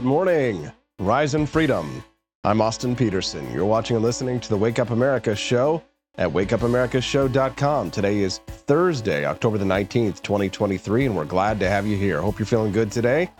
[0.00, 0.72] Good morning.
[0.98, 2.02] Rise in freedom.
[2.42, 3.52] I'm Austin Petersen.
[3.52, 5.82] You're watching and listening to the Wake Up America show
[6.16, 7.90] at wakeupAmericaShow.com.
[7.90, 12.22] Today is Thursday, October the 19th, 2023, and we're glad to have you here.
[12.22, 13.30] Hope you're feeling good today.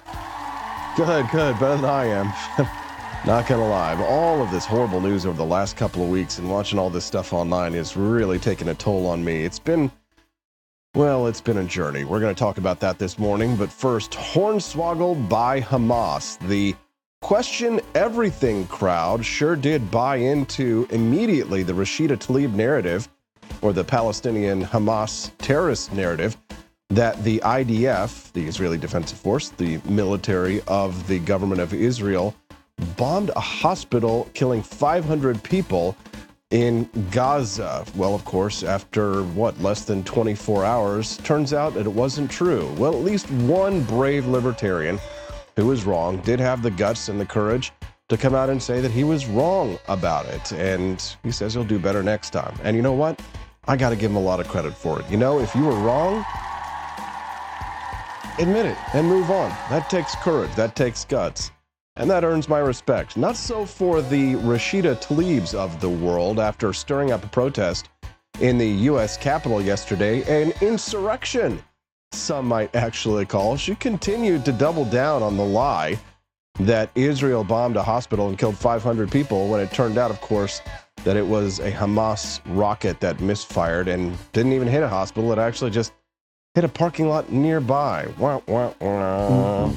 [0.98, 2.27] Good, good, better than I am.
[3.27, 6.50] Not gonna lie, all of this horrible news over the last couple of weeks and
[6.50, 9.45] watching all this stuff online is really taking a toll on me.
[9.45, 9.90] It's been
[10.95, 12.04] well, it's been a journey.
[12.04, 16.36] We're going to talk about that this morning, but first, hornswoggled by Hamas.
[16.48, 16.75] The
[17.22, 23.08] question everything crowd sure did buy into immediately the Rashida Tlaib narrative,
[23.63, 26.36] or the Palestinian Hamas terrorist narrative,
[26.89, 32.34] that the IDF, the Israeli Defensive Force, the military of the government of Israel,
[32.97, 35.97] bombed a hospital, killing 500 people
[36.50, 37.84] in Gaza.
[37.95, 42.72] Well, of course, after what, less than 24 hours, turns out that it wasn't true.
[42.77, 44.98] Well, at least one brave libertarian
[45.56, 47.72] who was wrong did have the guts and the courage
[48.08, 50.52] to come out and say that he was wrong about it.
[50.52, 52.58] And he says he'll do better next time.
[52.64, 53.20] And you know what?
[53.69, 55.08] I got to give him a lot of credit for it.
[55.08, 56.24] You know, if you were wrong,
[58.39, 59.50] admit it and move on.
[59.70, 61.52] That takes courage, that takes guts
[61.96, 63.16] and that earns my respect.
[63.16, 67.88] Not so for the Rashida Tlaibs of the world after stirring up a protest
[68.41, 69.16] in the U.S.
[69.16, 71.62] Capitol yesterday, an insurrection,
[72.12, 73.56] some might actually call.
[73.56, 75.98] She continued to double down on the lie
[76.58, 80.61] that Israel bombed a hospital and killed 500 people when it turned out, of course,
[81.05, 85.33] that it was a Hamas rocket that misfired and didn't even hit a hospital.
[85.33, 85.92] It actually just
[86.55, 88.08] hit a parking lot nearby.
[88.18, 89.70] Wah, wah, wah.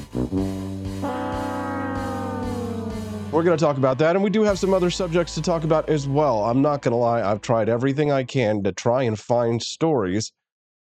[3.34, 5.64] We're going to talk about that, and we do have some other subjects to talk
[5.64, 6.44] about as well.
[6.44, 10.30] I'm not going to lie, I've tried everything I can to try and find stories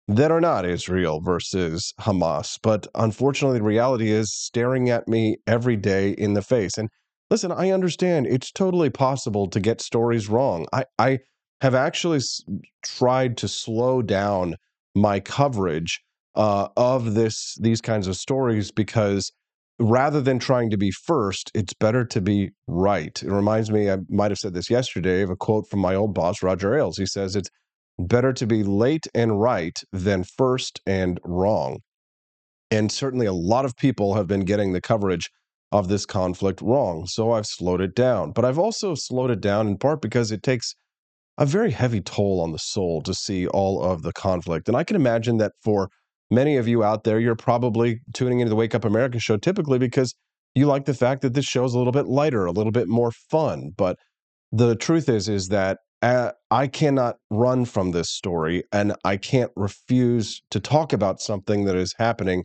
[0.09, 2.59] that are not Israel versus Hamas.
[2.61, 6.77] But unfortunately, the reality is staring at me every day in the face.
[6.77, 6.89] And
[7.31, 10.67] listen, I understand it's totally possible to get stories wrong.
[10.73, 11.21] I, I
[11.61, 12.43] have actually s-
[12.83, 14.57] tried to slow down
[14.97, 16.01] my coverage
[16.35, 19.31] uh, of this these kinds of stories because
[19.81, 23.23] rather than trying to be first, it's better to be right.
[23.23, 26.15] It reminds me, I might have said this yesterday, of a quote from my old
[26.15, 26.99] boss, Roger Ailes.
[26.99, 27.49] He says, It's
[27.99, 31.79] better to be late and right than first and wrong.
[32.71, 35.29] And certainly a lot of people have been getting the coverage
[35.73, 37.07] of this conflict wrong.
[37.07, 38.33] So I've slowed it down.
[38.33, 40.75] But I've also slowed it down in part because it takes
[41.39, 44.69] a very heavy toll on the soul to see all of the conflict.
[44.69, 45.89] And I can imagine that for
[46.31, 49.79] many of you out there, you're probably tuning into the Wake Up America show typically
[49.79, 50.15] because
[50.55, 52.89] you like the fact that this show is a little bit lighter, a little bit
[52.89, 53.71] more fun.
[53.77, 53.97] But
[54.53, 59.53] the truth is, is that uh, I cannot run from this story, and I can't
[59.55, 62.45] refuse to talk about something that is happening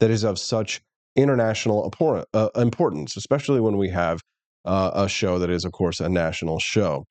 [0.00, 0.80] that is of such
[1.14, 1.92] international
[2.32, 4.20] uh, importance, especially when we have
[4.64, 7.04] uh, a show that is, of course, a national show.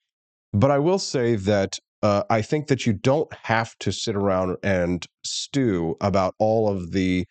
[0.51, 4.57] But I will say that uh, I think that you don't have to sit around
[4.61, 7.25] and stew about all of the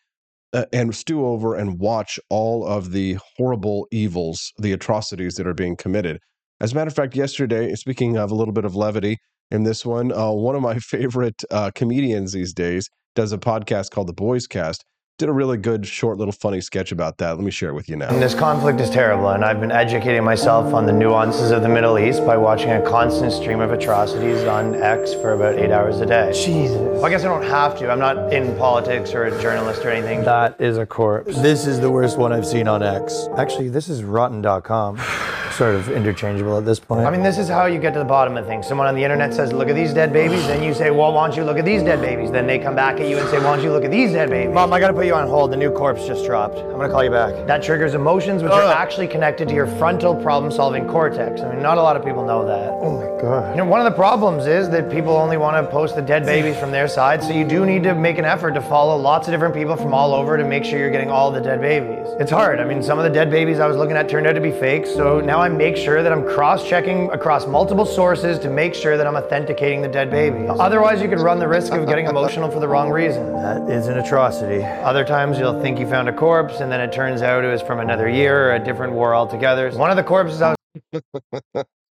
[0.54, 5.54] uh, and stew over and watch all of the horrible evils, the atrocities that are
[5.54, 6.18] being committed.
[6.60, 9.18] As a matter of fact, yesterday, speaking of a little bit of levity
[9.50, 13.90] in this one, uh, one of my favorite uh, comedians these days does a podcast
[13.90, 14.84] called The Boys Cast
[15.18, 17.36] did a really good, short, little funny sketch about that.
[17.36, 18.08] Let me share it with you now.
[18.08, 21.68] And this conflict is terrible, and I've been educating myself on the nuances of the
[21.68, 26.00] Middle East by watching a constant stream of atrocities on X for about eight hours
[26.00, 26.32] a day.
[26.32, 26.76] Jesus.
[26.76, 27.90] Well, I guess I don't have to.
[27.90, 30.24] I'm not in politics or a journalist or anything.
[30.24, 31.36] That is a corpse.
[31.36, 33.28] This is the worst one I've seen on X.
[33.36, 34.98] Actually, this is rotten.com.
[35.52, 37.06] sort of interchangeable at this point.
[37.06, 38.66] I mean, this is how you get to the bottom of things.
[38.66, 40.46] Someone on the internet says, look at these dead babies.
[40.46, 42.30] Then you say, well, why don't you look at these dead babies?
[42.30, 44.30] Then they come back at you and say, why don't you look at these dead
[44.30, 44.54] babies?
[44.54, 45.52] Mom, I gotta put you on hold.
[45.52, 46.56] The new corpse just dropped.
[46.58, 47.46] I'm gonna call you back.
[47.46, 51.40] That triggers emotions, which are actually connected to your frontal problem solving cortex.
[51.40, 52.70] I mean, not a lot of people know that.
[52.70, 53.50] Oh my God.
[53.50, 56.24] You know, one of the problems is that people only want to post the dead
[56.24, 57.22] babies from their side.
[57.22, 59.92] So you do need to make an effort to follow lots of different people from
[59.92, 62.06] all over to make sure you're getting all the dead babies.
[62.18, 62.60] It's hard.
[62.60, 64.52] I mean, some of the dead babies I was looking at turned out to be
[64.52, 64.86] fake.
[64.86, 69.08] So now I make sure that I'm cross-checking across multiple sources to make sure that
[69.08, 70.46] I'm authenticating the dead baby.
[70.48, 73.32] Otherwise, you could run the risk of getting emotional for the wrong reason.
[73.32, 74.62] That is an atrocity.
[74.62, 77.60] Other times you'll think you found a corpse and then it turns out it was
[77.60, 79.68] from another year or a different war altogether.
[79.72, 80.54] One of the corpses I
[80.92, 81.02] was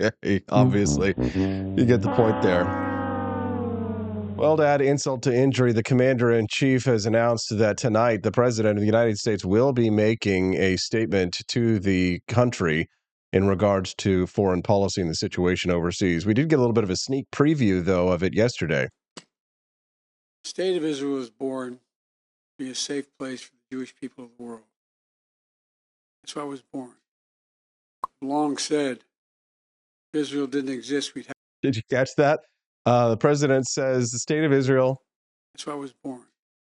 [0.03, 2.65] Okay, obviously, you get the point there.
[4.37, 8.33] Well, to add insult to injury, the commander in chief has announced that tonight the
[8.33, 12.89] president of the United States will be making a statement to the country
[13.33, 16.27] in regards to foreign policy and the situation overseas.
[16.27, 18.89] We did get a little bit of a sneak preview, though, of it yesterday.
[19.17, 19.23] The
[20.45, 24.31] state of Israel was born to be a safe place for the Jewish people of
[24.37, 24.63] the world.
[26.23, 26.93] That's why I was born.
[28.23, 28.99] Long said,
[30.13, 31.35] if Israel didn't exist, we'd have.
[31.63, 32.41] Did you catch that?
[32.85, 35.03] Uh, the president says the state of Israel.
[35.55, 36.23] That's why I was born.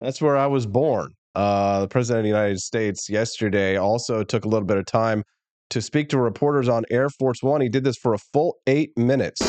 [0.00, 1.12] That's where I was born.
[1.35, 5.25] Uh, the president of the United States yesterday also took a little bit of time
[5.70, 7.61] to speak to reporters on Air Force One.
[7.61, 9.40] He did this for a full eight minutes.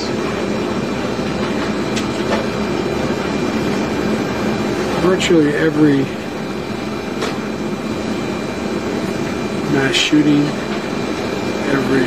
[5.01, 5.99] Virtually every
[9.73, 10.41] mass shooting,
[11.69, 12.05] every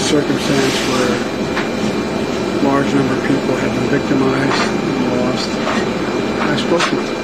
[0.00, 1.40] circumstance where
[2.64, 5.48] large number of people have been victimized and lost,
[6.48, 7.14] I've spoken to.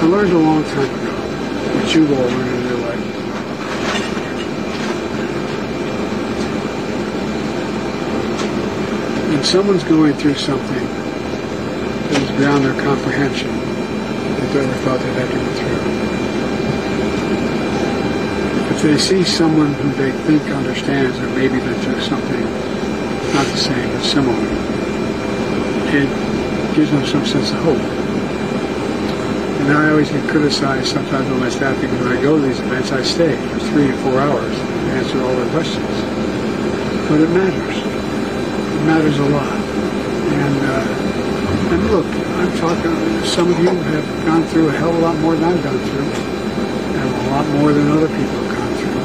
[0.00, 1.12] I learned a long time ago,
[1.74, 3.04] what you've all learned in your life.
[9.44, 10.84] Someone's going through something
[12.08, 15.84] that is beyond their comprehension, that they ever thought they'd have to go through.
[18.74, 22.40] If they see someone who they think understands or maybe been through something
[23.34, 24.34] not the same but similar,
[25.92, 26.08] it
[26.74, 27.78] gives them some sense of hope.
[29.60, 32.58] And I always get criticized sometimes by my staff because when I go to these
[32.60, 36.00] events, I stay for three to four hours and answer all their questions.
[37.08, 37.93] But it matters.
[38.74, 39.52] It matters a lot.
[39.52, 41.04] And uh,
[41.74, 43.24] and look, I'm talking.
[43.24, 45.78] Some of you have gone through a hell of a lot more than I've gone
[45.78, 49.00] through, and a lot more than other people have gone through.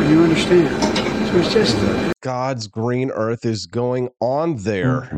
[0.00, 1.28] And you understand.
[1.28, 1.76] So it's just.
[1.78, 5.10] Uh, God's green earth is going on there.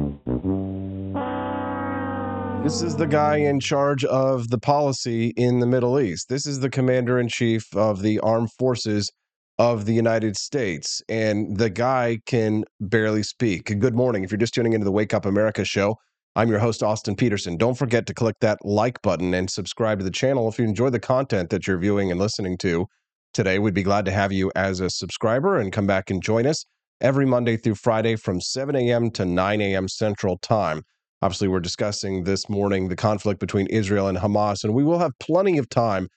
[2.64, 6.30] This is the guy in charge of the policy in the Middle East.
[6.30, 9.10] This is the commander in chief of the armed forces
[9.58, 11.02] of the United States.
[11.08, 13.78] And the guy can barely speak.
[13.78, 14.24] Good morning.
[14.24, 15.96] If you're just tuning into the Wake Up America show,
[16.36, 17.56] I'm your host, Austin Petersen.
[17.56, 20.90] Don't forget to click that like button and subscribe to the channel if you enjoy
[20.90, 22.86] the content that you're viewing and listening to
[23.32, 23.60] today.
[23.60, 26.64] We'd be glad to have you as a subscriber and come back and join us
[27.00, 29.10] every Monday through Friday from 7 a.m.
[29.12, 29.86] to 9 a.m.
[29.86, 30.82] Central Time.
[31.22, 35.12] Obviously, we're discussing this morning the conflict between Israel and Hamas, and we will have
[35.20, 36.08] plenty of time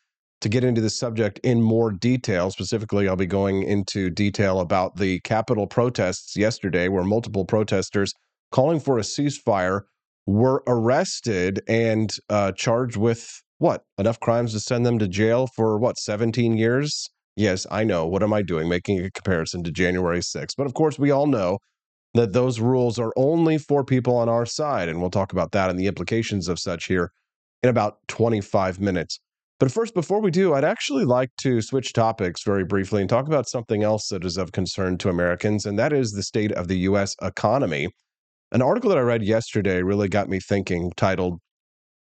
[0.42, 2.52] to get into the subject in more detail.
[2.52, 8.14] Specifically, I'll be going into detail about the Capitol protests yesterday, where multiple protesters
[8.52, 9.82] calling for a ceasefire
[10.26, 13.84] were arrested and uh, charged with what?
[13.98, 17.10] Enough crimes to send them to jail for what, 17 years?
[17.36, 18.06] Yes, I know.
[18.06, 18.68] What am I doing?
[18.68, 20.54] Making a comparison to January 6th.
[20.58, 21.58] But of course, we all know
[22.14, 24.90] that those rules are only for people on our side.
[24.90, 27.12] And we'll talk about that and the implications of such here
[27.64, 29.20] in about 25 minutes.
[29.60, 33.26] But first, before we do, I'd actually like to switch topics very briefly and talk
[33.26, 36.68] about something else that is of concern to Americans, and that is the state of
[36.68, 37.16] the U.S.
[37.24, 37.90] economy.
[38.52, 41.40] An article that I read yesterday really got me thinking, titled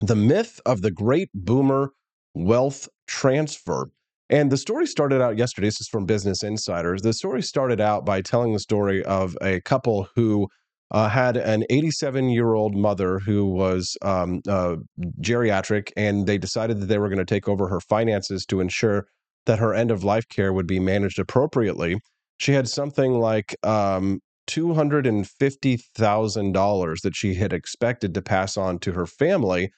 [0.01, 1.93] The Myth of the Great Boomer
[2.35, 3.91] Wealth Transfer.
[4.29, 5.69] And the story started out yesterday.
[5.69, 7.03] This is from Business Insiders.
[7.03, 10.49] The story started out by telling the story of a couple who
[10.91, 14.77] uh, had an 87 year old mother who was um, uh,
[15.21, 19.07] geriatric, and they decided that they were going to take over her finances to ensure
[19.47, 21.99] that her end of life care would be managed appropriately.
[22.39, 29.07] She had something like um, $250,000 that she had expected to pass on to her
[29.07, 29.71] family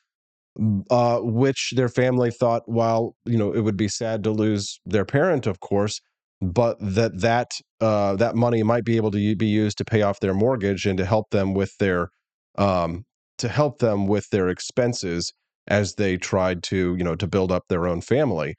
[0.91, 5.05] uh, which their family thought, while you know, it would be sad to lose their
[5.05, 6.00] parent, of course,
[6.40, 10.21] but that that uh, that money might be able to be used to pay off
[10.21, 12.11] their mortgage and to help them with their
[12.57, 13.04] um,
[13.38, 15.33] to help them with their expenses
[15.66, 18.54] as they tried to you know to build up their own family.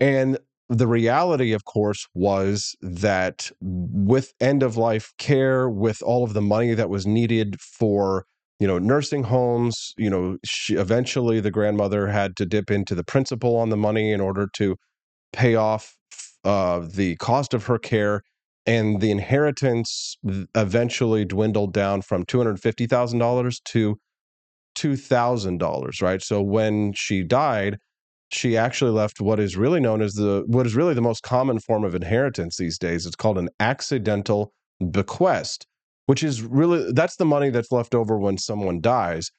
[0.00, 6.32] And the reality, of course, was that with end of life care, with all of
[6.32, 8.24] the money that was needed for
[8.58, 13.02] you know nursing homes you know she, eventually the grandmother had to dip into the
[13.02, 14.76] principal on the money in order to
[15.32, 15.96] pay off
[16.44, 18.22] uh, the cost of her care
[18.66, 20.16] and the inheritance
[20.54, 23.98] eventually dwindled down from $250000 to
[24.76, 26.22] $2000 right?
[26.22, 27.78] So when she died
[28.30, 31.58] she actually left what is really known as the what is really the most common
[31.58, 33.04] form of inheritance these days.
[33.04, 34.54] It's called an accidental
[34.90, 35.66] bequest
[36.06, 39.30] which is really that's the money that's left over when someone dies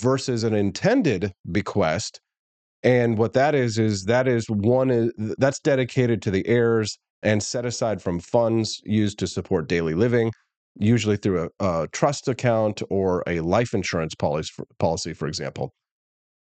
[0.00, 2.20] versus an intended bequest
[2.82, 7.66] and what that is is that is one that's dedicated to the heirs and set
[7.66, 10.32] aside from funds used to support daily living
[10.78, 15.72] usually through a, a trust account or a life insurance policy for, policy for example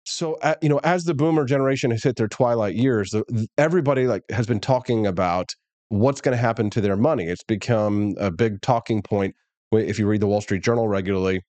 [0.05, 3.13] so you know as the boomer generation has hit their twilight years
[3.57, 5.53] everybody like has been talking about
[5.89, 7.25] what's going to happen to their money.
[7.25, 9.36] It's become a big talking point.
[9.72, 11.41] If you read the Wall Street Journal regularly,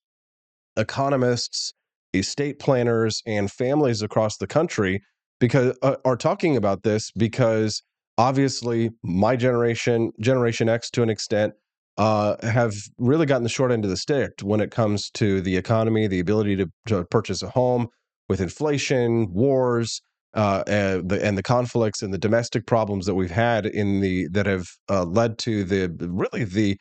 [0.77, 1.73] economists,
[2.15, 5.03] estate planners, and families across the country
[5.41, 7.83] because uh, are talking about this because
[8.17, 11.55] obviously my generation, Generation X to an extent,
[11.97, 15.57] uh, have really gotten the short end of the stick when it comes to the
[15.57, 17.89] economy, the ability to, to purchase a home
[18.29, 20.01] with inflation, wars,
[20.35, 24.29] uh, and the and the conflicts and the domestic problems that we've had in the
[24.29, 26.79] that have uh, led to the really the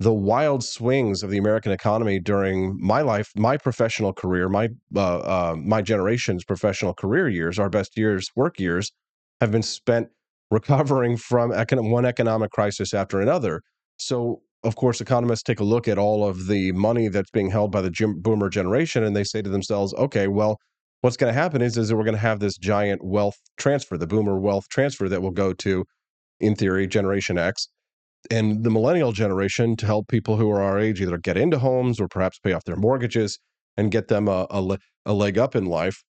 [0.00, 5.18] the wild swings of the American economy during my life, my professional career, my uh,
[5.18, 8.90] uh, my generation's professional career years, our best years, work years,
[9.40, 10.08] have been spent
[10.50, 13.62] recovering from econ- one economic crisis after another.
[13.96, 17.70] So, of course, economists take a look at all of the money that's being held
[17.70, 20.58] by the gym- boomer generation, and they say to themselves, "Okay, well."
[21.00, 23.98] what's going to happen is is that we're going to have this giant wealth transfer,
[23.98, 25.84] the boomer wealth transfer that will go to,
[26.40, 27.68] in theory, Generation X
[28.30, 32.00] and the millennial generation to help people who are our age either get into homes
[32.00, 33.38] or perhaps pay off their mortgages
[33.76, 36.02] and get them a, a, a leg up in life.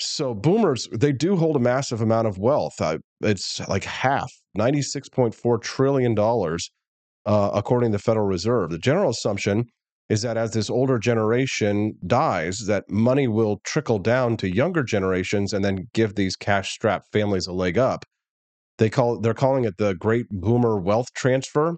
[0.00, 2.74] So boomers, they do hold a massive amount of wealth.
[3.20, 8.70] It's like half, $96.4 trillion, uh, according to the Federal Reserve.
[8.70, 9.64] The general assumption
[10.08, 15.52] is that as this older generation dies, that money will trickle down to younger generations
[15.52, 18.04] and then give these cash-strapped families a leg up.
[18.78, 21.76] They call they're calling it the Great Boomer Wealth Transfer,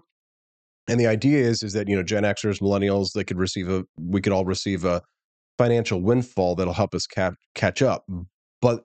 [0.87, 3.83] and the idea is is that you know Gen Xers, Millennials, they could receive a
[3.97, 5.01] we could all receive a
[5.57, 8.05] financial windfall that'll help us cap, catch up.
[8.61, 8.83] But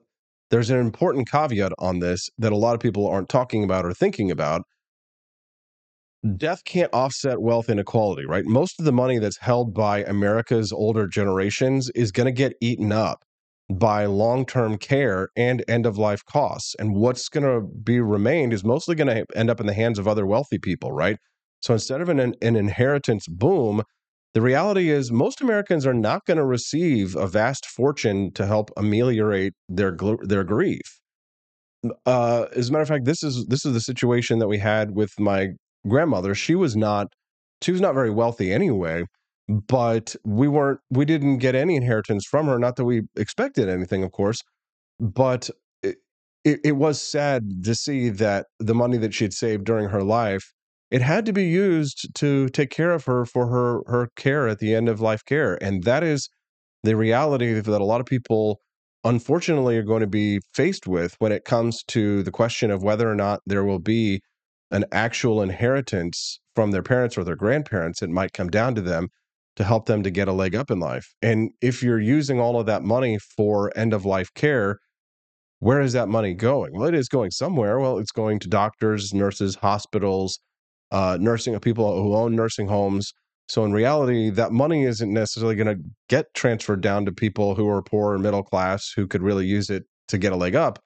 [0.49, 3.93] there's an important caveat on this that a lot of people aren't talking about or
[3.93, 4.61] thinking about
[6.35, 8.45] death can't offset wealth inequality, right?
[8.45, 12.91] Most of the money that's held by America's older generations is going to get eaten
[12.91, 13.23] up
[13.69, 16.75] by long term care and end of life costs.
[16.79, 19.99] And what's going to be remained is mostly going to end up in the hands
[19.99, 21.17] of other wealthy people, right?
[21.61, 23.83] So instead of an, an inheritance boom,
[24.33, 28.69] the reality is most Americans are not going to receive a vast fortune to help
[28.77, 30.99] ameliorate their their grief.
[32.05, 34.91] Uh, as a matter of fact, this is this is the situation that we had
[34.91, 35.49] with my
[35.87, 37.07] grandmother, she was not
[37.61, 39.03] she was not very wealthy anyway,
[39.47, 42.59] but we weren't we didn't get any inheritance from her.
[42.59, 44.41] Not that we expected anything, of course,
[44.99, 45.49] but
[45.81, 45.97] it,
[46.43, 50.03] it, it was sad to see that the money that she had saved during her
[50.03, 50.53] life
[50.89, 54.59] it had to be used to take care of her for her her care at
[54.59, 56.29] the end of life care and that is
[56.83, 58.61] the reality that a lot of people
[59.03, 63.09] unfortunately are going to be faced with when it comes to the question of whether
[63.09, 64.21] or not there will be
[64.71, 69.09] an actual inheritance from their parents or their grandparents, it might come down to them
[69.57, 71.13] to help them to get a leg up in life.
[71.21, 74.77] And if you're using all of that money for end of life care,
[75.59, 76.73] where is that money going?
[76.73, 77.79] Well, it is going somewhere.
[77.79, 80.39] Well, it's going to doctors, nurses, hospitals,
[80.91, 83.13] uh, nursing people who own nursing homes.
[83.49, 87.67] So in reality, that money isn't necessarily going to get transferred down to people who
[87.67, 90.79] are poor or middle class who could really use it to get a leg up.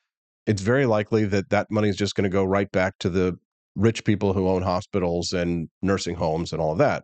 [0.48, 3.38] It's very likely that that money is just going to go right back to the
[3.76, 7.04] rich people who own hospitals and nursing homes and all of that.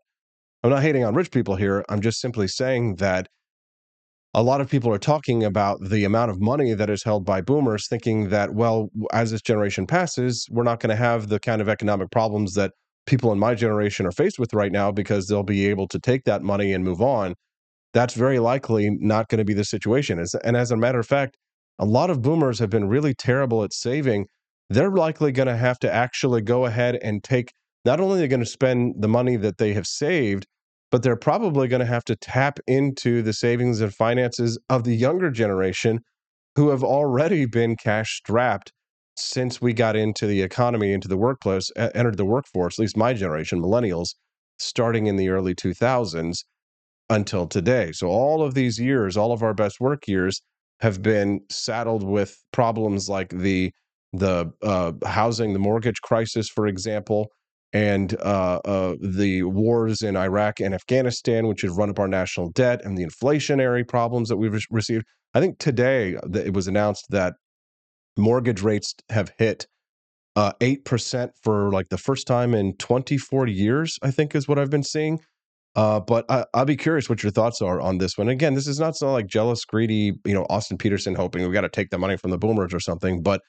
[0.64, 1.86] I'm not hating on rich people here.
[1.90, 3.28] I'm just simply saying that
[4.34, 7.42] a lot of people are talking about the amount of money that is held by
[7.42, 11.62] boomers, thinking that, well, as this generation passes, we're not going to have the kind
[11.62, 12.72] of economic problems that
[13.06, 16.26] people in my generation are faced with right now because they'll be able to take
[16.26, 17.36] that money and move on.
[17.94, 20.24] That's very likely not going to be the situation.
[20.44, 21.38] And as a matter of fact,
[21.80, 24.26] a lot of boomers have been really terrible at saving
[24.70, 27.54] they're likely going to have to actually go ahead and take
[27.88, 30.46] not only are they're going to spend the money that they have saved,
[30.91, 34.94] but they're probably going to have to tap into the savings and finances of the
[34.94, 36.01] younger generation
[36.58, 38.74] who have already been cash strapped
[39.15, 43.13] since we got into the economy, into the workplace, entered the workforce, at least my
[43.13, 44.15] generation, millennials,
[44.60, 46.44] starting in the early 2000s
[47.10, 47.94] until today.
[47.94, 50.41] So, all of these years, all of our best work years
[50.82, 53.72] have been saddled with problems like the
[54.12, 57.29] the uh, housing, the mortgage crisis, for example,
[57.74, 62.52] and uh, uh, the wars in Iraq and Afghanistan, which have run up our national
[62.52, 65.06] debt, and the inflationary problems that we've re- received.
[65.34, 67.34] I think today it was announced that
[68.18, 69.68] mortgage rates have hit
[70.36, 73.98] uh, eight percent for like the first time in 24 years.
[74.02, 75.20] I think is what I've been seeing.
[75.76, 78.30] Uh, but I, will be curious what your thoughts are on this one.
[78.30, 81.62] Again, this is not so like jealous, greedy, you know, Austin Petersen hoping we got
[81.62, 83.22] to take the money from the boomers or something.
[83.22, 83.42] But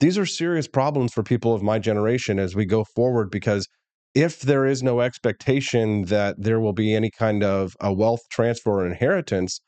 [0.00, 3.66] these are serious problems for people of my generation as we go forward because
[4.14, 8.80] if there is no expectation that there will be any kind of a wealth transfer
[8.80, 9.60] or inheritance,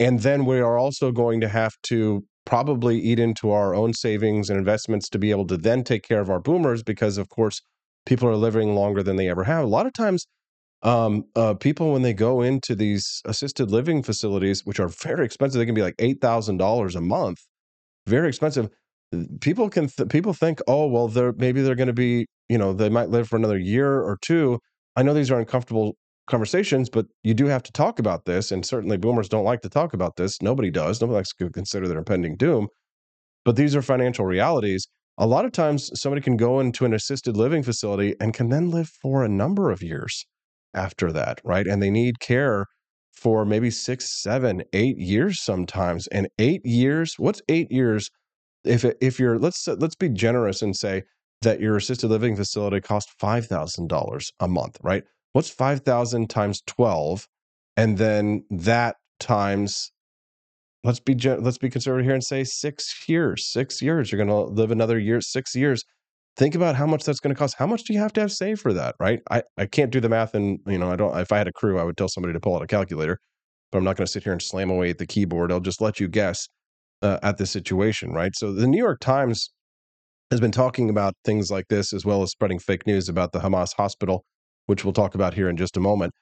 [0.00, 4.50] and then we are also going to have to probably eat into our own savings
[4.50, 7.60] and investments to be able to then take care of our boomers because, of course,
[8.06, 9.64] people are living longer than they ever have.
[9.64, 10.26] A lot of times,
[10.82, 15.58] um, uh, people when they go into these assisted living facilities, which are very expensive,
[15.58, 17.38] they can be like eight thousand dollars a month
[18.06, 18.68] very expensive.
[19.40, 22.72] People can th- people think, oh well, they're maybe they're going to be, you know,
[22.72, 24.58] they might live for another year or two.
[24.96, 28.50] I know these are uncomfortable conversations, but you do have to talk about this.
[28.50, 30.40] And certainly, boomers don't like to talk about this.
[30.42, 31.00] Nobody does.
[31.00, 32.68] Nobody likes to consider their impending doom.
[33.44, 34.86] But these are financial realities.
[35.18, 38.70] A lot of times, somebody can go into an assisted living facility and can then
[38.70, 40.24] live for a number of years
[40.74, 41.66] after that, right?
[41.66, 42.66] And they need care
[43.12, 46.06] for maybe six, seven, eight years sometimes.
[46.08, 48.10] And eight years, what's eight years?
[48.64, 51.02] If if you're let's let's be generous and say
[51.42, 55.04] that your assisted living facility costs five thousand dollars a month, right?
[55.32, 57.26] What's five thousand times twelve,
[57.76, 59.92] and then that times
[60.82, 63.50] let's be let's be conservative here and say six years.
[63.50, 65.84] Six years, you're going to live another year, six years
[66.36, 67.56] think about how much that's going to cost.
[67.58, 68.96] How much do you have to have saved for that?
[68.98, 69.20] Right.
[69.30, 70.34] I, I can't do the math.
[70.34, 72.40] And, you know, I don't, if I had a crew, I would tell somebody to
[72.40, 73.18] pull out a calculator,
[73.70, 75.52] but I'm not going to sit here and slam away at the keyboard.
[75.52, 76.48] I'll just let you guess
[77.04, 78.12] uh, at the situation.
[78.12, 78.34] Right.
[78.34, 79.50] So the New York Times
[80.30, 83.40] has been talking about things like this, as well as spreading fake news about the
[83.40, 84.24] Hamas hospital,
[84.66, 86.12] which we'll talk about here in just a moment.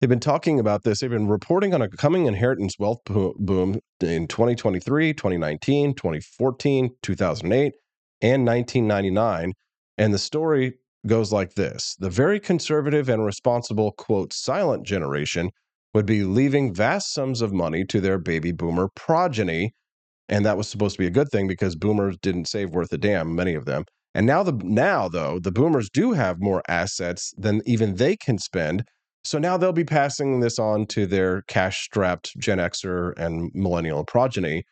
[0.00, 1.00] They've been talking about this.
[1.00, 7.72] They've been reporting on a coming inheritance wealth boom in 2023, 2019, 2014, 2008
[8.22, 9.52] and 1999.
[9.98, 10.74] And the story
[11.06, 15.50] goes like this The very conservative and responsible, quote, silent generation
[15.94, 19.74] would be leaving vast sums of money to their baby boomer progeny.
[20.28, 22.98] And that was supposed to be a good thing because boomers didn't save worth a
[22.98, 23.84] damn, many of them.
[24.14, 28.38] And now the now though, the boomers do have more assets than even they can
[28.38, 28.84] spend.
[29.24, 34.64] So now they'll be passing this on to their cash-strapped Gen Xer and millennial progeny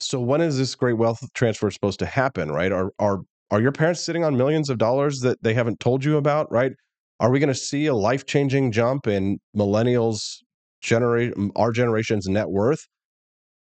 [0.00, 2.72] so when is this great wealth transfer supposed to happen, right?
[2.72, 3.20] Are are
[3.50, 6.72] are your parents sitting on millions of dollars that they haven't told you about, right?
[7.20, 10.38] Are we going to see a life-changing jump in millennials
[10.80, 12.86] generate our generation's net worth?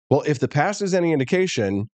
[0.09, 1.89] Well, if the past is any indication,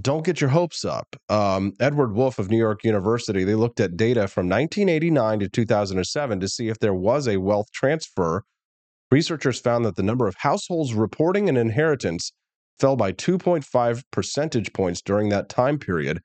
[0.00, 1.16] don't get your hopes up.
[1.28, 6.40] Um, Edward Wolff of New York University, they looked at data from 1989 to 2007
[6.40, 8.42] to see if there was a wealth transfer.
[9.10, 12.32] Researchers found that the number of households reporting an inheritance
[12.78, 16.20] fell by 2.5 percentage points during that time period.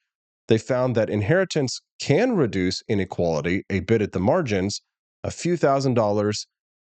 [0.47, 4.81] They found that inheritance can reduce inequality a bit at the margins.
[5.23, 6.47] A few thousand dollars,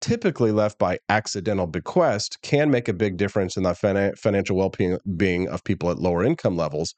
[0.05, 3.75] typically left by accidental bequest, can make a big difference in the
[4.19, 4.71] financial well
[5.17, 6.95] being of people at lower income levels.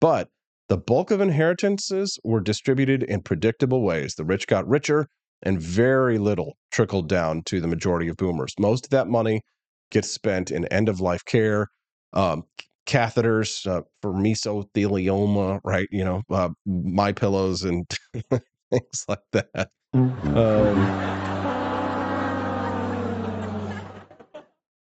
[0.00, 0.28] But
[0.68, 4.16] the bulk of inheritances were distributed in predictable ways.
[4.16, 5.06] The rich got richer,
[5.40, 8.54] and very little trickled down to the majority of boomers.
[8.58, 9.42] Most of that money
[9.92, 11.68] gets spent in end of life care,
[12.12, 12.42] um,
[12.86, 15.86] catheters uh, for mesothelioma, right?
[15.92, 17.88] You know, uh, my pillows and
[18.70, 19.68] things like that.
[19.94, 21.27] Um,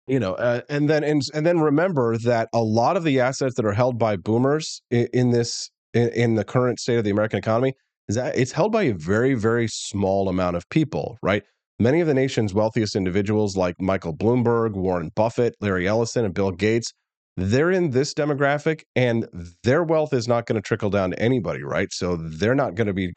[0.09, 3.55] you know, uh, and then and, and then remember that a lot of the assets
[3.55, 7.11] that are held by boomers in, in this in, in the current state of the
[7.11, 7.73] American economy
[8.07, 11.43] is that it's held by a very very small amount of people, right?
[11.79, 16.51] Many of the nation's wealthiest individuals, like Michael Bloomberg, Warren Buffett, Larry Ellison, and Bill
[16.51, 16.91] Gates,
[17.37, 19.27] they're in this demographic and
[19.63, 21.87] their wealth is not going to trickle down to anybody, right?
[21.93, 23.13] So they're not going to be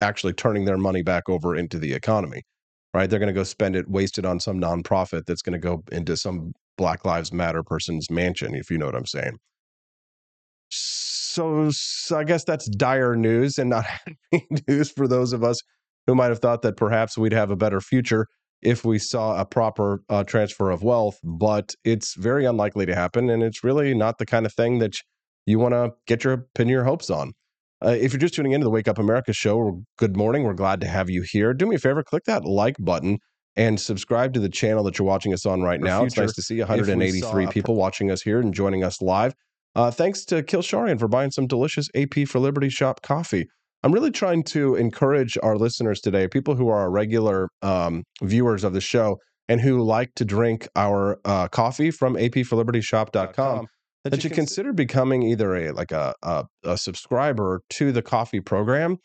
[0.00, 2.42] actually turning their money back over into the economy,
[2.96, 3.10] right?
[3.10, 6.16] They're going to go spend it, wasted on some nonprofit that's going to go into
[6.16, 9.36] some Black Lives Matter person's mansion, if you know what I'm saying.
[10.70, 13.84] So, so I guess that's dire news and not
[14.66, 15.60] news for those of us
[16.06, 18.28] who might have thought that perhaps we'd have a better future
[18.62, 23.28] if we saw a proper uh, transfer of wealth, but it's very unlikely to happen.
[23.28, 24.94] And it's really not the kind of thing that
[25.44, 27.34] you want to get your pin your hopes on.
[27.84, 30.44] Uh, if you're just tuning into the Wake Up America show, good morning.
[30.44, 31.52] We're glad to have you here.
[31.52, 33.18] Do me a favor, click that like button
[33.54, 36.00] and subscribe to the channel that you're watching us on right now.
[36.00, 39.34] Future, it's nice to see 183 people watching us here and joining us live.
[39.74, 43.46] Uh, thanks to Kilsharian for buying some delicious AP for Liberty Shop coffee.
[43.82, 48.72] I'm really trying to encourage our listeners today, people who are regular um, viewers of
[48.72, 53.66] the show and who like to drink our uh, coffee from apforlibertyshop.com,
[54.10, 58.40] that, that you, consider becoming either a like a, a, a subscriber to the coffee
[58.40, 58.98] program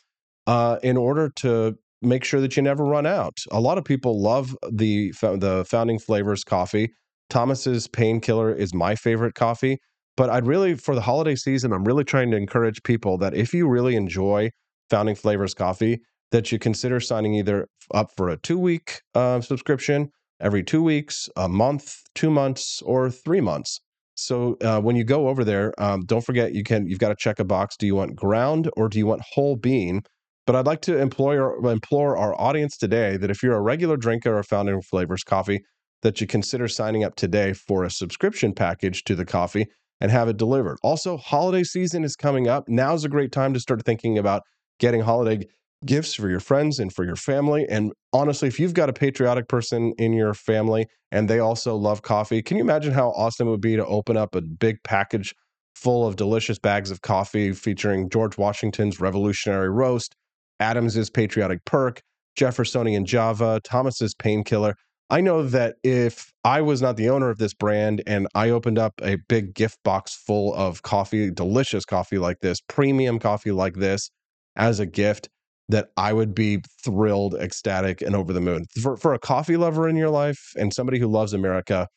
[0.47, 3.37] uh, in order to make sure that you never run out.
[3.51, 6.91] A lot of people love the the Founding Flavors coffee.
[7.29, 9.79] Thomas's Painkiller is my favorite coffee.
[10.17, 13.53] But I'd really, for the holiday season, I'm really trying to encourage people that if
[13.53, 14.49] you really enjoy
[14.89, 20.09] Founding Flavors Coffee, that you consider signing either up for a two week uh, subscription
[20.39, 23.79] every two weeks, a month, two months, or three months.
[24.21, 27.15] So uh, when you go over there, um, don't forget you can you've got to
[27.15, 27.75] check a box.
[27.77, 30.01] Do you want ground or do you want whole bean?
[30.45, 31.37] But I'd like to employ
[31.69, 35.61] implore our audience today that if you're a regular drinker of Founding Flavors coffee,
[36.01, 39.67] that you consider signing up today for a subscription package to the coffee
[39.99, 40.77] and have it delivered.
[40.83, 42.65] Also, holiday season is coming up.
[42.67, 44.41] Now's a great time to start thinking about
[44.79, 45.45] getting holiday
[45.85, 47.65] gifts for your friends and for your family.
[47.69, 52.01] And honestly, if you've got a patriotic person in your family and they also love
[52.01, 55.33] coffee, can you imagine how awesome it would be to open up a big package
[55.75, 60.15] full of delicious bags of coffee featuring George Washington's Revolutionary Roast,
[60.59, 62.01] Adams's Patriotic Perk,
[62.35, 64.75] Jeffersonian Java, Thomas's Painkiller.
[65.09, 68.79] I know that if I was not the owner of this brand and I opened
[68.79, 73.75] up a big gift box full of coffee, delicious coffee like this, premium coffee like
[73.75, 74.09] this
[74.55, 75.27] as a gift,
[75.71, 78.65] that I would be thrilled, ecstatic, and over the moon.
[78.81, 81.87] For, for a coffee lover in your life and somebody who loves America,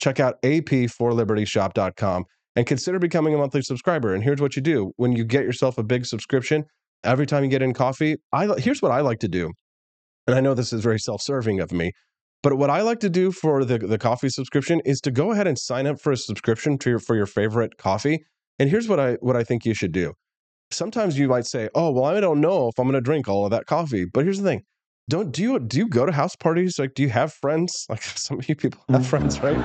[0.00, 2.24] check out ap4libertyshop.com
[2.56, 4.14] and consider becoming a monthly subscriber.
[4.14, 6.64] And here's what you do when you get yourself a big subscription,
[7.04, 9.52] every time you get in coffee, I here's what I like to do.
[10.26, 11.92] And I know this is very self-serving of me,
[12.42, 15.46] but what I like to do for the, the coffee subscription is to go ahead
[15.46, 18.24] and sign up for a subscription to your, for your favorite coffee.
[18.58, 20.14] And here's what I what I think you should do.
[20.70, 23.44] Sometimes you might say, "Oh, well, I don't know if I'm going to drink all
[23.44, 24.62] of that coffee." But here's the thing:
[25.08, 26.78] don't do you do you go to house parties?
[26.78, 27.86] Like, do you have friends?
[27.90, 29.56] Like some of you people have friends, right?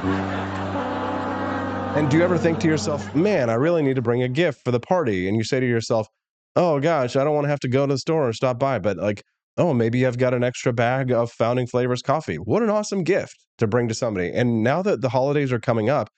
[1.95, 4.63] And do you ever think to yourself, "Man, I really need to bring a gift
[4.63, 6.07] for the party?" And you say to yourself,
[6.55, 8.79] "Oh gosh, I don't want to have to go to the store or stop by,
[8.79, 9.23] but like
[9.57, 12.37] oh, maybe I've got an extra bag of Founding Flavors coffee.
[12.37, 14.31] What an awesome gift to bring to somebody.
[14.31, 16.09] And now that the holidays are coming up,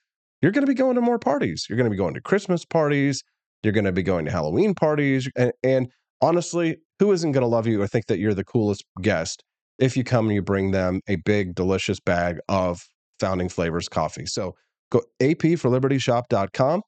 [0.41, 1.65] you're going to be going to more parties.
[1.67, 3.23] You're going to be going to Christmas parties.
[3.65, 5.29] You're going to be going to Halloween parties.
[5.35, 8.85] And, and honestly, who isn't going to love you or think that you're the coolest
[9.01, 9.43] guest
[9.77, 12.81] if you come and you bring them a big, delicious bag of
[13.19, 14.25] Founding Flavors coffee?
[14.25, 14.55] So
[14.91, 16.81] go apforlibertyshop.com,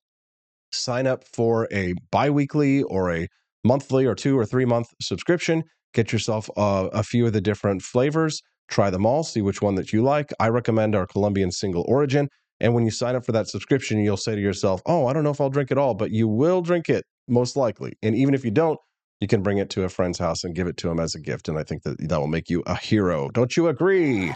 [0.72, 3.28] sign up for a biweekly or a
[3.66, 5.63] monthly or two or three month subscription
[5.94, 9.74] Get yourself uh, a few of the different flavors, try them all, see which one
[9.76, 10.32] that you like.
[10.40, 12.30] I recommend our Colombian single origin.
[12.60, 15.24] And when you sign up for that subscription, you'll say to yourself, Oh, I don't
[15.24, 17.93] know if I'll drink it all, but you will drink it most likely.
[18.02, 18.80] And even if you don't,
[19.20, 21.20] you can bring it to a friend's house and give it to him as a
[21.20, 21.48] gift.
[21.48, 23.30] And I think that that will make you a hero.
[23.30, 24.34] Don't you agree?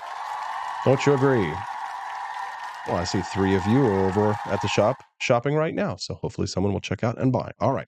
[0.85, 1.53] Don't you agree?
[2.87, 5.97] Well, I see three of you are over at the shop shopping right now.
[5.97, 7.51] So hopefully someone will check out and buy.
[7.59, 7.87] All right.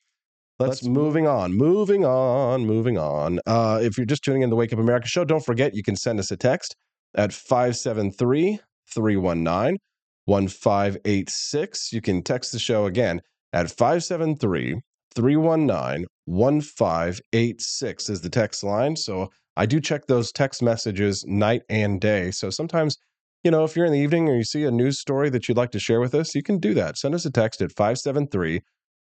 [0.59, 3.39] Let's, Let's moving on, moving on, moving on.
[3.47, 5.95] Uh, if you're just tuning in the Wake Up America show, don't forget you can
[5.95, 6.75] send us a text
[7.15, 8.59] at 573
[8.93, 9.77] 319
[10.25, 11.93] 1586.
[11.93, 14.81] You can text the show again at 573
[15.15, 18.95] 319 1586 is the text line.
[18.95, 22.31] So I do check those text messages night and day.
[22.31, 22.97] So sometimes,
[23.43, 25.57] you know, if you're in the evening or you see a news story that you'd
[25.57, 26.97] like to share with us, you can do that.
[26.97, 28.61] Send us a text at 573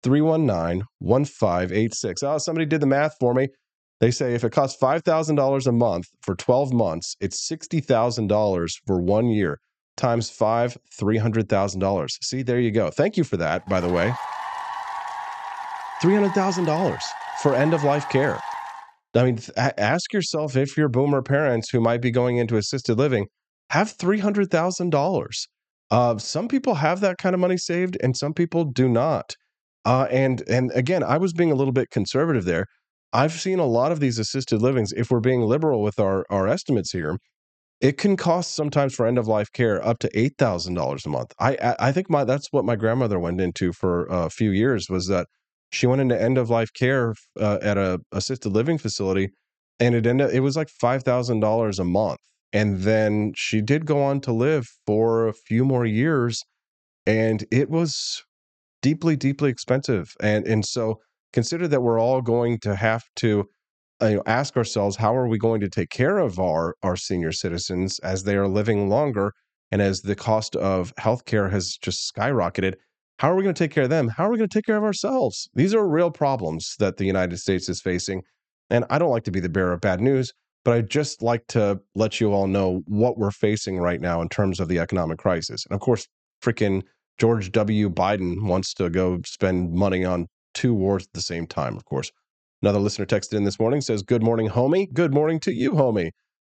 [0.03, 2.23] 319 1586.
[2.23, 3.49] Oh, ah, somebody did the math for me.
[4.01, 9.29] They say if it costs $5,000 a month for 12 months, it's $60,000 for one
[9.29, 9.61] year
[9.96, 12.09] times five, $300,000.
[12.22, 12.90] See, there you go.
[12.90, 14.12] Thank you for that, by the way.
[16.02, 16.98] $300,000
[17.40, 18.40] for end of life care.
[19.14, 23.26] I mean, ask yourself if your boomer parents who might be going into assisted living
[23.70, 25.28] have $300,000.
[25.90, 29.37] Uh, some people have that kind of money saved and some people do not.
[29.85, 32.66] Uh, and and again, I was being a little bit conservative there.
[33.12, 34.92] I've seen a lot of these assisted livings.
[34.92, 37.18] If we're being liberal with our our estimates here,
[37.80, 41.08] it can cost sometimes for end of life care up to eight thousand dollars a
[41.08, 41.32] month.
[41.40, 45.06] I I think my that's what my grandmother went into for a few years was
[45.08, 45.26] that
[45.70, 49.30] she went into end of life care uh, at a assisted living facility,
[49.80, 52.18] and it ended it was like five thousand dollars a month.
[52.52, 56.42] And then she did go on to live for a few more years,
[57.06, 58.22] and it was
[58.82, 60.12] deeply, deeply expensive.
[60.20, 61.00] And and so
[61.32, 63.46] consider that we're all going to have to
[64.05, 66.95] Uh, you know, ask ourselves how are we going to take care of our our
[66.97, 69.33] senior citizens as they are living longer
[69.73, 72.75] and as the cost of healthcare has just skyrocketed
[73.19, 74.67] how are we going to take care of them how are we going to take
[74.67, 78.23] care of ourselves these are real problems that the united states is facing
[78.69, 80.35] and i don't like to be the bearer of bad news
[80.67, 84.29] but i just like to let you all know what we're facing right now in
[84.29, 86.07] terms of the economic crisis and of course
[86.43, 86.83] freaking
[87.17, 87.88] George W.
[87.88, 92.11] Biden wants to go spend money on two wars at the same time, of course.
[92.64, 94.90] Another listener texted in this morning says, Good morning, homie.
[94.90, 96.12] Good morning to you, homie.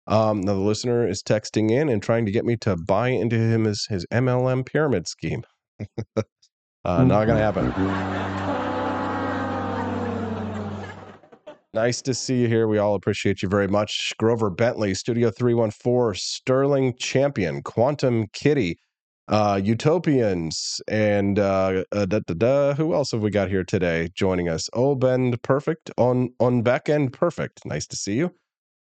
[0.08, 3.66] Um, another listener is texting in and trying to get me to buy into him
[3.66, 5.44] his, his MLM pyramid scheme.
[6.18, 6.24] uh,
[7.04, 7.70] not going to happen.
[11.76, 12.68] Nice to see you here.
[12.68, 14.14] We all appreciate you very much.
[14.18, 18.80] Grover Bentley, Studio 314, Sterling Champion, Quantum Kitty,
[19.30, 22.74] uh, Utopians, and uh, uh, da, da, da.
[22.74, 24.70] who else have we got here today joining us?
[24.74, 27.66] Oh, Ben Perfect on on back end Perfect.
[27.66, 28.32] Nice to see you.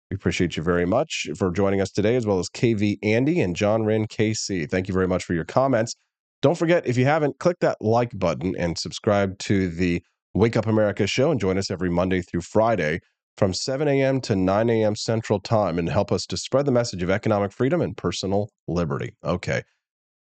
[0.10, 3.56] We appreciate you very much for joining us today, as well as KV Andy and
[3.56, 4.70] John Wren KC.
[4.70, 5.96] Thank you very much for your comments.
[6.42, 10.02] Don't forget, if you haven't, click that like button and subscribe to the
[10.34, 13.00] Wake Up America show and join us every Monday through Friday
[13.38, 14.20] from 7 a.m.
[14.22, 14.96] to 9 a.m.
[14.96, 19.16] Central Time and help us to spread the message of economic freedom and personal liberty.
[19.24, 19.62] Okay,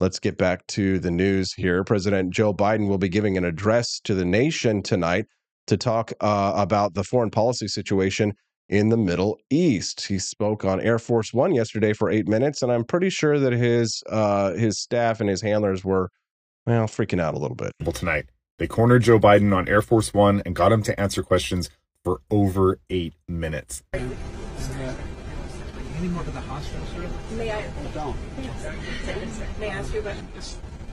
[0.01, 1.83] let's get back to the news here.
[1.83, 5.27] President Joe Biden will be giving an address to the nation tonight
[5.67, 8.33] to talk uh, about the foreign policy situation
[8.67, 10.07] in the Middle East.
[10.07, 13.53] He spoke on Air Force One yesterday for eight minutes, and I'm pretty sure that
[13.53, 16.09] his uh, his staff and his handlers were
[16.65, 17.71] well freaking out a little bit.
[17.81, 18.25] Well, tonight,
[18.57, 21.69] they cornered Joe Biden on Air Force One and got him to answer questions
[22.03, 23.83] for over eight minutes.
[26.01, 27.07] Any more to the hospital, sir?
[27.35, 27.63] May I?
[27.93, 28.17] Don't.
[29.59, 30.15] May I ask you about?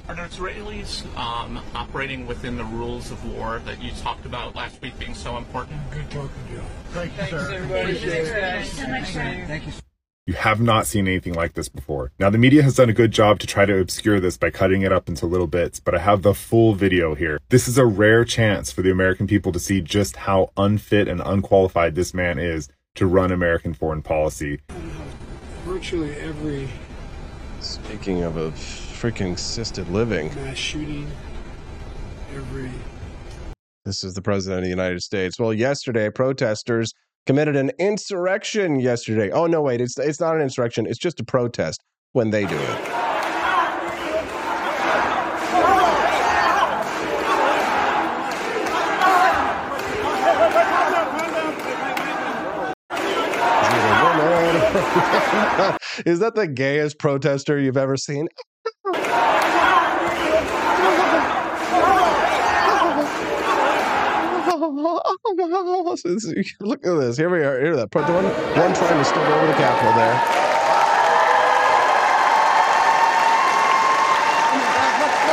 [0.07, 4.83] Are the Israelis um, operating within the rules of war that you talked about last
[4.83, 5.81] week being so important?
[5.91, 6.63] Good talking to you.
[6.91, 7.65] Thank you, sir.
[9.47, 9.73] Thank you.
[10.27, 12.13] You have not seen anything like this before.
[12.19, 14.83] Now, the media has done a good job to try to obscure this by cutting
[14.83, 17.41] it up into little bits, but I have the full video here.
[17.49, 21.23] This is a rare chance for the American people to see just how unfit and
[21.25, 22.69] unqualified this man is
[22.99, 24.59] to run American foreign policy.
[25.65, 26.69] Virtually every
[27.61, 31.09] Speaking of a freaking assisted living, mass shooting,
[32.35, 32.71] every
[33.85, 35.39] this is the president of the United States.
[35.39, 36.93] Well, yesterday, protesters
[37.27, 38.81] committed an insurrection.
[38.81, 40.87] Yesterday, oh no, wait, it's it's not an insurrection.
[40.87, 41.83] It's just a protest
[42.13, 43.08] when they do it.
[56.07, 58.29] Is that the gayest protester you've ever seen?
[66.61, 67.17] Look at this.
[67.17, 67.61] Here we are.
[67.61, 67.91] Here that.
[67.91, 70.15] The one, one trying to step over the Capitol there.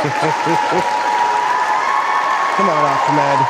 [2.56, 3.46] Come on, Ahmed.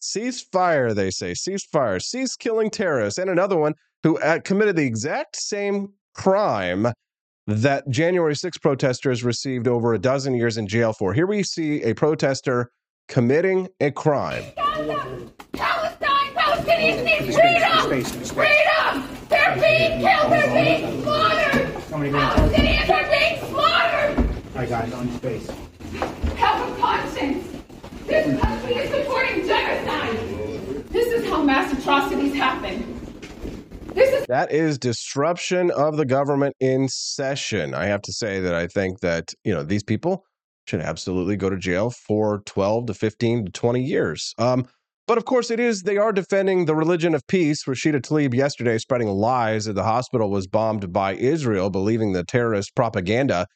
[0.00, 1.34] Cease fire, they say.
[1.34, 2.00] Cease fire.
[2.00, 3.18] Cease killing terrorists.
[3.18, 6.88] And another one who uh, committed the exact same crime
[7.46, 11.12] that January 6 protesters received over a dozen years in jail for.
[11.12, 12.70] Here we see a protester
[13.08, 14.44] committing a crime.
[14.56, 18.14] Palestine, Palestinians need freedom!
[18.24, 19.08] Freedom!
[19.28, 21.66] They're being killed, they're being slaughtered!
[21.90, 24.28] Palestinians are being slaughtered!
[24.54, 25.50] I got it on space.
[26.36, 27.46] Have a conscience!
[28.06, 30.88] This country is supporting genocide!
[30.90, 32.99] This is how mass atrocities happen.
[34.28, 37.74] That is disruption of the government in session.
[37.74, 40.24] I have to say that I think that, you know, these people
[40.66, 44.34] should absolutely go to jail for 12 to 15 to 20 years.
[44.38, 44.66] Um,
[45.08, 47.64] but of course, it is, they are defending the religion of peace.
[47.64, 52.76] Rashida Tlaib yesterday spreading lies that the hospital was bombed by Israel, believing the terrorist
[52.76, 53.46] propaganda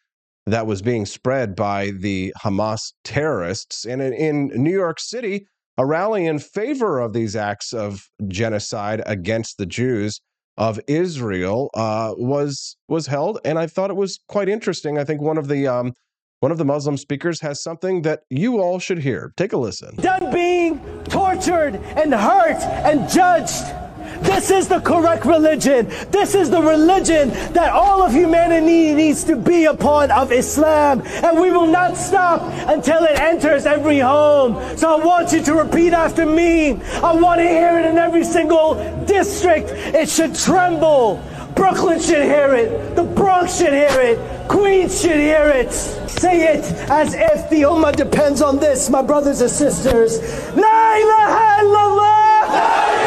[0.47, 3.85] that was being spread by the Hamas terrorists.
[3.85, 9.03] And in, in New York City, a rally in favor of these acts of genocide
[9.07, 10.21] against the Jews
[10.57, 14.99] of Israel uh, was was held, and I thought it was quite interesting.
[14.99, 15.95] I think one of the um,
[16.41, 19.33] one of the Muslim speakers has something that you all should hear.
[19.37, 19.97] Take a listen.
[19.97, 23.84] done being tortured and hurt and judged.
[24.25, 25.87] This is the correct religion.
[26.11, 31.03] This is the religion that all of humanity needs to be upon of Islam.
[31.23, 34.55] And we will not stop until it enters every home.
[34.77, 36.81] So I want you to repeat after me.
[37.03, 39.71] I want to hear it in every single district.
[39.71, 41.23] It should tremble.
[41.55, 42.97] Brooklyn should hear it.
[42.97, 44.49] The Bronx should hear it.
[44.49, 45.73] Queens should hear it.
[45.73, 50.19] Say it as if the Ummah depends on this, my brothers and sisters.
[50.57, 53.04] La ilaha illallah.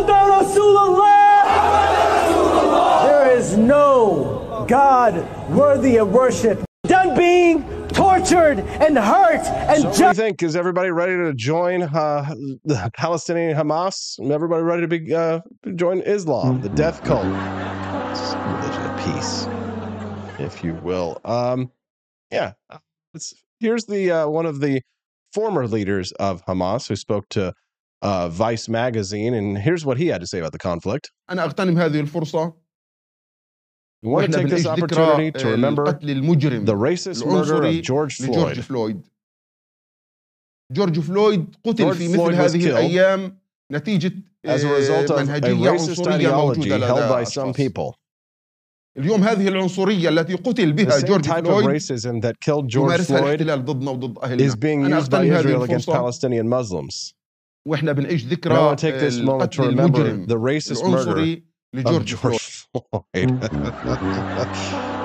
[0.00, 1.44] Muhammadan Rasulullah.
[3.04, 5.14] There is no God
[5.50, 6.64] worthy of worship.
[6.84, 10.42] Done being tortured and hurt and So what do you think?
[10.42, 12.34] Is everybody ready to join uh,
[12.64, 14.18] the Palestinian Hamas?
[14.30, 15.40] Everybody ready to be uh,
[15.74, 17.26] join Islam, the death cult,
[18.10, 19.46] It's religion of peace,
[20.38, 21.20] if you will.
[21.24, 21.70] Um,
[22.32, 22.52] yeah,
[23.12, 24.80] it's, here's the uh, one of the
[25.32, 27.52] former leaders of Hamas who spoke to
[28.01, 31.11] uh, Vice magazine, and here's what he had to say about the conflict.
[31.29, 32.53] أنا أغتنم هذه الفرصة
[34.05, 37.25] We want to وإحنا take this بنعيش opportunity ذكرى to remember القتل المجرم the racist
[37.25, 38.61] murder العنصري of George لجورج Floyd.
[38.61, 39.01] فلويد
[40.71, 43.39] جورج فلويد قتل George في Floyd مثل was هذه killed الأيام
[43.71, 44.11] نتيجة
[44.47, 47.37] as a آه، result of a منهجية racist عنصرية ideology موجودة held by لدى some
[47.39, 47.95] أشخاص people.
[48.97, 52.69] اليوم هذه العنصرية التي قتل The بها same جورج type of فلويد racism that killed
[52.69, 55.67] George يمارسها Floyd الاحتلال ضدنا وضد is أهلنا being أنا used by أغتنم هذه Israel
[55.69, 57.15] against الفرصة
[57.66, 58.54] واحنا بنعيش ذكرى
[59.20, 60.26] القتل المجرم
[61.04, 61.44] العنصري
[61.74, 63.40] لجورج فلويد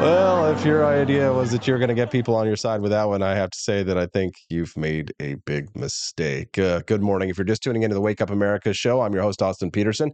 [0.00, 2.90] Well, if your idea was that you're going to get people on your side with
[2.90, 6.58] that one, I have to say that I think you've made a big mistake.
[6.58, 7.28] Uh, good morning.
[7.28, 10.10] If you're just tuning into the Wake Up America show, I'm your host, Austin Petersen.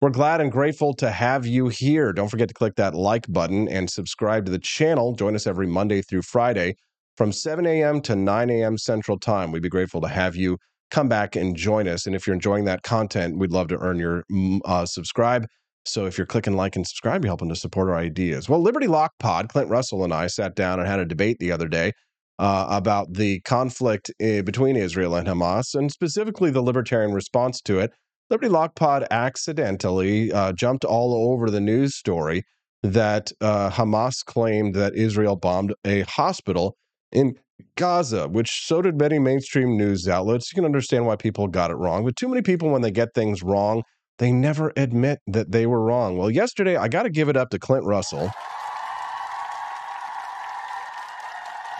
[0.00, 2.14] We're glad and grateful to have you here.
[2.14, 5.14] Don't forget to click that like button and subscribe to the channel.
[5.14, 6.76] Join us every Monday through Friday
[7.18, 8.00] from 7 a.m.
[8.02, 8.78] to 9 a.m.
[8.78, 9.52] Central Time.
[9.52, 10.56] We'd be grateful to have you
[10.90, 12.06] come back and join us.
[12.06, 15.46] And if you're enjoying that content, we'd love to earn your mm, uh, subscribe.
[15.84, 18.48] So if you're clicking like and subscribe, you're helping to support our ideas.
[18.48, 21.52] Well, Liberty Lock Pod, Clint Russell and I sat down and had a debate the
[21.52, 21.92] other day
[22.38, 27.78] uh, about the conflict uh, between Israel and Hamas, and specifically the libertarian response to
[27.78, 27.92] it.
[28.30, 32.44] Liberty Lock Pod accidentally uh, jumped all over the news story
[32.82, 36.76] that uh, Hamas claimed that Israel bombed a hospital
[37.10, 37.34] in
[37.76, 40.52] Gaza, which so did many mainstream news outlets.
[40.52, 43.14] You can understand why people got it wrong, but too many people, when they get
[43.14, 43.82] things wrong,
[44.18, 46.16] they never admit that they were wrong.
[46.16, 48.30] Well, yesterday, I got to give it up to Clint Russell.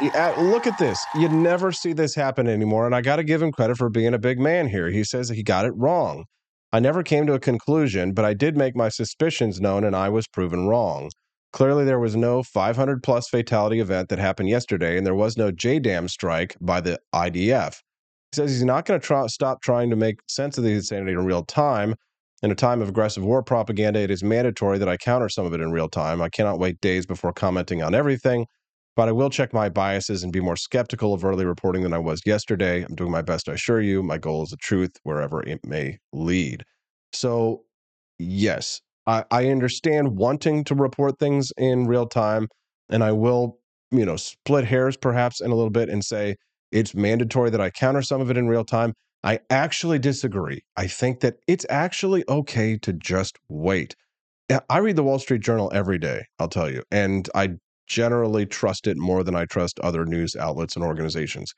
[0.00, 1.04] Yeah, uh, look at this.
[1.16, 2.86] You never see this happen anymore.
[2.86, 4.90] And I got to give him credit for being a big man here.
[4.90, 6.24] He says he got it wrong.
[6.72, 10.08] I never came to a conclusion, but I did make my suspicions known and I
[10.08, 11.10] was proven wrong.
[11.52, 15.50] Clearly, there was no 500 plus fatality event that happened yesterday, and there was no
[15.50, 17.80] JDAM strike by the IDF.
[18.32, 21.12] He says he's not going to try, stop trying to make sense of the insanity
[21.12, 21.94] in real time.
[22.42, 25.54] In a time of aggressive war propaganda, it is mandatory that I counter some of
[25.54, 26.20] it in real time.
[26.20, 28.46] I cannot wait days before commenting on everything,
[28.94, 31.98] but I will check my biases and be more skeptical of early reporting than I
[31.98, 32.84] was yesterday.
[32.84, 34.02] I'm doing my best, I assure you.
[34.02, 36.62] My goal is the truth, wherever it may lead.
[37.12, 37.64] So,
[38.18, 42.46] yes, I, I understand wanting to report things in real time,
[42.90, 43.58] and I will,
[43.90, 46.36] you know, split hairs perhaps in a little bit and say
[46.70, 48.92] it's mandatory that I counter some of it in real time.
[49.24, 50.60] I actually disagree.
[50.76, 53.96] I think that it's actually okay to just wait.
[54.68, 57.54] I read the Wall Street Journal every day, I'll tell you, and I
[57.86, 61.54] generally trust it more than I trust other news outlets and organizations.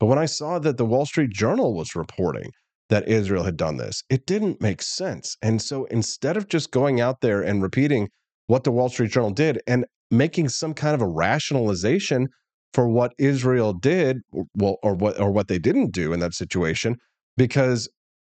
[0.00, 2.50] But when I saw that the Wall Street Journal was reporting
[2.90, 5.36] that Israel had done this, it didn't make sense.
[5.42, 8.08] And so instead of just going out there and repeating
[8.46, 12.28] what the Wall Street Journal did and making some kind of a rationalization
[12.72, 14.18] for what Israel did,
[14.56, 16.96] well, or what or what they didn't do in that situation,
[17.36, 17.88] because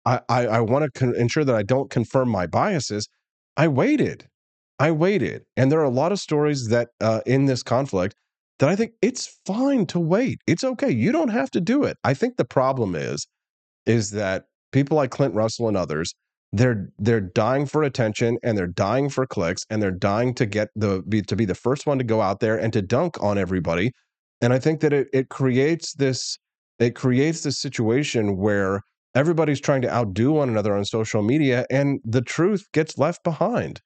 [0.06, 3.08] I I, I want to con- ensure that I don't confirm my biases.
[3.58, 4.28] I waited,
[4.80, 8.16] I waited, and there are a lot of stories that uh, in this conflict
[8.60, 10.40] that I think it's fine to wait.
[10.48, 10.92] It's okay.
[10.92, 11.98] You don't have to do it.
[12.04, 13.28] I think the problem is
[13.88, 16.14] is that people like Clint Russell and others
[16.54, 20.70] they're they're dying for attention and they're dying for clicks and they're dying to get
[20.78, 23.38] the be, to be the first one to go out there and to dunk on
[23.38, 23.92] everybody
[24.42, 26.38] and I think that it it creates this
[26.80, 28.82] it creates this situation where
[29.16, 33.82] everybody's trying to outdo one another on social media and the truth gets left behind.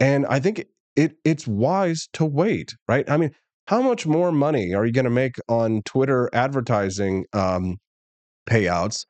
[0.00, 0.64] And I think
[0.96, 3.08] it it's wise to wait, right?
[3.08, 3.30] I mean,
[3.68, 7.78] how much more money are you going to make on Twitter advertising um,
[8.48, 9.06] payouts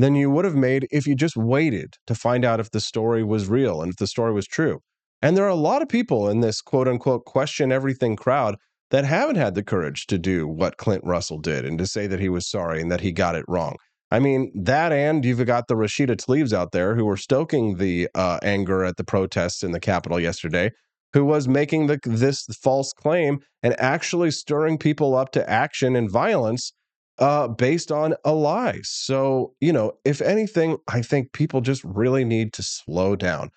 [0.00, 3.22] than you would have made if you just waited to find out if the story
[3.22, 4.80] was real and if the story was true?
[5.22, 8.56] And there are a lot of people in this quote unquote question everything crowd
[8.90, 12.20] that haven't had the courage to do what Clint Russell did and to say that
[12.20, 13.76] he was sorry and that he got it wrong.
[14.10, 18.08] I mean, that and you've got the Rashida Tlaibs out there who were stoking the
[18.14, 20.72] uh, anger at the protests in the Capitol yesterday,
[21.12, 26.10] who was making the, this false claim and actually stirring people up to action and
[26.10, 26.72] violence
[27.20, 28.80] uh, based on a lie.
[28.82, 33.50] So, you know, if anything, I think people just really need to slow down.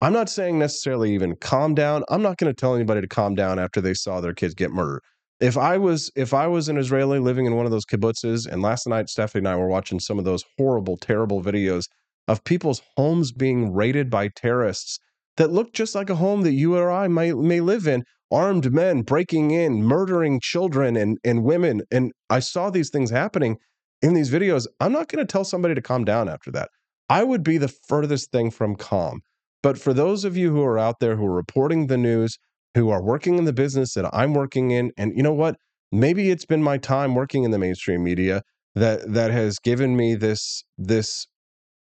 [0.00, 2.04] I'm not saying necessarily even calm down.
[2.08, 4.70] I'm not going to tell anybody to calm down after they saw their kids get
[4.70, 5.02] murdered.
[5.40, 8.62] If I was if I was an Israeli living in one of those kibbutzes, and
[8.62, 11.84] last night Stephanie and I were watching some of those horrible, terrible videos
[12.28, 14.98] of people's homes being raided by terrorists
[15.38, 18.72] that looked just like a home that you or I may may live in, armed
[18.72, 23.56] men breaking in, murdering children and and women, and I saw these things happening
[24.02, 24.66] in these videos.
[24.80, 26.68] I'm not going to tell somebody to calm down after that.
[27.08, 29.20] I would be the furthest thing from calm.
[29.62, 32.38] But for those of you who are out there who are reporting the news,
[32.74, 35.56] who are working in the business that I'm working in, and you know what?
[35.90, 38.42] Maybe it's been my time working in the mainstream media
[38.74, 41.26] that that has given me this this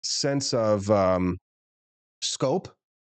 [0.04, 1.38] sense of um,
[2.22, 2.70] scope.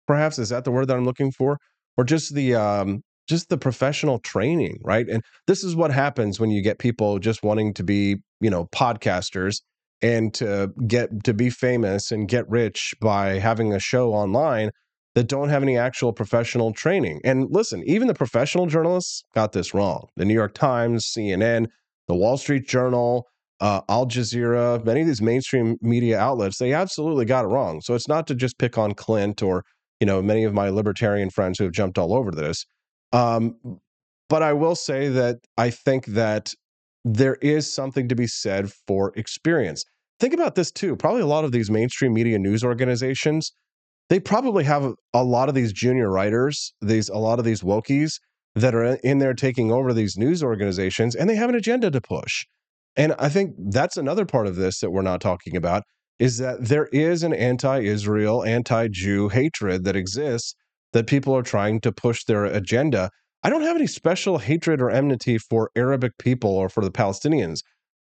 [0.10, 1.60] Perhaps is that the word that I'm looking for,
[1.95, 5.07] or just the um, just the professional training, right?
[5.07, 8.66] And this is what happens when you get people just wanting to be, you know,
[8.74, 9.62] podcasters
[10.01, 14.72] and to get to be famous and get rich by having a show online
[15.14, 17.22] that don't have any actual professional training.
[17.24, 20.07] And listen, even the professional journalists got this wrong.
[20.16, 21.68] The New York Times, CNN,
[22.07, 23.28] the Wall Street Journal,
[23.60, 27.82] uh, Al Jazeera, many of these mainstream media outlets, they absolutely got it wrong.
[27.82, 29.64] So it's not to just pick on Clint or
[30.00, 32.66] you know many of my libertarian friends who have jumped all over this.
[33.12, 33.56] Um,
[34.30, 36.54] But I will say that I think that
[37.04, 39.84] there is something to be said for experience.
[40.20, 40.95] Think about this too.
[40.95, 43.52] Probably a lot of these mainstream media news organizations,
[44.10, 48.20] they probably have a lot of these junior writers, these a lot of these wokies
[48.56, 52.02] that are in there taking over these news organizations and they have an agenda to
[52.02, 52.45] push.
[52.95, 55.84] And I think that's another part of this that we're not talking about
[56.20, 60.53] is that there is an anti-Israel, anti-Jew hatred that exists
[60.93, 63.09] that people are trying to push their agenda.
[63.43, 67.59] I don't have any special hatred or enmity for Arabic people or for the Palestinians,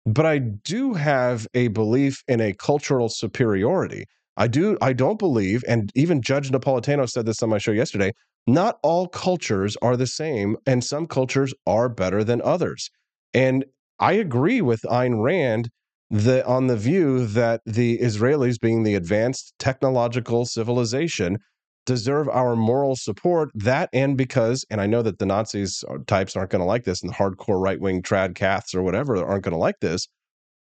[0.06, 4.04] but I do have a belief in a cultural superiority.
[4.36, 8.12] I do I don't believe and even Judge Napolitano said this on my show yesterday,
[8.46, 12.88] not all cultures are the same and some cultures are better than others.
[13.34, 13.64] And
[13.98, 15.70] I agree with Ayn Rand
[16.10, 21.38] the, on the view that the Israelis, being the advanced technological civilization,
[21.86, 23.50] deserve our moral support.
[23.54, 27.02] That and because, and I know that the Nazis types aren't going to like this,
[27.02, 30.06] and the hardcore right wing trad caths or whatever aren't going to like this,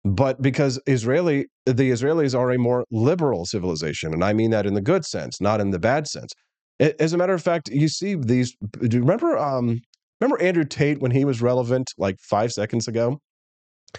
[0.04, 4.74] but because Israeli, the Israelis are a more liberal civilization, and I mean that in
[4.74, 6.32] the good sense, not in the bad sense.
[6.80, 8.56] As a matter of fact, you see these.
[8.80, 9.38] Do you remember?
[9.38, 9.80] Um,
[10.20, 13.20] remember Andrew Tate when he was relevant like five seconds ago,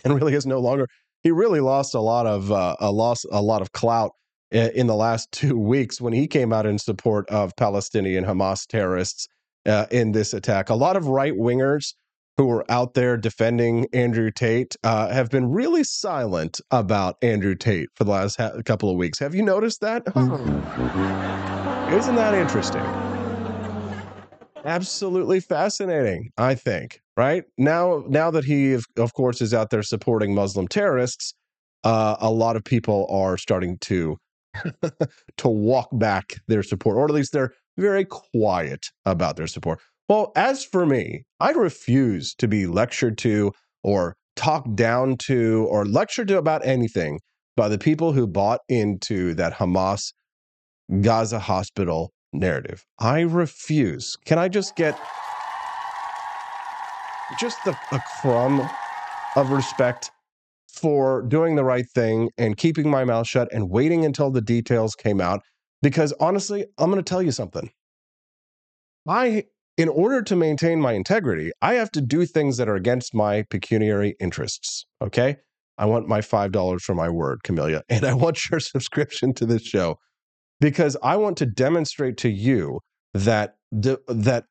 [0.04, 0.88] and really is no longer
[1.22, 4.12] he really lost a lot of uh, a loss a lot of clout
[4.50, 9.26] in the last two weeks when he came out in support of Palestinian Hamas terrorists
[9.66, 10.68] uh, in this attack.
[10.70, 11.94] A lot of right wingers
[12.36, 17.88] who were out there defending Andrew Tate uh, have been really silent about Andrew Tate
[17.94, 19.18] for the last ha- couple of weeks.
[19.18, 20.04] Have you noticed that?
[20.06, 21.92] Mm.
[21.92, 23.11] Isn't that interesting?
[24.64, 27.00] Absolutely fascinating, I think.
[27.16, 31.34] Right now, now that he, of course, is out there supporting Muslim terrorists,
[31.84, 34.16] uh, a lot of people are starting to
[35.38, 39.80] to walk back their support, or at least they're very quiet about their support.
[40.08, 43.52] Well, as for me, I refuse to be lectured to
[43.82, 47.18] or talked down to or lectured to about anything
[47.56, 50.12] by the people who bought into that Hamas
[51.00, 52.84] Gaza hospital narrative.
[52.98, 54.16] I refuse.
[54.24, 54.98] Can I just get
[57.38, 58.68] just the, a crumb
[59.36, 60.10] of respect
[60.68, 64.94] for doing the right thing and keeping my mouth shut and waiting until the details
[64.94, 65.40] came out?
[65.82, 67.70] Because honestly, I'm going to tell you something.
[69.08, 69.44] I,
[69.76, 73.42] in order to maintain my integrity, I have to do things that are against my
[73.50, 74.86] pecuniary interests.
[75.02, 75.38] Okay.
[75.78, 79.62] I want my $5 for my word, Camellia, and I want your subscription to this
[79.62, 79.98] show
[80.62, 82.78] because I want to demonstrate to you
[83.14, 84.44] that that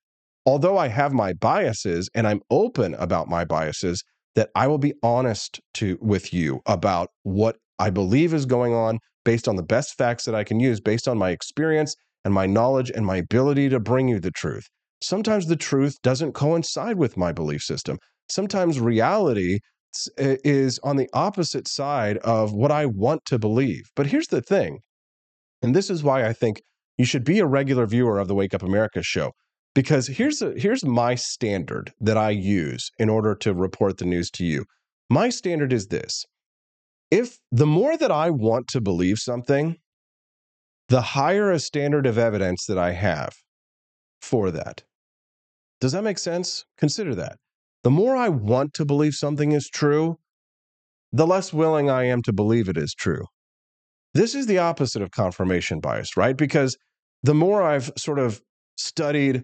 [0.46, 4.04] although I have my biases and I'm open about my biases,
[4.36, 9.00] that I will be honest to with you about what I believe is going on
[9.24, 11.96] based on the best facts that I can use, based on my experience
[12.26, 14.68] and my knowledge and my ability to bring you the truth.
[15.02, 17.98] Sometimes the truth doesn't coincide with my belief system.
[18.30, 19.60] Sometimes reality
[20.18, 23.84] is on the opposite side of what I want to believe.
[23.96, 24.80] But here's the thing
[25.62, 26.62] and this is why I think
[26.98, 29.32] you should be a regular viewer of the Wake Up America show
[29.74, 34.30] because here's a, here's my standard that I use in order to report the news
[34.32, 34.66] to you.
[35.10, 36.26] My standard is this.
[37.10, 39.78] If the more that I want to believe something,
[40.90, 43.34] the higher a standard of evidence that I have
[44.22, 44.84] for that.
[45.80, 46.66] Does that make sense?
[46.78, 47.38] Consider that.
[47.84, 50.18] The more I want to believe something is true,
[51.12, 53.26] the less willing I am to believe it is true.
[54.14, 56.36] This is the opposite of confirmation bias, right?
[56.36, 56.78] Because
[57.24, 58.42] the more I've sort of
[58.78, 59.44] studied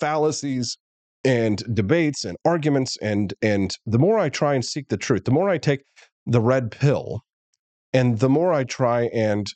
[0.00, 0.76] fallacies
[1.24, 5.30] and debates and arguments and and the more I try and seek the truth, the
[5.30, 5.84] more I take
[6.26, 7.20] the red pill
[7.92, 9.46] and the more I try and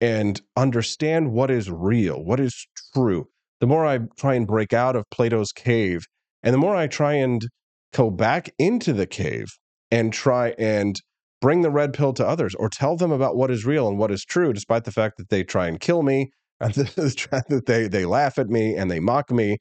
[0.00, 3.26] and understand what is real, what is true,
[3.60, 6.06] the more I try and break out of Plato's cave
[6.42, 7.46] and the more I try and
[7.92, 9.48] go back into the cave
[9.90, 10.98] and try and
[11.40, 14.10] bring the red pill to others or tell them about what is real and what
[14.10, 16.30] is true, despite the fact that they try and kill me
[16.60, 19.58] and that they, they laugh at me and they mock me.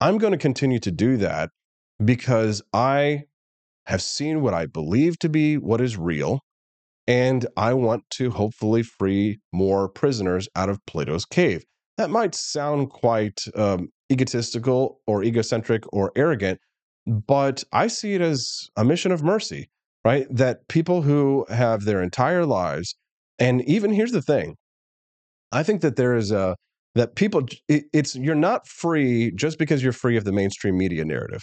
[0.00, 1.50] I'm going to continue to do that
[2.04, 3.22] because I
[3.86, 6.40] have seen what I believe to be what is real.
[7.06, 11.62] And I want to hopefully free more prisoners out of Plato's cave.
[11.98, 16.60] That might sound quite um, egotistical or egocentric or arrogant,
[17.06, 19.68] but I see it as a mission of mercy
[20.04, 20.26] right?
[20.30, 22.94] That people who have their entire lives,
[23.38, 24.56] and even here's the thing
[25.52, 26.56] I think that there is a,
[26.94, 31.04] that people, it, it's, you're not free just because you're free of the mainstream media
[31.04, 31.42] narrative.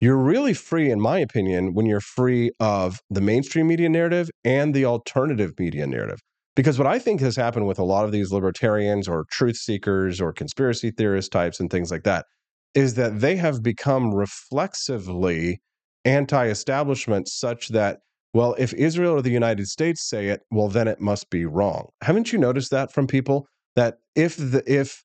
[0.00, 4.74] You're really free, in my opinion, when you're free of the mainstream media narrative and
[4.74, 6.20] the alternative media narrative.
[6.56, 10.20] Because what I think has happened with a lot of these libertarians or truth seekers
[10.20, 12.26] or conspiracy theorist types and things like that
[12.74, 15.60] is that they have become reflexively
[16.04, 18.00] anti-establishment such that
[18.32, 21.88] well if israel or the united states say it well then it must be wrong.
[22.02, 23.46] Haven't you noticed that from people?
[23.76, 25.02] That if the if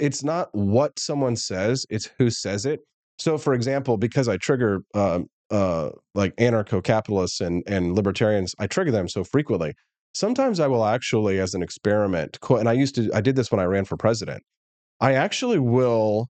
[0.00, 2.80] it's not what someone says it's who says it.
[3.18, 8.90] So for example because i trigger um, uh, like anarcho-capitalists and and libertarians i trigger
[8.90, 9.74] them so frequently.
[10.14, 13.50] Sometimes i will actually as an experiment quote and i used to i did this
[13.50, 14.42] when i ran for president.
[15.00, 16.28] I actually will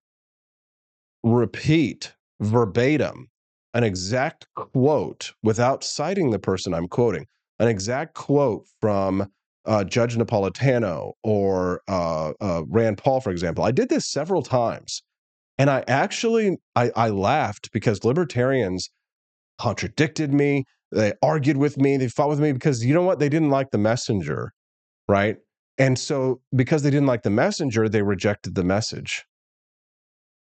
[1.22, 3.28] repeat verbatim
[3.74, 7.26] an exact quote without citing the person I'm quoting,
[7.58, 9.30] an exact quote from
[9.66, 13.64] uh, Judge Napolitano or uh, uh, Rand Paul, for example.
[13.64, 15.02] I did this several times,
[15.58, 18.90] and I actually I, I laughed because libertarians
[19.58, 20.64] contradicted me.
[20.90, 21.98] They argued with me.
[21.98, 23.18] They fought with me because you know what?
[23.18, 24.52] They didn't like the messenger,
[25.06, 25.36] right?
[25.76, 29.24] And so because they didn't like the messenger, they rejected the message.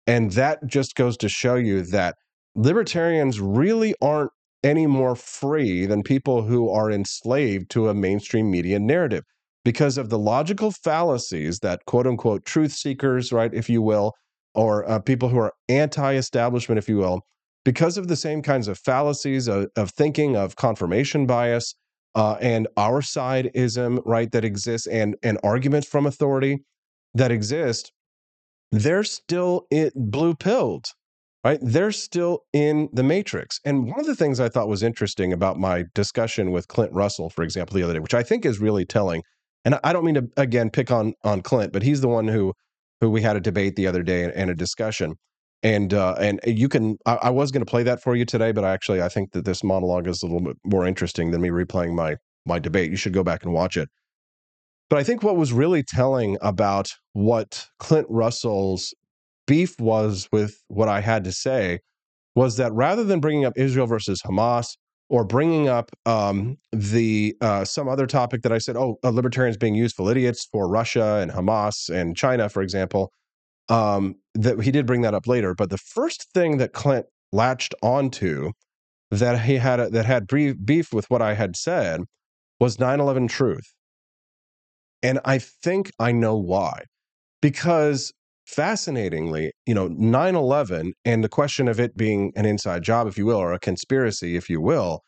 [0.08, 2.16] And that just goes to show you that
[2.56, 4.32] libertarians really aren't
[4.64, 9.24] any more free than people who are enslaved to a mainstream media narrative
[9.64, 14.14] because of the logical fallacies that quote unquote truth seekers, right, if you will,
[14.54, 17.22] or uh, people who are anti establishment, if you will,
[17.64, 21.76] because of the same kinds of fallacies of, of thinking, of confirmation bias.
[22.14, 26.58] Uh, and our sideism, right, that exists, and and arguments from authority
[27.14, 27.94] that exist,
[28.70, 30.88] they're still in blue pilled
[31.44, 31.60] right?
[31.62, 33.60] They're still in the matrix.
[33.66, 37.30] And one of the things i thought was interesting about my discussion with clint russell
[37.30, 39.24] for example the other day which i think is really telling
[39.66, 42.54] and i don't mean to again pick on on clint but he's the one who
[43.00, 45.16] who we had a debate the other day and, a discussion.
[45.64, 48.52] And uh and you can i, I was going to play that for you today
[48.52, 51.42] but I actually i think that this monologue is a little bit more interesting than
[51.42, 52.16] me replaying my
[52.46, 52.92] my debate.
[52.92, 53.90] You should go back and watch it.
[54.90, 58.94] But I think what was really telling about what Clint Russell's
[59.52, 61.80] beef was with what I had to say
[62.36, 64.78] was that rather than bringing up Israel versus Hamas
[65.10, 69.58] or bringing up um, the uh, some other topic that I said, oh, uh, libertarians
[69.58, 73.12] being useful idiots for Russia and Hamas and China, for example,
[73.68, 75.54] um, that he did bring that up later.
[75.54, 78.54] But the first thing that Clint latched onto
[79.10, 80.28] that he had a, that had
[80.64, 82.04] beef with what I had said
[82.58, 83.74] was 9/11 truth.
[85.04, 86.86] And I think I know why.
[87.42, 88.14] Because
[88.46, 93.18] fascinatingly, you know, 9 11 and the question of it being an inside job, if
[93.18, 95.02] you will, or a conspiracy, if you will,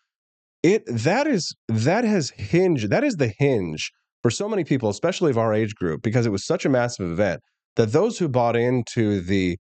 [0.63, 5.31] it that is that has hinged that is the hinge for so many people, especially
[5.31, 7.41] of our age group, because it was such a massive event
[7.75, 9.57] that those who bought into the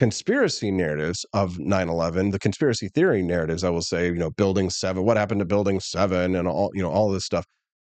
[0.00, 5.04] conspiracy narratives of 9-11 the conspiracy theory narratives i will say you know building 7
[5.04, 7.46] what happened to building 7 and all you know all this stuff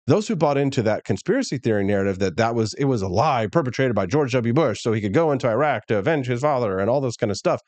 [0.08, 3.46] those who bought into that conspiracy theory narrative that that was it was a lie
[3.46, 4.54] perpetrated by George W.
[4.54, 7.30] Bush so he could go into Iraq to avenge his father and all this kind
[7.30, 7.60] of stuff,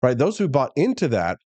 [0.00, 0.16] right?
[0.16, 1.38] Those who bought into that,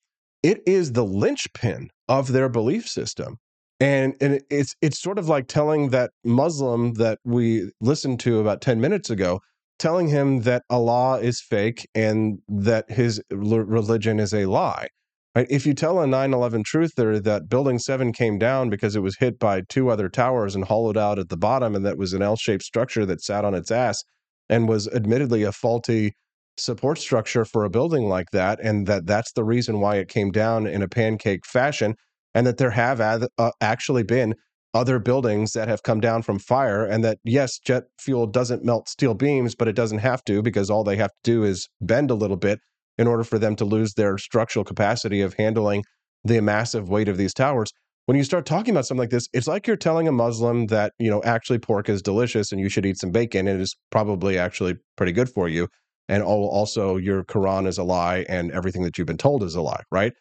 [0.43, 3.37] it is the linchpin of their belief system.
[3.81, 8.61] And, and it's it's sort of like telling that Muslim that we listened to about
[8.61, 9.41] 10 minutes ago,
[9.79, 14.89] telling him that Allah is fake and that his religion is a lie.
[15.35, 15.47] Right?
[15.49, 19.39] If you tell a 9/11 truther that Building 7 came down because it was hit
[19.39, 22.63] by two other towers and hollowed out at the bottom and that was an L-shaped
[22.63, 24.03] structure that sat on its ass
[24.51, 26.13] and was admittedly a faulty
[26.59, 30.31] support structure for a building like that and that that's the reason why it came
[30.31, 31.95] down in a pancake fashion
[32.35, 34.35] and that there have ad, uh, actually been
[34.75, 38.87] other buildings that have come down from fire and that yes jet fuel doesn't melt
[38.87, 42.11] steel beams but it doesn't have to because all they have to do is bend
[42.11, 42.59] a little bit
[42.99, 45.85] in order for them to lose their structural capacity of handling
[46.25, 47.73] the massive weight of these towers.
[48.07, 50.93] When you start talking about something like this, it's like you're telling a Muslim that,
[50.99, 53.77] you know, actually pork is delicious and you should eat some bacon and it is
[53.91, 55.69] probably actually pretty good for you.
[56.09, 59.63] And also your Quran is a lie and everything that you've been told is a
[59.63, 60.13] lie, right?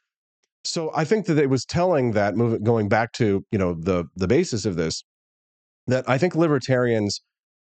[0.63, 4.05] So I think that it was telling that moving going back to, you know, the
[4.15, 5.03] the basis of this,
[5.87, 7.19] that I think libertarians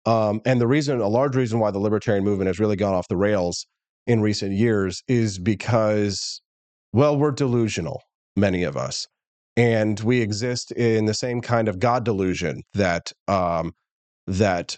[0.06, 3.08] um, and the reason, a large reason why the libertarian movement has really gone off
[3.08, 3.68] the rails
[4.08, 6.42] in recent years is because,
[6.94, 8.02] well, we're delusional,
[8.36, 9.08] many of us.
[9.58, 13.74] And we exist in the same kind of God delusion that um,
[14.26, 14.78] that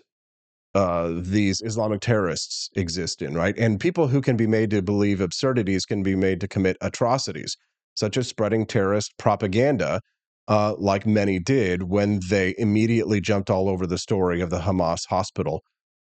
[0.73, 3.55] uh, these Islamic terrorists exist in, right?
[3.57, 7.55] And people who can be made to believe absurdities can be made to commit atrocities,
[7.95, 10.01] such as spreading terrorist propaganda,
[10.47, 15.07] uh, like many did when they immediately jumped all over the story of the Hamas
[15.07, 15.61] hospital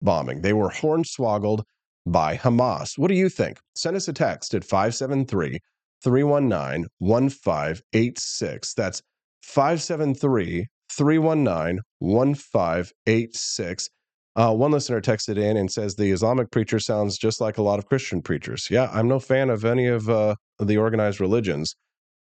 [0.02, 0.42] bombing.
[0.42, 1.62] They were hornswoggled
[2.12, 2.98] by Hamas.
[2.98, 3.60] What do you think?
[3.76, 5.60] Send us a text at 573
[6.04, 8.74] 319 1586.
[8.74, 9.02] That's
[9.44, 13.90] 573 319 1586.
[14.36, 17.80] Uh, one listener texted in and says the Islamic preacher sounds just like a lot
[17.80, 18.68] of Christian preachers.
[18.70, 21.76] Yeah, I'm no fan of any of uh, the organized religions.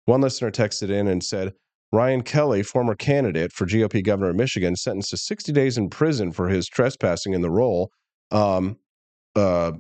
[0.06, 1.54] One listener texted in and said
[1.94, 6.34] Ryan Kelley, former candidate for GOP governor of Michigan, sentenced to 60 days in prison
[6.34, 7.90] for his trespassing in the role.
[8.32, 8.78] Um,
[9.36, 9.74] uh,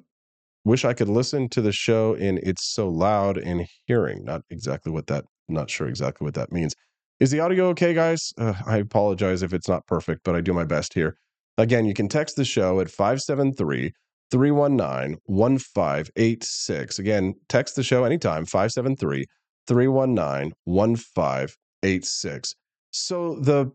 [0.66, 4.24] wish I could listen to the show in it's so loud in hearing.
[4.24, 5.26] Not exactly what that.
[5.50, 6.76] Not sure exactly what that means.
[7.20, 8.34] Is the audio okay, guys?
[8.38, 11.18] Uh, I apologize if it's not perfect, but I do my best here.
[11.58, 13.92] Again, you can text the show at 573
[14.32, 17.00] 319 1586.
[17.00, 19.26] Again, text the show anytime 573
[19.68, 22.56] 319 1586.
[22.92, 23.72] So the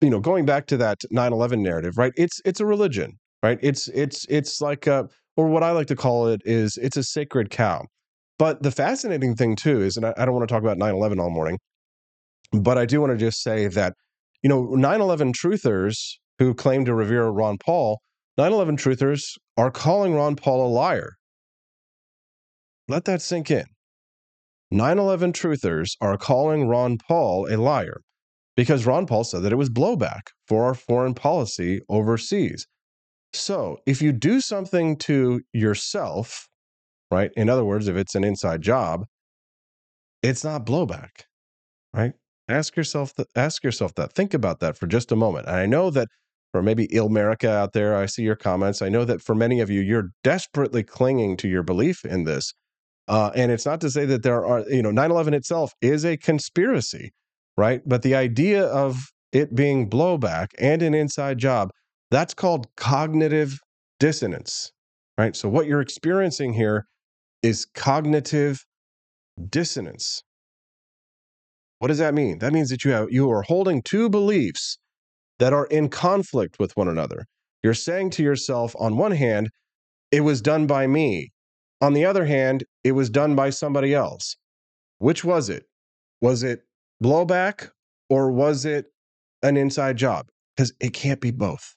[0.00, 2.12] you know, going back to that 9/11 narrative, right?
[2.16, 3.58] It's it's a religion, right?
[3.60, 7.02] It's it's it's like a or what I like to call it is it's a
[7.02, 7.84] sacred cow.
[8.38, 11.20] But the fascinating thing too is and I, I don't want to talk about 9/11
[11.20, 11.58] all morning,
[12.52, 13.92] but I do want to just say that
[14.42, 15.96] you know, 9/11 truthers
[16.38, 18.00] who claim to revere Ron Paul,
[18.38, 19.22] 9/11 truthers
[19.58, 21.12] are calling Ron Paul a liar.
[22.88, 23.66] Let that sink in.
[24.72, 28.00] 9/11 truthers are calling Ron Paul a liar
[28.56, 32.66] because Ron Paul said that it was blowback for our foreign policy overseas.
[33.34, 36.48] So, if you do something to yourself,
[37.10, 37.30] right?
[37.36, 39.06] In other words, if it's an inside job,
[40.22, 41.24] it's not blowback,
[41.92, 42.12] right?
[42.48, 44.12] Ask yourself th- ask yourself that.
[44.12, 45.46] Think about that for just a moment.
[45.46, 46.08] And I know that
[46.52, 48.80] for maybe Ilmerica out there, I see your comments.
[48.80, 52.54] I know that for many of you, you're desperately clinging to your belief in this.
[53.08, 56.04] Uh, and it's not to say that there are, you know, 9 11 itself is
[56.04, 57.12] a conspiracy,
[57.56, 57.82] right?
[57.84, 61.70] But the idea of it being blowback and an inside job,
[62.14, 63.60] that's called cognitive
[63.98, 64.72] dissonance,
[65.18, 65.34] right?
[65.34, 66.86] So what you're experiencing here
[67.42, 68.64] is cognitive
[69.50, 70.22] dissonance.
[71.78, 72.38] What does that mean?
[72.38, 74.78] That means that you have you are holding two beliefs
[75.38, 77.26] that are in conflict with one another.
[77.62, 79.50] You're saying to yourself on one hand,
[80.10, 81.32] it was done by me.
[81.80, 84.36] On the other hand, it was done by somebody else.
[84.98, 85.64] Which was it?
[86.20, 86.60] Was it
[87.02, 87.70] blowback
[88.08, 88.86] or was it
[89.42, 90.28] an inside job?
[90.56, 91.74] Because it can't be both,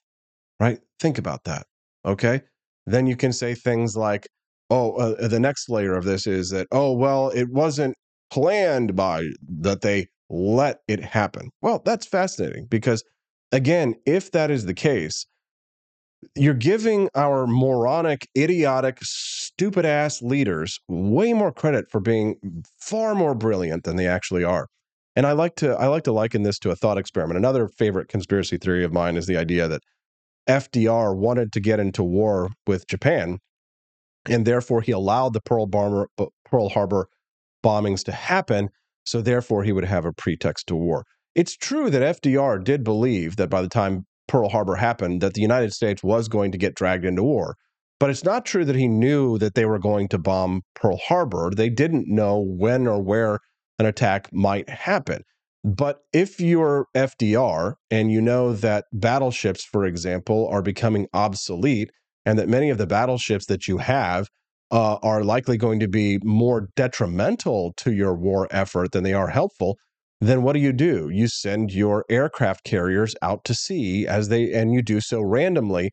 [0.60, 0.78] right?
[1.00, 1.66] Think about that.
[2.04, 2.42] Okay.
[2.86, 4.28] Then you can say things like,
[4.70, 7.94] oh, uh, the next layer of this is that, oh, well, it wasn't
[8.30, 9.24] planned by
[9.60, 11.50] that they let it happen.
[11.62, 13.02] Well, that's fascinating because,
[13.52, 15.26] again, if that is the case,
[16.34, 22.36] you're giving our moronic, idiotic, stupid ass leaders way more credit for being
[22.80, 24.66] far more brilliant than they actually are.
[25.16, 27.38] And I like to I like to liken this to a thought experiment.
[27.38, 29.82] Another favorite conspiracy theory of mine is the idea that
[30.48, 33.38] FDR wanted to get into war with Japan,
[34.26, 36.08] and therefore he allowed the Pearl Harbor
[36.44, 37.08] Pearl Harbor
[37.62, 38.70] bombings to happen,
[39.04, 41.04] so therefore he would have a pretext to war.
[41.34, 45.40] It's true that FDR did believe that by the time Pearl Harbor happened that the
[45.40, 47.56] United States was going to get dragged into war.
[48.00, 51.50] But it's not true that he knew that they were going to bomb Pearl Harbor.
[51.54, 53.40] They didn't know when or where
[53.78, 55.22] an attack might happen.
[55.64, 61.90] But if you're FDR and you know that battleships, for example, are becoming obsolete
[62.24, 64.28] and that many of the battleships that you have
[64.70, 69.28] uh, are likely going to be more detrimental to your war effort than they are
[69.28, 69.78] helpful,
[70.20, 71.08] then what do you do?
[71.10, 75.90] You send your aircraft carriers out to sea as they, and you do so randomly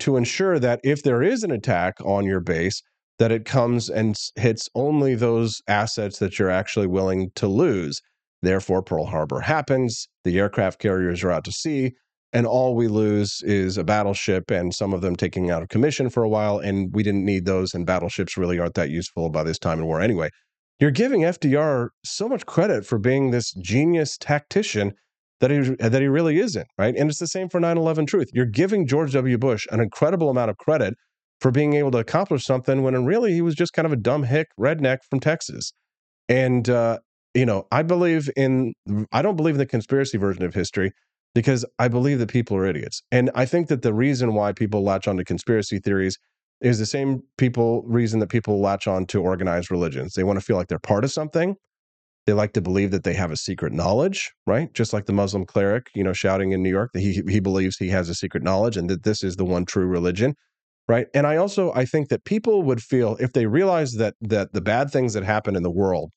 [0.00, 2.82] to ensure that if there is an attack on your base,
[3.18, 8.00] that it comes and hits only those assets that you're actually willing to lose.
[8.46, 11.94] Therefore, Pearl Harbor happens, the aircraft carriers are out to sea,
[12.32, 16.10] and all we lose is a battleship and some of them taking out of commission
[16.10, 16.58] for a while.
[16.58, 19.86] And we didn't need those, and battleships really aren't that useful by this time in
[19.86, 20.30] war anyway.
[20.78, 24.92] You're giving FDR so much credit for being this genius tactician
[25.40, 26.94] that he that he really isn't, right?
[26.96, 28.28] And it's the same for 9/11 Truth.
[28.32, 29.38] You're giving George W.
[29.38, 30.94] Bush an incredible amount of credit
[31.40, 34.22] for being able to accomplish something when really he was just kind of a dumb
[34.22, 35.72] hick redneck from Texas.
[36.28, 36.98] And uh,
[37.36, 38.72] you know, I believe in
[39.12, 40.92] I don't believe in the conspiracy version of history
[41.34, 43.02] because I believe that people are idiots.
[43.12, 46.18] And I think that the reason why people latch onto conspiracy theories
[46.62, 50.14] is the same people reason that people latch on to organized religions.
[50.14, 51.56] They want to feel like they're part of something.
[52.26, 54.72] They like to believe that they have a secret knowledge, right?
[54.72, 57.76] Just like the Muslim cleric, you know, shouting in New York that he he believes
[57.76, 60.34] he has a secret knowledge and that this is the one true religion,
[60.88, 61.06] right?
[61.14, 64.62] And I also I think that people would feel if they realize that that the
[64.62, 66.10] bad things that happen in the world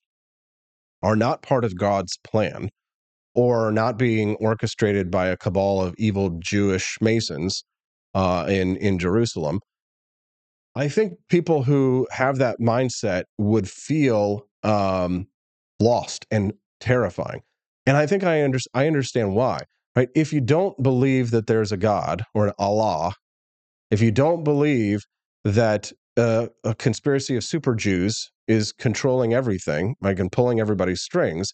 [1.02, 2.70] are not part of God's plan
[3.36, 7.64] or not being orchestrated by a cabal of evil Jewish Masons
[8.14, 9.60] uh, in in Jerusalem,
[10.76, 15.28] I think people who have that mindset would feel um,
[15.80, 17.42] lost and terrifying.
[17.86, 19.62] And I think I, under, I understand why.
[19.96, 20.10] right?
[20.16, 23.14] If you don't believe that there's a God or an Allah,
[23.92, 25.02] if you don't believe
[25.44, 31.54] that uh, a conspiracy of super Jews is controlling everything, like and pulling everybody's strings,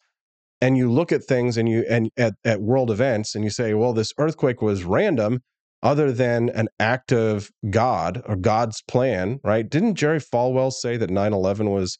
[0.62, 3.74] and you look at things and you and at, at world events and you say,
[3.74, 5.42] well, this earthquake was random,
[5.84, 9.70] other than an act of God or God's plan, right?
[9.70, 11.98] Didn't Jerry Falwell say that 9-11 was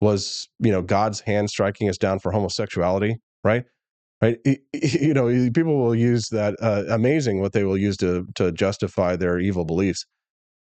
[0.00, 3.64] was you know God's hand striking us down for homosexuality, right?
[4.22, 4.38] Right?
[4.72, 6.54] You know, people will use that.
[6.60, 10.04] Uh, amazing what they will use to to justify their evil beliefs.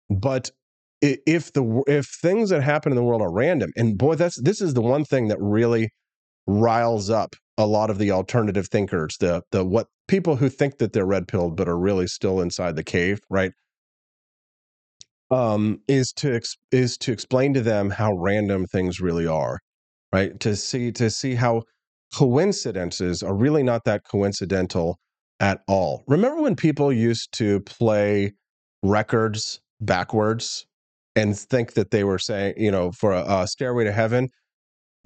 [0.09, 0.51] But
[1.03, 4.61] if the if things that happen in the world are random, and boy, that's this
[4.61, 5.91] is the one thing that really
[6.47, 10.93] riles up a lot of the alternative thinkers, the the what people who think that
[10.93, 13.53] they're red pilled but are really still inside the cave, right?
[15.31, 16.41] Um, is to
[16.73, 19.61] is to explain to them how random things really are,
[20.13, 20.39] right?
[20.41, 21.63] To see to see how
[22.15, 24.99] coincidences are really not that coincidental
[25.39, 26.03] at all.
[26.09, 28.33] Remember when people used to play
[28.83, 30.67] records backwards
[31.17, 34.29] and think that they were saying, you know, for a, a stairway to heaven,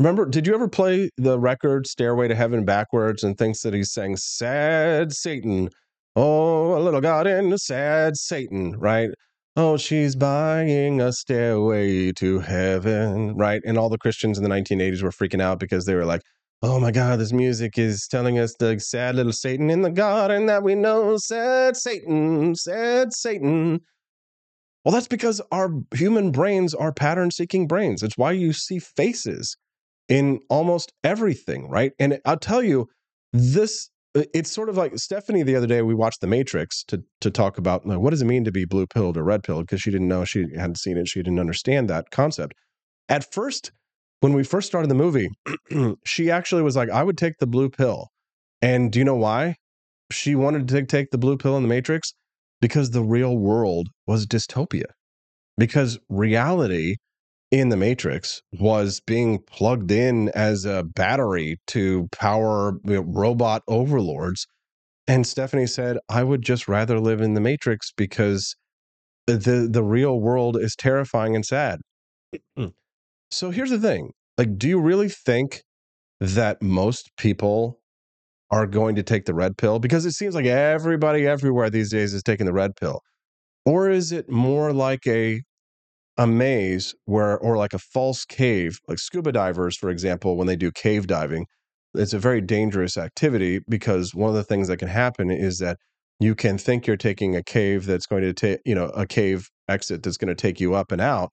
[0.00, 3.92] Remember, did you ever play the record Stairway to Heaven backwards and thinks that he's
[3.92, 5.70] saying sad Satan?
[6.16, 9.10] Oh, a little God in a sad Satan, right?
[9.56, 13.62] Oh, she's buying a stairway to heaven, right?
[13.64, 16.22] And all the Christians in the 1980s were freaking out because they were like,
[16.60, 20.46] oh my God, this music is telling us the sad little Satan in the garden
[20.46, 23.80] that we know, sad Satan, sad Satan.
[24.84, 28.02] Well, that's because our human brains are pattern seeking brains.
[28.02, 29.56] It's why you see faces
[30.08, 31.92] in almost everything, right?
[31.98, 32.88] And I'll tell you,
[33.32, 35.80] this uh, it's sort of like Stephanie the other day.
[35.82, 38.66] We watched The Matrix to to talk about like, what does it mean to be
[38.66, 41.08] blue pilled or red pilled because she didn't know she hadn't seen it.
[41.08, 42.54] She didn't understand that concept.
[43.08, 43.72] At first,
[44.20, 45.30] when we first started the movie,
[46.04, 48.08] she actually was like, "I would take the blue pill,"
[48.60, 49.56] and do you know why?
[50.12, 52.12] She wanted to take the blue pill in the Matrix
[52.64, 54.86] because the real world was dystopia.
[55.58, 56.96] Because reality
[57.50, 63.64] in the Matrix was being plugged in as a battery to power you know, robot
[63.68, 64.46] overlords.
[65.06, 68.56] And Stephanie said, I would just rather live in the Matrix because
[69.26, 71.80] the the real world is terrifying and sad.
[72.58, 72.72] Mm.
[73.30, 74.12] so here's the thing.
[74.38, 75.64] Like, do you really think
[76.18, 77.82] that most people
[78.54, 79.80] are going to take the red pill?
[79.80, 83.00] Because it seems like everybody everywhere these days is taking the red pill.
[83.66, 85.42] Or is it more like a
[86.16, 90.54] a maze where or like a false cave like scuba divers for example when they
[90.54, 91.44] do cave diving
[91.94, 95.76] it's a very dangerous activity because one of the things that can happen is that
[96.20, 99.48] you can think you're taking a cave that's going to take you know a cave
[99.68, 101.30] exit that's going to take you up and out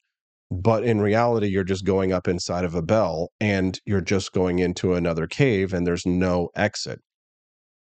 [0.50, 4.58] but in reality you're just going up inside of a bell and you're just going
[4.58, 7.00] into another cave and there's no exit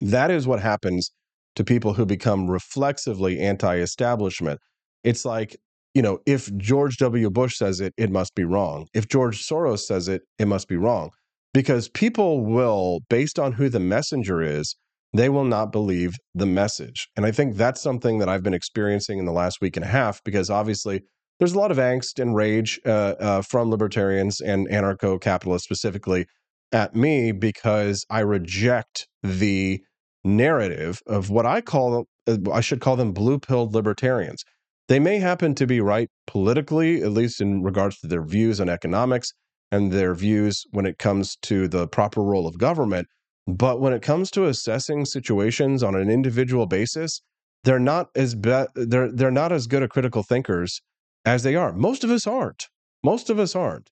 [0.00, 1.10] that is what happens
[1.54, 4.60] to people who become reflexively anti-establishment
[5.04, 5.56] it's like
[5.96, 7.30] you know, if George W.
[7.30, 8.86] Bush says it, it must be wrong.
[8.92, 11.08] If George Soros says it, it must be wrong.
[11.54, 14.76] Because people will, based on who the messenger is,
[15.14, 17.08] they will not believe the message.
[17.16, 19.88] And I think that's something that I've been experiencing in the last week and a
[19.88, 21.00] half because obviously
[21.38, 26.26] there's a lot of angst and rage uh, uh, from libertarians and anarcho capitalists specifically
[26.72, 29.80] at me because I reject the
[30.24, 34.44] narrative of what I call, uh, I should call them blue pilled libertarians.
[34.88, 38.68] They may happen to be right politically, at least in regards to their views on
[38.68, 39.32] economics
[39.72, 43.08] and their views when it comes to the proper role of government.
[43.48, 47.20] But when it comes to assessing situations on an individual basis,
[47.64, 50.80] they're not as be- they're they're not as good a critical thinkers
[51.24, 51.72] as they are.
[51.72, 52.66] Most of us aren't.
[53.02, 53.90] Most of us aren't.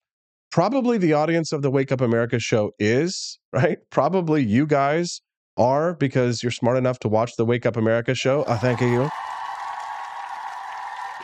[0.54, 3.78] Probably the audience of the Wake Up America show is, right?
[3.90, 5.20] Probably you guys
[5.58, 8.44] are because you're smart enough to watch the Wake Up America show.
[8.46, 9.10] I thank you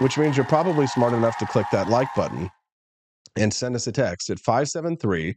[0.01, 2.51] which means you're probably smart enough to click that like button
[3.37, 5.37] and send us a text at 573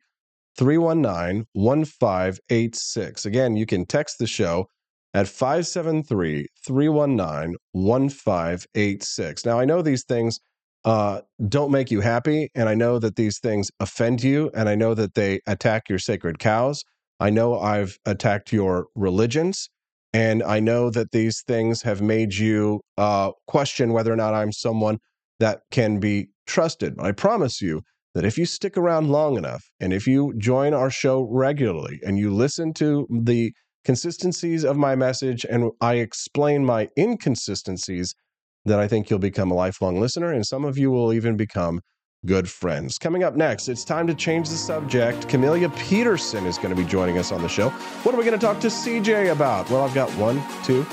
[0.57, 3.25] 319 1586.
[3.25, 4.67] Again, you can text the show
[5.13, 9.45] at 573 319 1586.
[9.45, 10.39] Now, I know these things
[10.85, 14.75] uh, don't make you happy, and I know that these things offend you, and I
[14.75, 16.83] know that they attack your sacred cows.
[17.19, 19.69] I know I've attacked your religions.
[20.13, 24.51] And I know that these things have made you uh, question whether or not I'm
[24.51, 24.99] someone
[25.39, 26.97] that can be trusted.
[26.97, 27.81] But I promise you
[28.13, 32.19] that if you stick around long enough and if you join our show regularly and
[32.19, 33.53] you listen to the
[33.83, 38.13] consistencies of my message and I explain my inconsistencies,
[38.65, 40.31] that I think you'll become a lifelong listener.
[40.31, 41.81] And some of you will even become
[42.25, 42.97] good friends.
[42.97, 45.27] Coming up next, it's time to change the subject.
[45.27, 47.69] Camelia Peterson is going to be joining us on the show.
[47.69, 49.69] What are we going to talk to CJ about?
[49.69, 50.83] Well, I've got one, two,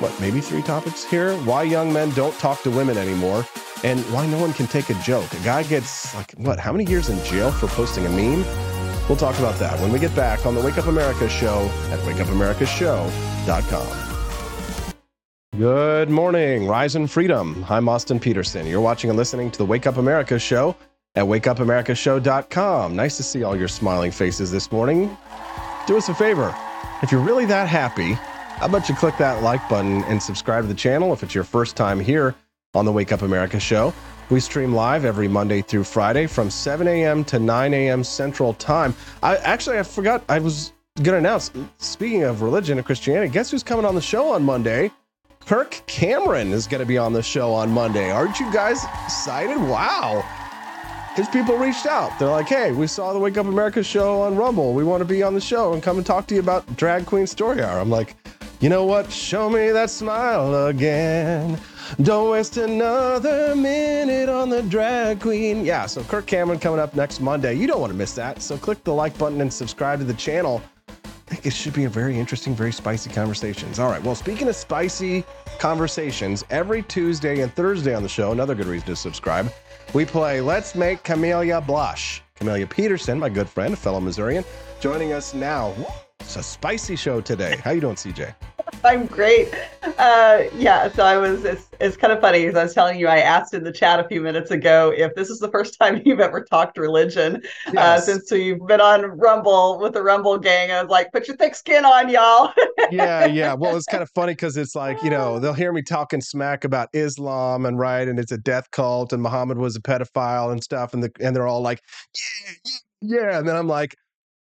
[0.00, 1.36] what, maybe three topics here.
[1.38, 3.46] Why young men don't talk to women anymore,
[3.84, 5.32] and why no one can take a joke.
[5.32, 8.44] A guy gets, like, what, how many years in jail for posting a meme?
[9.08, 12.00] We'll talk about that when we get back on the Wake Up America show at
[12.00, 14.03] wakeupAmericaShow.com.
[15.58, 17.64] Good morning, Rise and Freedom.
[17.68, 18.66] I'm Austin Petersen.
[18.66, 20.74] You're watching and listening to the Wake Up America show
[21.14, 22.96] at wakeupAmericashow.com.
[22.96, 25.16] Nice to see all your smiling faces this morning.
[25.86, 26.52] Do us a favor.
[27.02, 30.68] If you're really that happy, how about you click that like button and subscribe to
[30.68, 32.34] the channel if it's your first time here
[32.74, 33.94] on the Wake Up America show.
[34.30, 37.22] We stream live every Monday through Friday from 7 a.m.
[37.26, 38.02] to 9 a.m.
[38.02, 38.92] Central Time.
[39.22, 41.52] I actually I forgot I was gonna announce.
[41.78, 44.90] Speaking of religion and Christianity, guess who's coming on the show on Monday?
[45.46, 48.10] Kirk Cameron is going to be on the show on Monday.
[48.10, 49.58] Aren't you guys excited?
[49.58, 50.22] Wow.
[51.14, 52.18] His people reached out.
[52.18, 54.72] They're like, hey, we saw the Wake Up America show on Rumble.
[54.72, 57.04] We want to be on the show and come and talk to you about Drag
[57.04, 57.78] Queen Story Hour.
[57.78, 58.16] I'm like,
[58.60, 59.12] you know what?
[59.12, 61.60] Show me that smile again.
[62.00, 65.62] Don't waste another minute on the drag queen.
[65.62, 67.52] Yeah, so Kirk Cameron coming up next Monday.
[67.52, 68.40] You don't want to miss that.
[68.40, 70.62] So click the like button and subscribe to the channel.
[71.26, 73.78] I think it should be a very interesting, very spicy conversations.
[73.78, 74.02] All right.
[74.02, 75.24] Well, speaking of spicy
[75.58, 79.50] conversations, every Tuesday and Thursday on the show, another good reason to subscribe,
[79.94, 82.22] we play Let's Make Camelia Blush.
[82.34, 84.44] Camelia Peterson, my good friend, a fellow Missourian,
[84.80, 85.72] joining us now.
[86.20, 87.56] It's a spicy show today.
[87.64, 88.34] How you doing, CJ?
[88.84, 89.48] I'm great.
[89.98, 93.08] Uh, yeah, so I was, it's, it's kind of funny because I was telling you,
[93.08, 96.02] I asked in the chat a few minutes ago if this is the first time
[96.04, 97.42] you've ever talked religion
[97.76, 100.70] uh, since you've been on Rumble with the Rumble gang.
[100.70, 102.52] I was like, put your thick skin on, y'all.
[102.90, 103.54] yeah, yeah.
[103.54, 106.64] Well, it's kind of funny because it's like, you know, they'll hear me talking smack
[106.64, 110.62] about Islam and right, and it's a death cult, and Muhammad was a pedophile and
[110.62, 111.80] stuff, and the and they're all like,
[112.14, 113.38] yeah, yeah, yeah.
[113.38, 113.96] And then I'm like,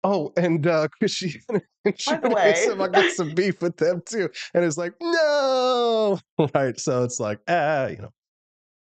[0.04, 2.52] oh, and uh Christianity and By the way.
[2.54, 4.28] Judaism, I got some beef with them too.
[4.54, 6.18] And it's like, no.
[6.54, 6.78] Right.
[6.78, 8.10] So it's like, ah, you know.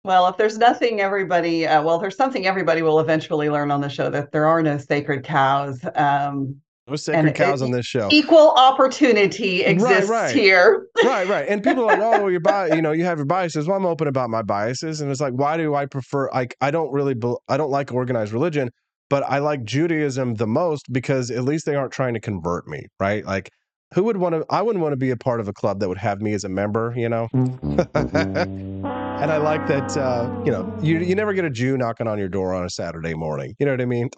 [0.04, 3.88] Well, if there's nothing everybody, uh, well, there's something everybody will eventually learn on the
[3.88, 5.80] show that there are no sacred cows.
[5.96, 8.06] Um, No sacred cows e- on this show.
[8.12, 10.32] Equal opportunity exists right.
[10.32, 10.86] here.
[11.04, 11.48] right, right.
[11.48, 13.66] And people are like, oh, your bias, you know, you have your biases.
[13.66, 16.30] Well, I'm open about my biases, and it's like, why do I prefer?
[16.32, 18.70] Like, I don't really, bel I don't like organized religion,
[19.08, 22.86] but I like Judaism the most because at least they aren't trying to convert me,
[23.00, 23.24] right?
[23.24, 23.50] Like,
[23.94, 24.44] who would want to?
[24.50, 26.44] I wouldn't want to be a part of a club that would have me as
[26.44, 27.28] a member, you know.
[27.94, 32.18] and I like that, uh, you know, you you never get a Jew knocking on
[32.18, 33.54] your door on a Saturday morning.
[33.58, 34.10] You know what I mean?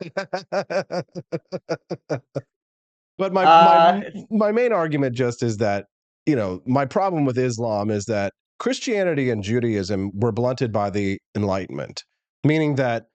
[3.18, 5.86] but my Uh, my my main argument just is that
[6.26, 11.18] you know my problem with Islam is that Christianity and Judaism were blunted by the
[11.36, 12.04] Enlightenment,
[12.44, 13.06] meaning that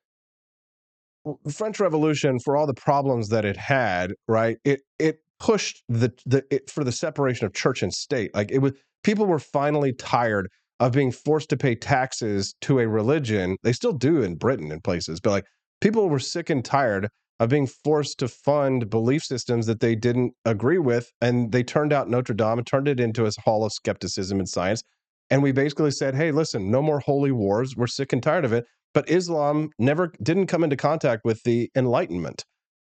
[1.44, 4.58] the French Revolution, for all the problems that it had, right?
[4.64, 8.34] It it pushed the the it, for the separation of church and state.
[8.34, 10.50] Like it was, people were finally tired
[10.80, 13.58] of being forced to pay taxes to a religion.
[13.64, 15.46] They still do in Britain and places, but like
[15.82, 17.10] people were sick and tired
[17.40, 21.92] of being forced to fund belief systems that they didn't agree with, and they turned
[21.92, 24.84] out Notre Dame and turned it into a hall of skepticism and science.
[25.30, 27.76] And we basically said, "Hey, listen, no more holy wars.
[27.76, 31.70] We're sick and tired of it." But Islam never didn't come into contact with the
[31.76, 32.46] Enlightenment.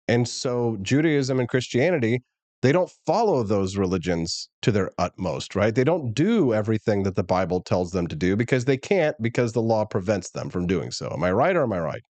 [0.07, 2.23] And so Judaism and Christianity,
[2.61, 5.73] they don't follow those religions to their utmost, right?
[5.73, 9.53] They don't do everything that the Bible tells them to do because they can't because
[9.53, 11.09] the law prevents them from doing so.
[11.13, 12.01] Am I right or am I right?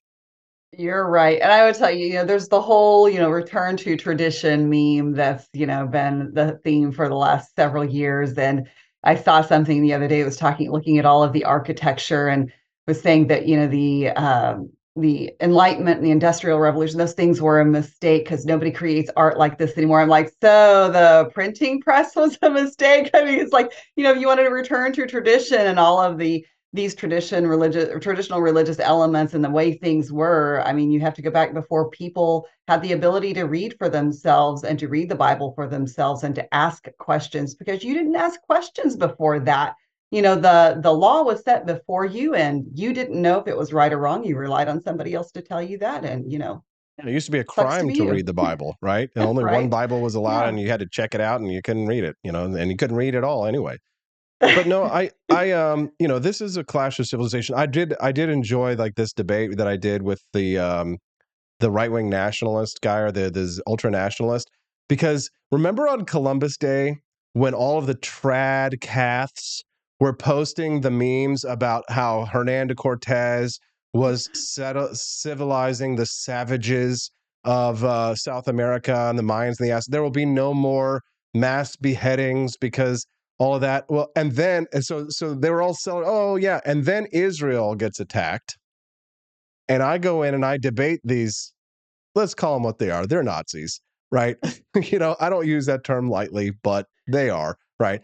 [0.78, 1.40] You're right.
[1.42, 4.70] And I would tell you, you know, there's the whole, you know, return to tradition
[4.70, 8.34] meme that's, you know, been the theme for the last several years.
[8.38, 8.68] And
[9.04, 12.28] I saw something the other day that was talking, looking at all of the architecture
[12.28, 12.52] and
[12.90, 17.42] was saying that, you know, the um the Enlightenment and the Industrial Revolution, those things
[17.42, 20.02] were a mistake because nobody creates art like this anymore.
[20.02, 23.10] I'm like, so the printing press was a mistake.
[23.14, 26.02] I mean, it's like, you know, if you wanted to return to tradition and all
[26.02, 30.92] of the these tradition religious traditional religious elements and the way things were i mean
[30.92, 34.78] you have to go back before people had the ability to read for themselves and
[34.78, 38.96] to read the bible for themselves and to ask questions because you didn't ask questions
[38.96, 39.74] before that
[40.12, 43.58] you know the the law was set before you and you didn't know if it
[43.58, 46.40] was right or wrong you relied on somebody else to tell you that and you
[46.40, 46.64] know
[46.98, 49.10] It used to be a to crime be to read the Bible, right?
[49.16, 50.50] And only one Bible was allowed, Yeah.
[50.50, 52.70] and you had to check it out, and you couldn't read it, you know, and
[52.70, 53.78] you couldn't read it all anyway.
[54.42, 57.56] But no, I, I, um, you know, this is a clash of civilization.
[57.56, 60.98] I did, I did enjoy like this debate that I did with the, um,
[61.60, 64.50] the right wing nationalist guy or the the ultra nationalist,
[64.90, 66.98] because remember on Columbus Day
[67.34, 69.64] when all of the trad caths
[70.00, 73.60] were posting the memes about how Hernando Cortez
[73.94, 77.12] was settle, civilizing the savages
[77.44, 79.88] of uh, South America and the Mayans and the Aztecs.
[79.88, 81.02] There will be no more
[81.34, 83.06] mass beheadings because
[83.38, 83.86] all of that.
[83.90, 86.06] Well, and then and so so they were all selling.
[86.06, 88.58] Oh yeah, and then Israel gets attacked,
[89.68, 91.54] and I go in and I debate these.
[92.16, 93.06] Let's call them what they are.
[93.06, 93.82] They're Nazis,
[94.12, 94.36] right?
[94.76, 98.02] you know, I don't use that term lightly, but they are right.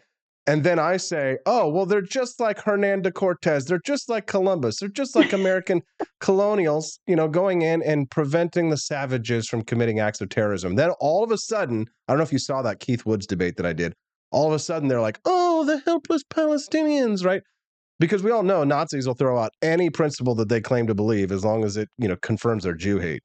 [0.47, 3.65] And then I say, oh, well, they're just like Hernando Cortez.
[3.65, 4.79] They're just like Columbus.
[4.79, 5.81] They're just like American
[6.19, 10.75] colonials, you know, going in and preventing the savages from committing acts of terrorism.
[10.75, 13.55] Then all of a sudden, I don't know if you saw that Keith Woods debate
[13.57, 13.93] that I did.
[14.31, 17.41] All of a sudden, they're like, oh, the helpless Palestinians, right?
[17.97, 21.31] Because we all know Nazis will throw out any principle that they claim to believe
[21.31, 23.23] as long as it, you know, confirms their Jew hate.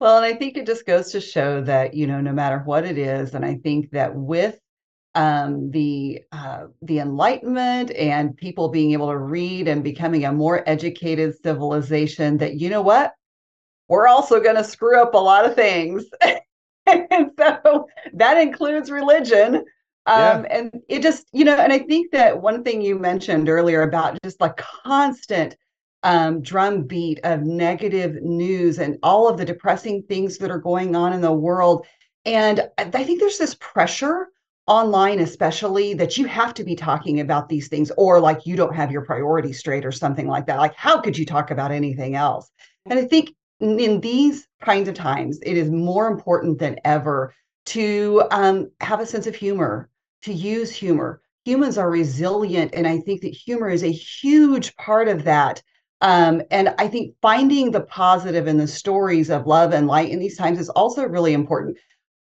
[0.00, 2.84] Well, and I think it just goes to show that, you know, no matter what
[2.84, 4.60] it is, and I think that with
[5.14, 10.68] um, the uh, the Enlightenment and people being able to read and becoming a more
[10.68, 12.38] educated civilization.
[12.38, 13.14] That you know what,
[13.88, 16.04] we're also going to screw up a lot of things,
[16.86, 19.64] and so that includes religion.
[20.06, 20.46] Um, yeah.
[20.50, 24.18] And it just, you know, and I think that one thing you mentioned earlier about
[24.22, 25.56] just like constant
[26.02, 31.14] um, drumbeat of negative news and all of the depressing things that are going on
[31.14, 31.86] in the world.
[32.26, 34.28] And I think there's this pressure
[34.66, 38.74] online especially that you have to be talking about these things or like you don't
[38.74, 40.58] have your priorities straight or something like that.
[40.58, 42.50] Like how could you talk about anything else?
[42.86, 47.34] And i think in these kinds of times it is more important than ever
[47.66, 49.88] to um, have a sense of humor
[50.22, 51.20] to use humor.
[51.44, 55.62] Humans are resilient and i think that humor is a huge part of that.
[56.00, 60.20] Um, and i think finding the positive in the stories of love and light in
[60.20, 61.76] these times is also really important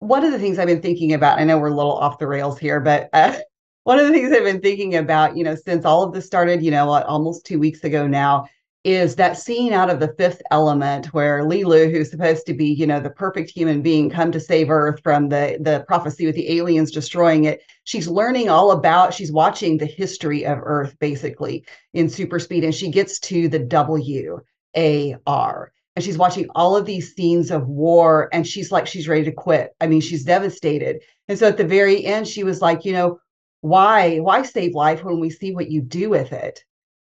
[0.01, 2.26] one of the things I've been thinking about, I know we're a little off the
[2.26, 3.38] rails here, but uh,
[3.84, 6.62] one of the things I've been thinking about, you know, since all of this started,
[6.62, 8.47] you know, almost two weeks ago now,
[8.84, 12.86] is that scene out of the fifth element where Leeloo, who's supposed to be, you
[12.86, 16.57] know, the perfect human being, come to save Earth from the the prophecy with the
[16.57, 17.62] aliens destroying it.
[17.82, 22.72] She's learning all about, she's watching the history of Earth basically in super speed, and
[22.72, 24.38] she gets to the W
[24.76, 29.09] A R and she's watching all of these scenes of war and she's like she's
[29.09, 29.74] ready to quit.
[29.80, 31.03] I mean she's devastated.
[31.26, 33.18] And so at the very end she was like you know
[33.62, 36.62] why why save life when we see what you do with it?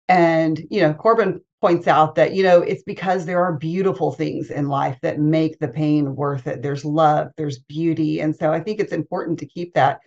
[0.09, 4.51] And you know Korben points out that you know it's because there are beautiful things
[4.51, 6.61] in life that make the pain worth it.
[6.61, 8.21] There's love there's beauty.
[8.21, 10.01] And so i think it's important to keep that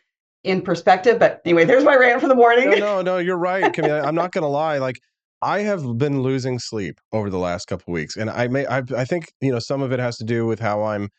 [0.43, 1.19] in perspective.
[1.19, 2.71] But anyway there's my rant for the morning.
[2.71, 4.05] No no, no you're right Camille.
[4.05, 4.79] i'm not gonna lie.
[4.79, 4.99] Like
[5.43, 9.03] I have been losing sleep over the last couple weeks, and I may I, I
[9.05, 11.09] think you know some of it has to do with how I'm,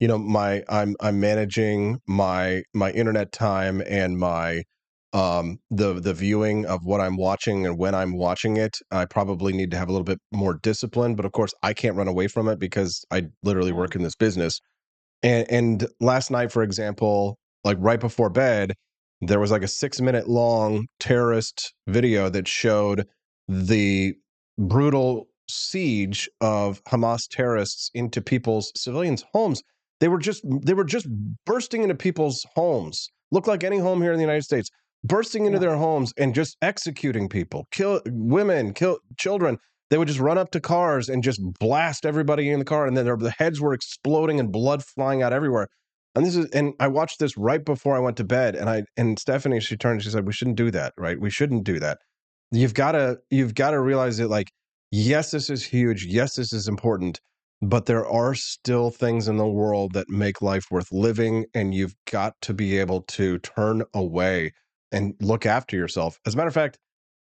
[0.00, 4.62] you know, my I'm I'm managing my my internet time and my
[5.12, 8.78] um the the viewing of what I'm watching and when I'm watching it.
[8.90, 11.96] I probably need to have a little bit more discipline, but of course I can't
[11.96, 14.60] run away from it because I literally work in this business.
[15.22, 18.72] And and last night, for example, like right before bed,
[19.20, 23.06] there was like a six minute long terrorist video that showed
[23.48, 24.14] the
[24.58, 29.62] brutal siege of Hamas terrorists into people's civilians' homes.
[30.00, 31.06] They were just they were just
[31.46, 33.08] bursting into people's homes.
[33.30, 34.70] Look like any home here in the United States,
[35.02, 35.68] bursting into yeah.
[35.68, 39.58] their homes and just executing people, kill women, kill children.
[39.90, 42.96] They would just run up to cars and just blast everybody in the car, and
[42.96, 45.68] then their, the heads were exploding and blood flying out everywhere.
[46.14, 48.84] And this is and I watched this right before I went to bed, and I
[48.96, 51.20] and Stephanie she turned she said we shouldn't do that, right?
[51.20, 51.98] We shouldn't do that
[52.54, 54.52] you've got to you've got to realize that like
[54.90, 57.20] yes this is huge yes this is important
[57.62, 61.94] but there are still things in the world that make life worth living and you've
[62.10, 64.52] got to be able to turn away
[64.92, 66.18] and look after yourself.
[66.26, 66.78] As a matter of fact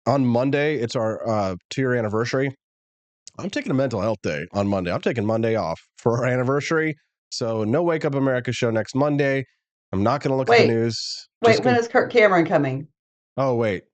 [0.06, 2.54] on monday it's our uh two year anniversary.
[3.38, 4.92] I'm taking a mental health day on monday.
[4.92, 6.96] I'm taking monday off for our anniversary.
[7.30, 9.44] So no wake up america show next monday.
[9.90, 11.28] I'm not going to look wait, at the news.
[11.40, 11.78] wait when gonna...
[11.78, 12.88] is kirk cameron coming?
[13.36, 13.84] Oh wait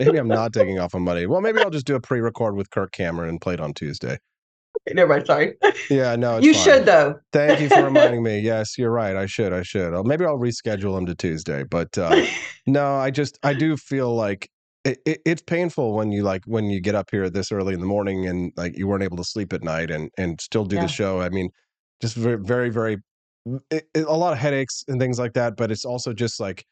[0.00, 1.26] maybe I'm not taking off on Monday.
[1.26, 4.18] Well, maybe I'll just do a pre-record with Kirk Cameron and play it on Tuesday.
[4.86, 5.26] Okay, never mind.
[5.26, 5.54] Sorry.
[5.90, 6.64] Yeah, no, you fine.
[6.64, 7.18] should though.
[7.32, 8.38] Thank you for reminding me.
[8.38, 9.16] Yes, you're right.
[9.16, 9.52] I should.
[9.52, 9.92] I should.
[10.06, 11.64] Maybe I'll reschedule him to Tuesday.
[11.64, 12.24] But uh,
[12.66, 14.48] no, I just I do feel like
[14.84, 17.80] it, it, it's painful when you like when you get up here this early in
[17.80, 20.76] the morning and like you weren't able to sleep at night and and still do
[20.76, 20.82] yeah.
[20.82, 21.20] the show.
[21.20, 21.50] I mean,
[22.00, 22.98] just very very very
[23.70, 25.56] it, a lot of headaches and things like that.
[25.56, 26.64] But it's also just like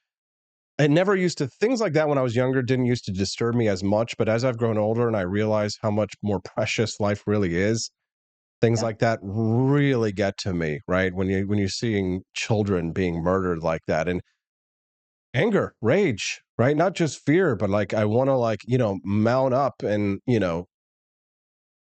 [0.79, 3.55] it never used to things like that when I was younger didn't used to disturb
[3.55, 4.16] me as much.
[4.16, 7.91] But as I've grown older and I realize how much more precious life really is,
[8.61, 8.87] things yeah.
[8.87, 11.14] like that really get to me, right?
[11.14, 14.09] When you when you're seeing children being murdered like that.
[14.09, 14.20] And
[15.35, 16.76] anger, rage, right?
[16.76, 20.41] Not just fear, but like I want to like, you know, mount up and, you
[20.41, 20.66] know,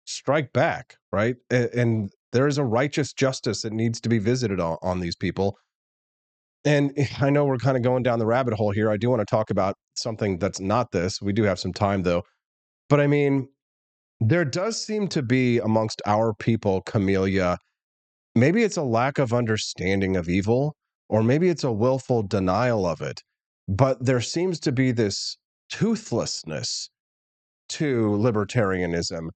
[0.04, 1.36] strike back, right?
[1.50, 5.16] And, and there is a righteous justice that needs to be visited on, on these
[5.16, 5.56] people.
[6.66, 8.90] And I know we're kind of going down the rabbit hole here.
[8.90, 11.22] I do want to talk about something that's not this.
[11.22, 12.24] We do have some time though.
[12.90, 13.48] But I mean,
[14.20, 17.58] there does seem to be amongst our people, Camellia,
[18.34, 20.76] maybe it's a lack of understanding of evil,
[21.08, 23.22] or maybe it's a willful denial of it.
[23.68, 25.36] But there seems to be this
[25.70, 26.88] toothlessness
[27.70, 29.28] to libertarianism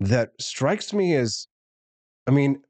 [0.00, 1.46] that strikes me as,
[2.26, 2.60] I mean,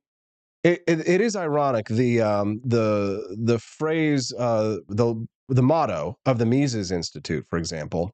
[0.68, 6.38] it, it, it is ironic the um, the the phrase uh, the the motto of
[6.38, 8.12] the Mises Institute, for example,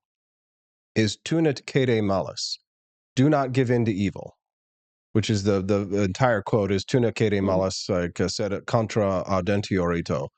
[0.94, 2.58] is "Tu ne cede malis,"
[3.16, 4.36] do not give in to evil,
[5.12, 9.24] which is the the entire quote is "Tu ne cede malis like uh, sed contra
[9.26, 10.28] audentior ito,"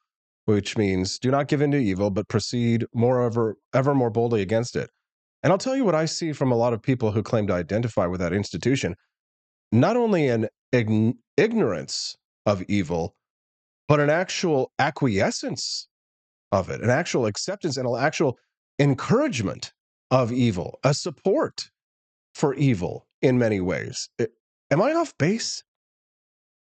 [0.46, 4.76] which means do not give in to evil, but proceed moreover ever more boldly against
[4.76, 4.90] it.
[5.42, 7.52] And I'll tell you what I see from a lot of people who claim to
[7.54, 8.94] identify with that institution.
[9.72, 13.14] Not only an ign- ignorance of evil,
[13.88, 15.88] but an actual acquiescence
[16.52, 18.38] of it, an actual acceptance and an actual
[18.78, 19.72] encouragement
[20.10, 21.70] of evil, a support
[22.34, 24.08] for evil in many ways.
[24.18, 24.32] It,
[24.70, 25.62] am I off base?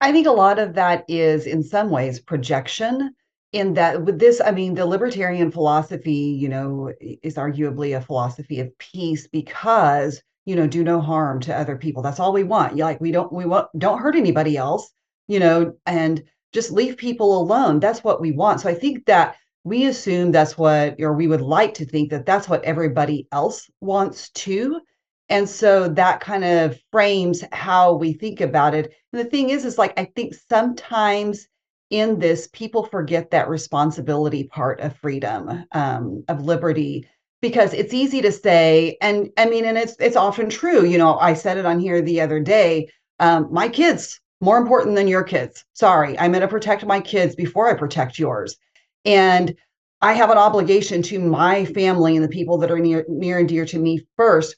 [0.01, 3.15] I think a lot of that is, in some ways, projection.
[3.53, 8.61] In that, with this, I mean, the libertarian philosophy, you know, is arguably a philosophy
[8.61, 12.03] of peace because, you know, do no harm to other people.
[12.03, 12.75] That's all we want.
[12.75, 14.91] Like, we don't, we want, don't hurt anybody else,
[15.29, 17.79] you know, and just leave people alone.
[17.79, 18.61] That's what we want.
[18.61, 22.27] So I think that we assume that's what, or we would like to think that
[22.27, 24.81] that's what everybody else wants too.
[25.29, 28.93] And so that kind of frames how we think about it.
[29.13, 31.47] And the thing is, is like, I think sometimes
[31.91, 37.07] in this, people forget that responsibility part of freedom, um, of liberty,
[37.41, 40.85] because it's easy to say, and I mean, and it's it's often true.
[40.85, 42.91] You know, I said it on here the other day.
[43.19, 45.65] Um, my kids more important than your kids.
[45.75, 48.57] Sorry, I'm going to protect my kids before I protect yours,
[49.05, 49.55] and
[50.03, 53.49] I have an obligation to my family and the people that are near near and
[53.49, 54.57] dear to me first.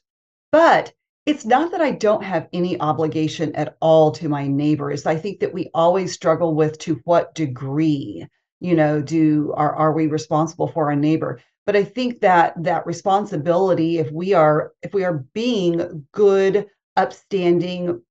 [0.51, 0.93] But
[1.25, 5.05] it's not that I don't have any obligation at all to my neighbors.
[5.05, 8.27] I think that we always struggle with to what degree,
[8.59, 11.39] you know, do are are we responsible for our neighbor?
[11.65, 18.01] But I think that that responsibility, if we are if we are being good, upstanding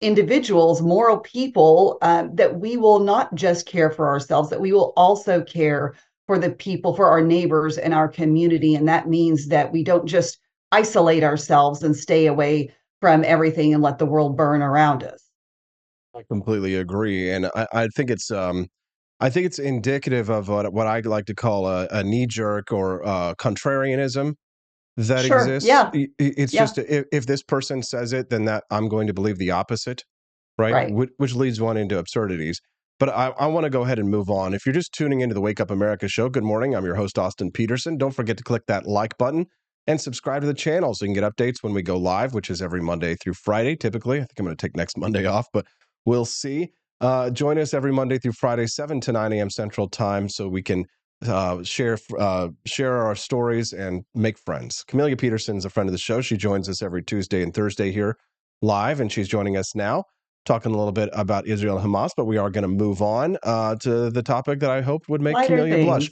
[0.00, 4.92] individuals, moral people, um, that we will not just care for ourselves, that we will
[4.96, 5.94] also care
[6.26, 8.76] for the people, for our neighbors and our community.
[8.76, 10.38] And that means that we don't just
[10.72, 15.24] isolate ourselves and stay away from everything and let the world burn around us.
[16.14, 18.68] I completely agree, and I, I think it's um,
[19.20, 22.72] I think it's indicative of what what I like to call a, a knee jerk
[22.72, 24.34] or uh, contrarianism
[24.96, 25.38] that Sure.
[25.38, 25.68] exists.
[25.68, 25.90] Yeah.
[26.18, 26.60] It's Yeah.
[26.62, 30.02] just if, if this person says it, then that I'm going to believe the opposite,
[30.58, 30.72] right?
[30.72, 30.92] Right.
[30.92, 32.60] Which, which leads one into absurdities.
[32.98, 34.52] But I, I want to go ahead and move on.
[34.52, 36.74] If you're just tuning into the Wake Up America show, good morning.
[36.74, 37.96] I'm your host, Austin Petersen.
[37.96, 39.46] Don't forget to click that like button
[39.86, 42.50] and subscribe to the channel so you can get updates when we go live, which
[42.50, 44.18] is every Monday through Friday, typically.
[44.18, 45.66] I think I'm going to take next Monday off, but
[46.04, 46.72] we'll see.
[47.00, 49.50] Uh, join us every Monday through Friday, 7 to 9 a.m.
[49.50, 50.84] Central Time, so we can
[51.26, 54.84] uh, share uh, share our stories and make friends.
[54.86, 56.20] Camellia Peterson is a friend of the show.
[56.20, 58.16] She joins us every Tuesday and Thursday here
[58.62, 60.04] live, and she's joining us now,
[60.44, 62.10] talking a little bit about Israel and Hamas.
[62.16, 65.22] But we are going to move on uh, to the topic that I hoped would
[65.22, 66.10] make Lighter Camellia blush.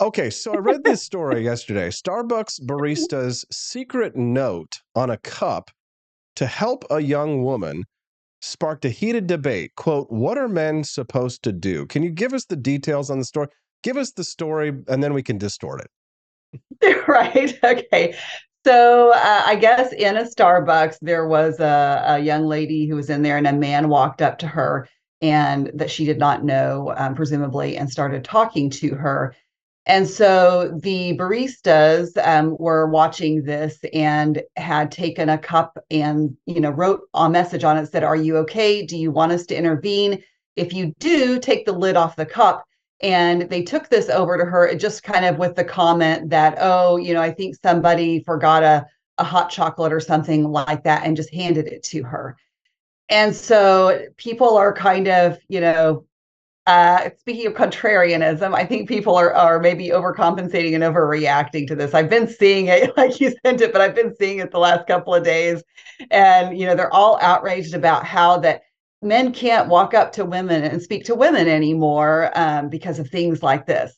[0.00, 1.88] Okay, so I read this story yesterday.
[1.88, 5.70] Starbucks barista's secret note on a cup
[6.36, 7.84] to help a young woman
[8.42, 9.72] sparked a heated debate.
[9.76, 11.86] Quote, what are men supposed to do?
[11.86, 13.48] Can you give us the details on the story?
[13.82, 17.04] Give us the story and then we can distort it.
[17.08, 17.58] right.
[17.64, 18.14] Okay.
[18.64, 23.10] So uh, I guess in a Starbucks, there was a, a young lady who was
[23.10, 24.88] in there, and a man walked up to her
[25.20, 29.34] and that she did not know, um, presumably, and started talking to her.
[29.86, 36.60] And so the baristas um, were watching this and had taken a cup and you
[36.60, 38.86] know wrote a message on it said, "Are you okay?
[38.86, 40.22] Do you want us to intervene?
[40.56, 42.64] If you do, take the lid off the cup."
[43.00, 46.96] And they took this over to her, just kind of with the comment that, "Oh,
[46.96, 48.86] you know, I think somebody forgot a
[49.18, 52.36] a hot chocolate or something like that," and just handed it to her.
[53.08, 56.06] And so people are kind of, you know,
[56.66, 61.92] uh, speaking of contrarianism, I think people are are maybe overcompensating and overreacting to this.
[61.92, 64.86] I've been seeing it, like you sent it, but I've been seeing it the last
[64.86, 65.62] couple of days,
[66.10, 68.62] and you know they're all outraged about how that
[69.02, 73.42] men can't walk up to women and speak to women anymore um, because of things
[73.42, 73.96] like this.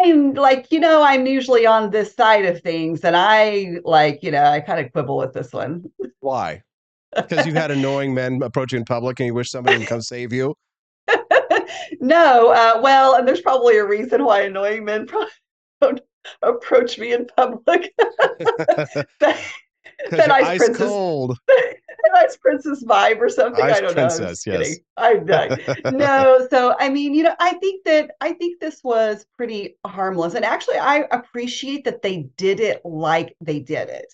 [0.00, 4.32] I'm like, you know, I'm usually on this side of things, and I like, you
[4.32, 5.84] know, I kind of quibble with this one.
[6.18, 6.62] Why?
[7.14, 10.00] Because you've had annoying men approach you in public and you wish somebody would come
[10.00, 10.56] save you?
[12.00, 15.30] No, uh, well, and there's probably a reason why annoying men probably
[15.80, 16.00] don't
[16.42, 17.92] approach me in public.
[17.98, 19.06] that,
[20.10, 21.38] that ice, ice princess, cold.
[22.16, 23.64] ice princess vibe or something.
[23.64, 24.54] Ice I don't princess, know.
[24.96, 25.58] I'm yes.
[25.84, 29.76] I'm no, so I mean, you know, I think that I think this was pretty
[29.86, 34.12] harmless, and actually, I appreciate that they did it like they did it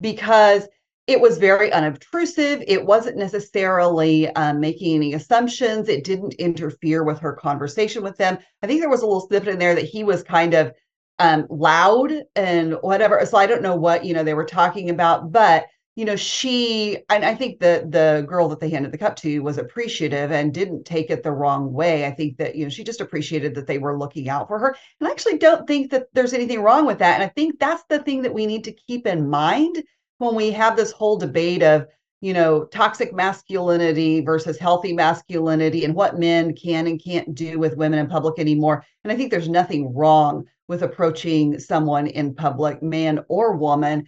[0.00, 0.68] because
[1.10, 2.62] it was very unobtrusive.
[2.68, 5.88] It wasn't necessarily um, making any assumptions.
[5.88, 8.38] It didn't interfere with her conversation with them.
[8.62, 10.72] I think there was a little snippet in there that he was kind of
[11.18, 13.26] um, loud and whatever.
[13.26, 15.66] So I don't know what you know they were talking about, but
[15.96, 19.40] you know she and I think the the girl that they handed the cup to
[19.40, 22.06] was appreciative and didn't take it the wrong way.
[22.06, 24.76] I think that you know she just appreciated that they were looking out for her,
[25.00, 27.14] and I actually don't think that there's anything wrong with that.
[27.14, 29.82] And I think that's the thing that we need to keep in mind
[30.20, 31.86] when we have this whole debate of
[32.20, 37.76] you know toxic masculinity versus healthy masculinity and what men can and can't do with
[37.76, 38.84] women in public anymore.
[39.02, 44.06] And i think there's nothing wrong with approaching someone in public man or woman.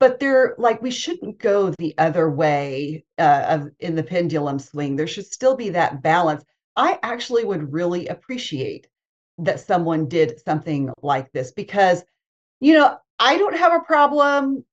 [0.00, 4.96] But they're like we shouldn't go the other way uh, of in the pendulum swing.
[4.96, 6.44] There should still be that balance.
[6.76, 8.88] I actually would really appreciate
[9.38, 12.02] that someone did something like this because
[12.60, 14.64] you know i don't have a problem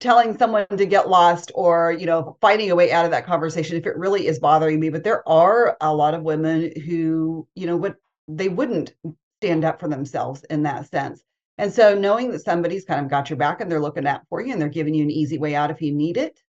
[0.00, 3.76] telling someone to get lost or you know finding a way out of that conversation
[3.76, 4.90] if it really is bothering me.
[4.90, 7.96] But there are a lot of women who you know would
[8.28, 8.94] they wouldn't
[9.40, 11.22] stand up for themselves in that sense.
[11.58, 14.42] And so knowing that somebody's kind of got your back and they're looking out for
[14.42, 16.42] you and they're giving you an easy way out if you need it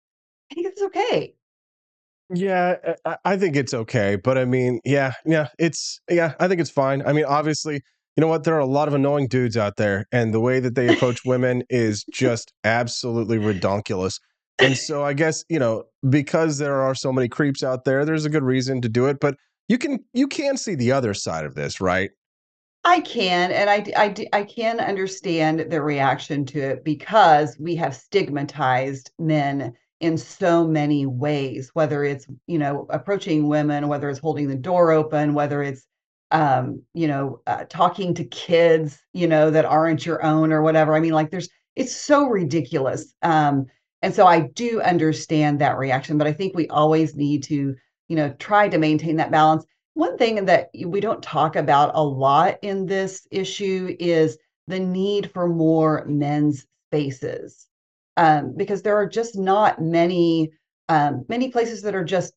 [0.52, 1.34] i think it's okay.
[2.34, 2.76] Yeah
[3.06, 4.18] uh, i think it's okay.
[4.18, 7.02] But i mean yeah yeah it's yeah i think it's fine.
[7.06, 7.82] I mean obviously
[8.18, 8.44] you know what?
[8.44, 11.22] There are a lot of annoying dudes out there, and the way that they approach
[11.26, 14.20] women is just absolutely redonkulous.
[14.60, 18.26] And so I guess you know because there are so many creeps out there, there's
[18.26, 19.20] a good reason to do it.
[19.20, 19.36] But
[19.70, 22.10] you can you can see the other side of this, right?
[22.84, 27.94] I can, and I, I, I can understand the reaction to it because we have
[27.94, 34.48] stigmatized men in so many ways, whether it's, you know, approaching women, whether it's holding
[34.48, 35.86] the door open, whether it's
[36.32, 40.96] um, you know, uh, talking to kids, you know, that aren't your own or whatever.
[40.96, 43.14] I mean, like there's, it's so ridiculous.
[43.22, 43.66] Um,
[44.02, 47.76] and so I do understand that reaction, but I think we always need to,
[48.08, 49.66] you know, try to maintain that balance.
[49.94, 54.38] One thing that we don't talk about a lot in this issue is
[54.68, 57.68] the need for more men's spaces,
[58.18, 60.52] um, because there are just not many
[60.90, 62.34] um, many places that are just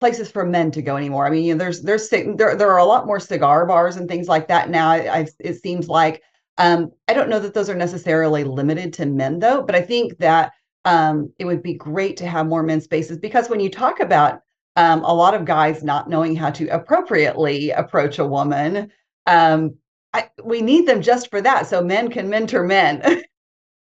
[0.00, 1.26] places for men to go anymore.
[1.26, 4.08] I mean, you know, there's there's there there are a lot more cigar bars and
[4.08, 4.90] things like that now.
[4.90, 6.22] I, I, it seems like
[6.58, 10.18] um, I don't know that those are necessarily limited to men though, but I think
[10.18, 10.52] that
[10.84, 14.40] um, it would be great to have more men's spaces because when you talk about
[14.76, 18.90] um, a lot of guys not knowing how to appropriately approach a woman,
[19.26, 19.74] um,
[20.12, 23.22] I, we need them just for that, so men can mentor men.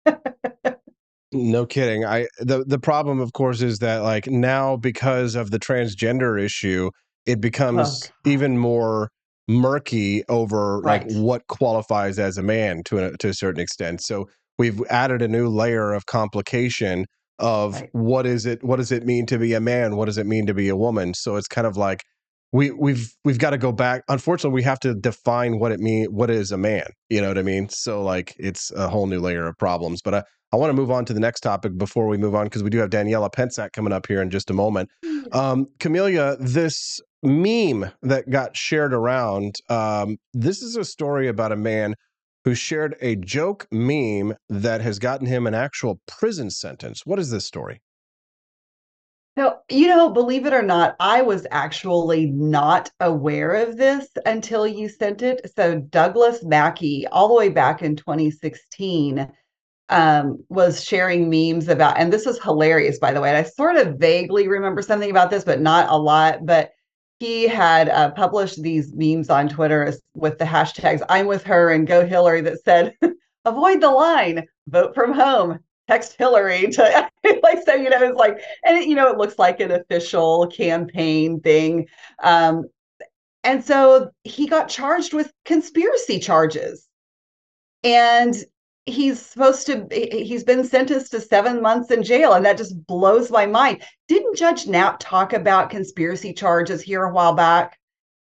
[1.31, 2.05] No kidding.
[2.05, 6.89] I the the problem of course is that like now because of the transgender issue,
[7.25, 9.09] it oh, becomes oh, even more
[9.47, 11.07] murky over right.
[11.07, 14.01] like what qualifies as a man to a, to a certain extent.
[14.01, 14.27] So
[14.57, 17.05] we've added a new layer of complication
[17.37, 17.89] of right.
[17.93, 19.97] what is it what does it mean to be a man?
[19.97, 21.13] What does it mean to be a woman?
[21.13, 22.01] So it's kind of like
[22.51, 26.07] we we've we've got to go back unfortunately we have to define what it mean
[26.07, 29.19] what is a man you know what i mean so like it's a whole new
[29.19, 32.07] layer of problems but I, I want to move on to the next topic before
[32.07, 34.53] we move on because we do have Daniella Pentsak coming up here in just a
[34.53, 34.89] moment.
[35.31, 41.55] Um, Camellia, this meme that got shared around, um, this is a story about a
[41.55, 41.93] man
[42.45, 47.05] who shared a joke meme that has gotten him an actual prison sentence.
[47.05, 47.81] What is this story?
[49.37, 54.67] So, you know, believe it or not, I was actually not aware of this until
[54.67, 55.49] you sent it.
[55.55, 59.31] So, Douglas Mackey, all the way back in 2016,
[59.89, 63.29] um, was sharing memes about, and this is hilarious, by the way.
[63.29, 66.45] And I sort of vaguely remember something about this, but not a lot.
[66.45, 66.71] But
[67.19, 71.87] he had uh, published these memes on Twitter with the hashtags "I'm with her" and
[71.87, 72.95] "Go Hillary" that said,
[73.45, 77.09] "Avoid the line, vote from home." Text Hillary to
[77.43, 80.47] like so you know it's like and it, you know it looks like an official
[80.47, 81.87] campaign thing
[82.21, 82.65] um,
[83.43, 86.87] and so he got charged with conspiracy charges
[87.83, 88.35] and
[88.89, 93.31] he's supposed to he's been sentenced to seven months in jail and that just blows
[93.31, 97.77] my mind didn't judge Nap talk about conspiracy charges here a while back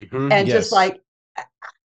[0.04, 0.58] mm-hmm, and yes.
[0.58, 1.00] just like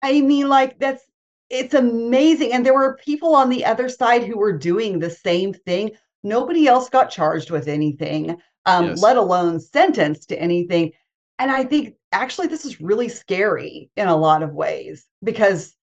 [0.06, 1.04] I mean, like that's
[1.50, 2.54] it's amazing.
[2.54, 5.92] And there were people on the other side who were doing the same thing.
[6.24, 9.02] Nobody else got charged with anything, um, Yes.
[9.02, 10.92] let alone sentenced to anything.
[11.40, 15.76] And I think actually this is really scary in a lot of ways because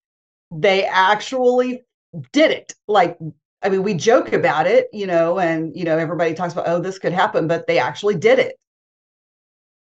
[0.52, 1.82] they actually
[2.32, 2.74] did it.
[2.88, 3.18] Like,
[3.62, 6.80] I mean, we joke about it, you know, and you know, everybody talks about, oh,
[6.80, 8.56] this could happen, but they actually did it.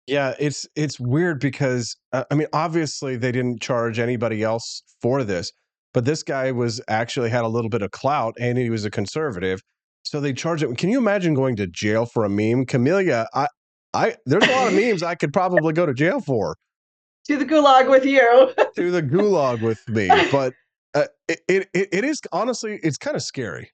[0.07, 5.23] Yeah, it's it's weird because uh, I mean, obviously they didn't charge anybody else for
[5.23, 5.53] this,
[5.95, 8.91] but this guy was actually had a little bit of clout and he was a
[8.91, 9.61] conservative,
[10.05, 10.75] so they charged him.
[10.75, 13.27] Can you imagine going to jail for a meme, Camellia?
[13.33, 13.47] I,
[13.95, 16.57] I there's a lot of memes I could probably go to jail for
[17.29, 18.51] To the gulag with you.
[18.75, 20.53] to the gulag with me, but
[20.95, 23.73] uh, it, it it is honestly it's kind of scary.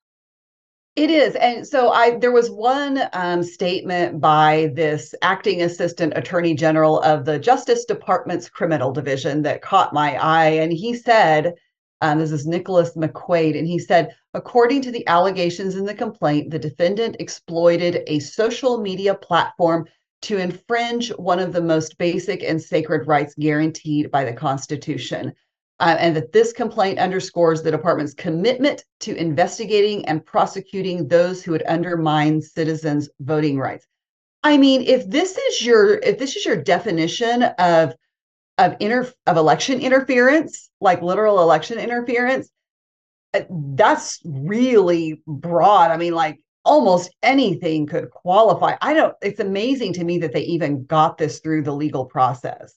[0.96, 1.36] It is.
[1.36, 7.24] And so I there was one um, statement by this acting assistant attorney general of
[7.24, 10.48] the Justice Department's criminal division that caught my eye.
[10.48, 11.54] And he said,
[12.00, 16.50] um, this is Nicholas McQuaid, and he said, according to the allegations in the complaint,
[16.50, 19.86] the defendant exploited a social media platform
[20.22, 25.32] to infringe one of the most basic and sacred rights guaranteed by the Constitution
[25.80, 31.52] uh, and that this complaint underscores the department's commitment to investigating and prosecuting those who
[31.52, 33.86] would undermine citizens' voting rights.
[34.42, 37.94] I mean, if this is your if this is your definition of
[38.58, 42.50] of inter of election interference, like literal election interference,
[43.34, 45.90] uh, that's really broad.
[45.90, 48.76] I mean, like almost anything could qualify.
[48.80, 49.14] I don't.
[49.22, 52.74] It's amazing to me that they even got this through the legal process.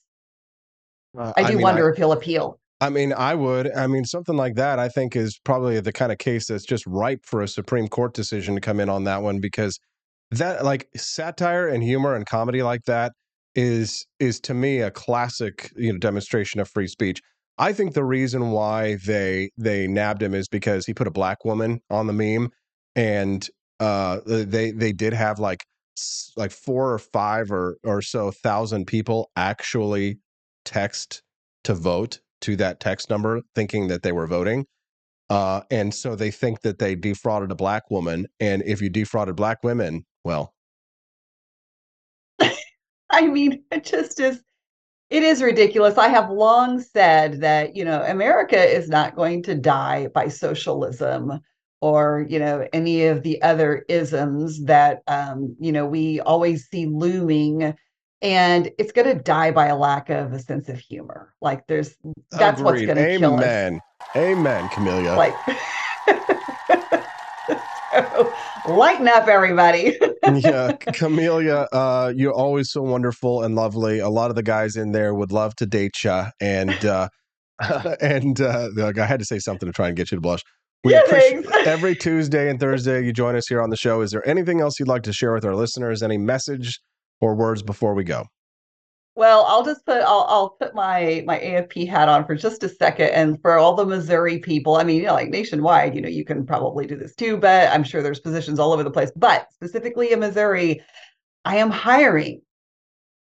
[1.17, 2.59] Uh, I do mean, wonder if he'll appeal.
[2.81, 3.71] I mean, I would.
[3.75, 6.85] I mean, something like that, I think, is probably the kind of case that's just
[6.87, 9.79] ripe for a Supreme Court decision to come in on that one because
[10.31, 13.13] that, like, satire and humor and comedy like that
[13.55, 17.21] is is to me a classic, you know, demonstration of free speech.
[17.59, 21.45] I think the reason why they they nabbed him is because he put a black
[21.45, 22.49] woman on the meme,
[22.95, 23.47] and
[23.79, 25.63] uh, they they did have like
[26.37, 30.17] like four or five or or so thousand people actually
[30.65, 31.21] text
[31.65, 34.65] to vote to that text number thinking that they were voting.
[35.29, 38.27] Uh, and so they think that they defrauded a black woman.
[38.41, 40.53] And if you defrauded black women, well,
[43.09, 44.41] I mean, it just is,
[45.09, 45.97] it is ridiculous.
[45.97, 51.39] I have long said that, you know, America is not going to die by socialism
[51.81, 56.85] or, you know, any of the other isms that, um, you know, we always see
[56.85, 57.73] looming.
[58.21, 61.33] And it's going to die by a lack of a sense of humor.
[61.41, 61.95] Like, there's,
[62.31, 62.95] that's what's agreed.
[62.95, 63.43] going to kill us.
[63.43, 63.79] Amen.
[64.15, 65.15] Amen, Camellia.
[65.15, 65.35] Like,
[67.93, 68.33] so,
[68.69, 69.97] lighten up, everybody.
[70.35, 73.99] yeah, Camellia, uh, you're always so wonderful and lovely.
[73.99, 77.09] A lot of the guys in there would love to date you, and uh,
[78.01, 80.41] and uh, like, I had to say something to try and get you to blush.
[80.83, 81.67] We Yeah, appreciate thanks.
[81.67, 84.01] every Tuesday and Thursday you join us here on the show.
[84.01, 86.01] Is there anything else you'd like to share with our listeners?
[86.01, 86.79] Any message
[87.21, 88.27] or words before we go?
[89.15, 92.69] Well, I'll just put I'll I'll put my my AFP hat on for just a
[92.69, 96.07] second, and for all the Missouri people, I mean, you know, like nationwide, you know,
[96.09, 99.11] you can probably do this too, but I'm sure there's positions all over the place.
[99.15, 100.81] But specifically in Missouri,
[101.45, 102.41] I am hiring.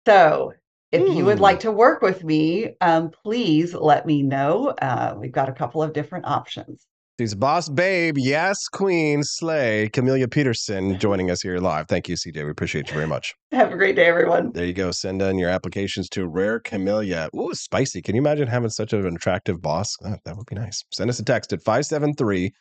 [0.07, 0.53] So
[0.91, 1.41] if you would Hmm.
[1.41, 4.69] like to work with me, um, please let me know.
[4.69, 6.87] Uh, we've got a couple of different options.
[7.21, 8.15] She's boss babe.
[8.17, 9.89] Yes, queen, slay.
[9.93, 11.87] Camellia Peterson joining us here live.
[11.87, 12.43] Thank you, CJ.
[12.43, 13.35] We appreciate you very much.
[13.51, 14.51] Have a great day, everyone.
[14.53, 14.89] There you go.
[14.89, 17.29] Send in your applications to Rare Camellia.
[17.35, 18.01] Ooh, spicy.
[18.01, 19.95] Can you imagine having such an attractive boss?
[20.03, 20.83] Uh, that would be nice.
[20.91, 22.51] Send us a text at 573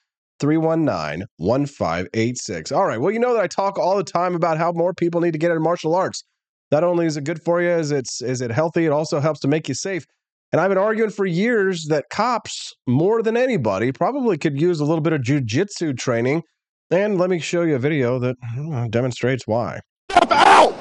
[0.40, 2.70] 319 1586.
[2.70, 3.00] All right.
[3.00, 5.38] Well, you know that I talk all the time about how more people need to
[5.38, 6.22] get into martial arts.
[6.70, 9.40] Not only is it good for you, is it's is it healthy, it also helps
[9.40, 10.04] to make you safe.
[10.52, 14.84] And I've been arguing for years that cops, more than anybody, probably could use a
[14.84, 16.42] little bit of jujitsu training.
[16.90, 18.36] And let me show you a video that
[18.72, 19.78] uh, demonstrates why.
[20.10, 20.72] Step out!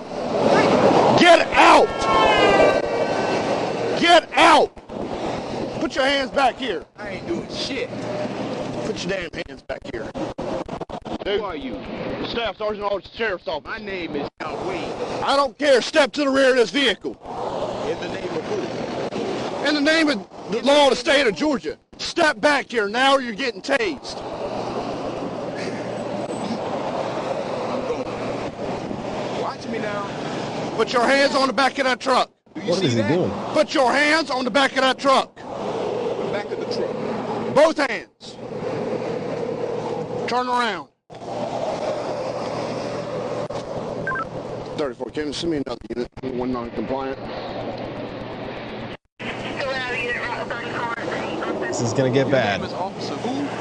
[1.19, 1.87] Get out!
[3.99, 4.75] Get out!
[5.79, 6.83] Put your hands back here.
[6.97, 7.89] I ain't doing shit.
[8.85, 10.11] Put your damn hands back here.
[11.23, 11.41] Dude.
[11.41, 11.73] Who are you?
[12.27, 13.67] Staff Sergeant Officer Sheriff's Office.
[13.67, 14.91] My name is Al Wade.
[15.23, 15.79] I don't care.
[15.83, 17.11] Step to the rear of this vehicle.
[17.87, 18.48] In the name of who?
[19.67, 21.77] In the name of the law of the state of Georgia.
[21.97, 24.15] Step back here now or you're getting tased.
[29.41, 30.75] Watch me now.
[30.75, 32.31] Put your hands on the back of that truck.
[32.53, 33.31] What is he doing?
[33.53, 35.35] Put your hands on the back of that truck.
[35.35, 37.55] The back of the truck.
[37.55, 38.37] Both hands.
[40.29, 40.89] Turn around.
[44.77, 46.09] 34, can you send me another unit?
[46.35, 47.17] One non-compliant.
[49.19, 50.47] Go out, unit, route 34.
[51.79, 52.61] This is gonna get bad.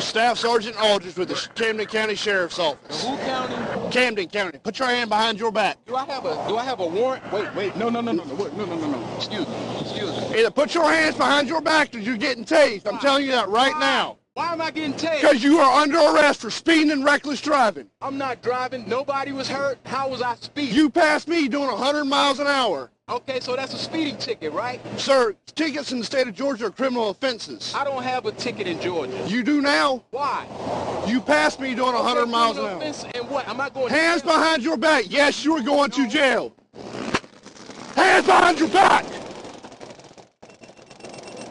[0.02, 3.04] Staff Sergeant Aldridge with the Camden County Sheriff's Office.
[3.04, 3.90] Who county?
[3.90, 4.58] Camden County.
[4.58, 5.76] Put your hand behind your back.
[5.86, 7.32] Do I have a Do I have a warrant?
[7.32, 7.76] Wait, wait.
[7.76, 9.16] No, no, no, no, no, no, no, no, no.
[9.16, 9.54] Excuse me.
[9.80, 10.38] Excuse me.
[10.38, 12.86] Either put your hands behind your back or you're getting tased.
[12.86, 14.18] I'm telling you that right now.
[14.34, 15.20] Why am I getting tased?
[15.20, 17.88] Because you are under arrest for speeding and reckless driving.
[18.00, 18.88] I'm not driving.
[18.88, 19.78] Nobody was hurt.
[19.84, 20.74] How was I speeding?
[20.74, 22.90] You passed me doing 100 miles an hour.
[23.10, 24.80] Okay, so that's a speeding ticket, right?
[24.98, 27.72] Sir, tickets in the state of Georgia are criminal offenses.
[27.74, 29.18] I don't have a ticket in Georgia.
[29.26, 30.04] You do now?
[30.10, 30.46] Why?
[31.06, 32.82] You passed me doing 100 Okay, miles an hour.
[33.14, 33.48] And what?
[33.48, 34.36] Am I going Hands to jail?
[34.36, 35.04] behind your back.
[35.08, 36.52] Yes, you are going to jail.
[37.96, 39.06] Hands behind your back.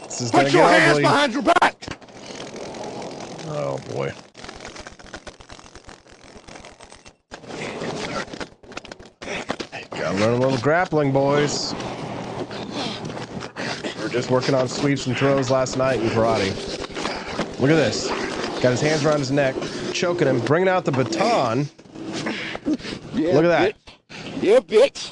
[0.04, 1.02] This is gonna Put your get hands ugly.
[1.04, 1.76] behind your back.
[3.48, 4.14] Oh boy.
[10.08, 11.74] Gotta learn a little grappling, boys.
[13.98, 16.56] We were just working on sweeps and throws last night in karate.
[17.60, 18.08] Look at this.
[18.62, 19.54] Got his hands around his neck,
[19.92, 21.68] choking him, bringing out the baton.
[23.16, 23.76] Look at that.
[24.40, 25.12] Yeah, bitch.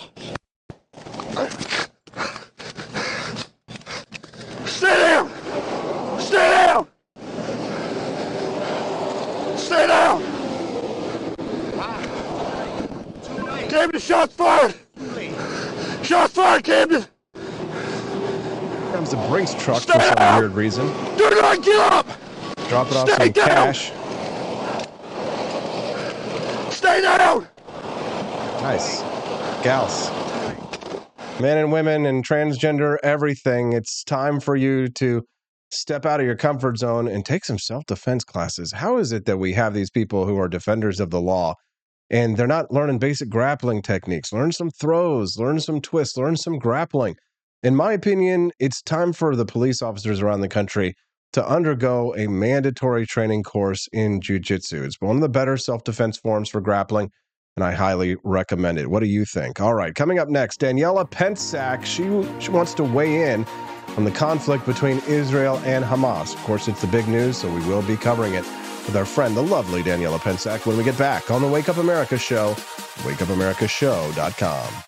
[4.65, 5.29] Stay down.
[6.21, 6.87] Stay down.
[9.57, 10.23] Stay down.
[13.67, 14.73] Camden, shots fired.
[16.05, 17.03] Shots fired, Camden.
[17.33, 17.43] Here
[18.93, 20.87] comes the Brinks truck for Stay some weird reason.
[21.17, 22.07] Do not get up.
[22.69, 23.47] Dropping off Stay some down.
[23.47, 23.91] cash.
[26.73, 27.47] Stay down.
[28.61, 29.01] Nice.
[29.63, 30.09] Gals.
[31.39, 33.73] Men and women and transgender everything.
[33.73, 35.23] It's time for you to
[35.71, 38.71] step out of your comfort zone and take some self defense classes.
[38.71, 41.55] How is it that we have these people who are defenders of the law
[42.09, 44.31] and they're not learning basic grappling techniques?
[44.31, 47.15] Learn some throws, learn some twists, learn some grappling.
[47.65, 50.93] In my opinion, it's time for the police officers around the country
[51.33, 54.83] to undergo a mandatory training course in jujitsu.
[54.83, 57.09] It's one of the better self defense forms for grappling
[57.55, 58.91] and I highly recommend it.
[58.91, 59.59] What do you think?
[59.59, 61.85] All right, coming up next, Daniella Pentsak.
[61.85, 62.03] She,
[62.39, 63.47] she wants to weigh in
[63.97, 66.35] on the conflict between Israel and Hamas.
[66.35, 68.45] Of course, it's the big news, so we will be covering it
[68.85, 71.77] with our friend, the lovely Daniella Pentsak, when we get back on the Wake Up
[71.77, 72.53] America Show,
[73.01, 74.83] wakeupAmericaShow.com.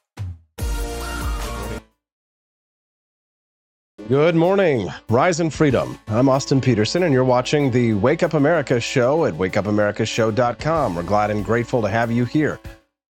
[4.05, 5.99] Good morning, Rise and Freedom.
[6.07, 10.95] I'm Austin Petersen, and you're watching the Wake Up America show at wakeupAmericashow.com.
[10.95, 12.57] We're glad and grateful to have you here.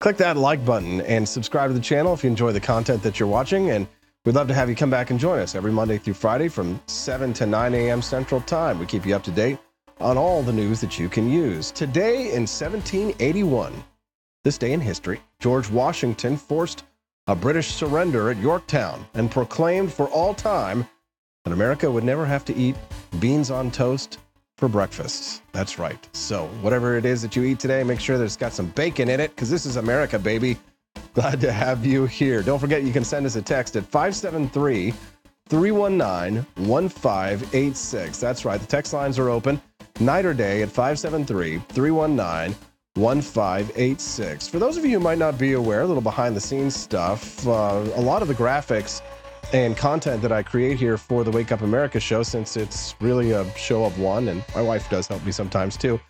[0.00, 3.20] Click that like button and subscribe to the channel if you enjoy the content that
[3.20, 3.72] you're watching.
[3.72, 3.86] And
[4.24, 6.80] we'd love to have you come back and join us every Monday through Friday from
[6.86, 8.00] 7 to 9 a.m.
[8.00, 8.78] Central Time.
[8.78, 9.58] We keep you up to date
[10.00, 11.72] on all the news that you can use.
[11.72, 13.84] Today in 1781,
[14.44, 16.84] this day in history, George Washington forced
[17.28, 20.86] a British surrender at Yorktown and proclaimed for all time
[21.44, 22.76] that America would never have to eat
[23.18, 24.18] beans on toast
[24.58, 25.42] for breakfast.
[25.52, 26.08] That's right.
[26.12, 29.08] So, whatever it is that you eat today, make sure that it's got some bacon
[29.08, 30.56] in it because this is America, baby.
[31.14, 32.42] Glad to have you here.
[32.42, 34.94] Don't forget, you can send us a text at 573
[35.48, 38.20] 319 1586.
[38.20, 38.60] That's right.
[38.60, 39.60] The text lines are open
[40.00, 42.56] night or day at 573 319
[42.96, 44.48] 1586.
[44.48, 47.46] For those of you who might not be aware, a little behind the scenes stuff,
[47.46, 49.02] uh, a lot of the graphics
[49.52, 53.32] and content that I create here for the Wake Up America show, since it's really
[53.32, 56.00] a show of one, and my wife does help me sometimes too.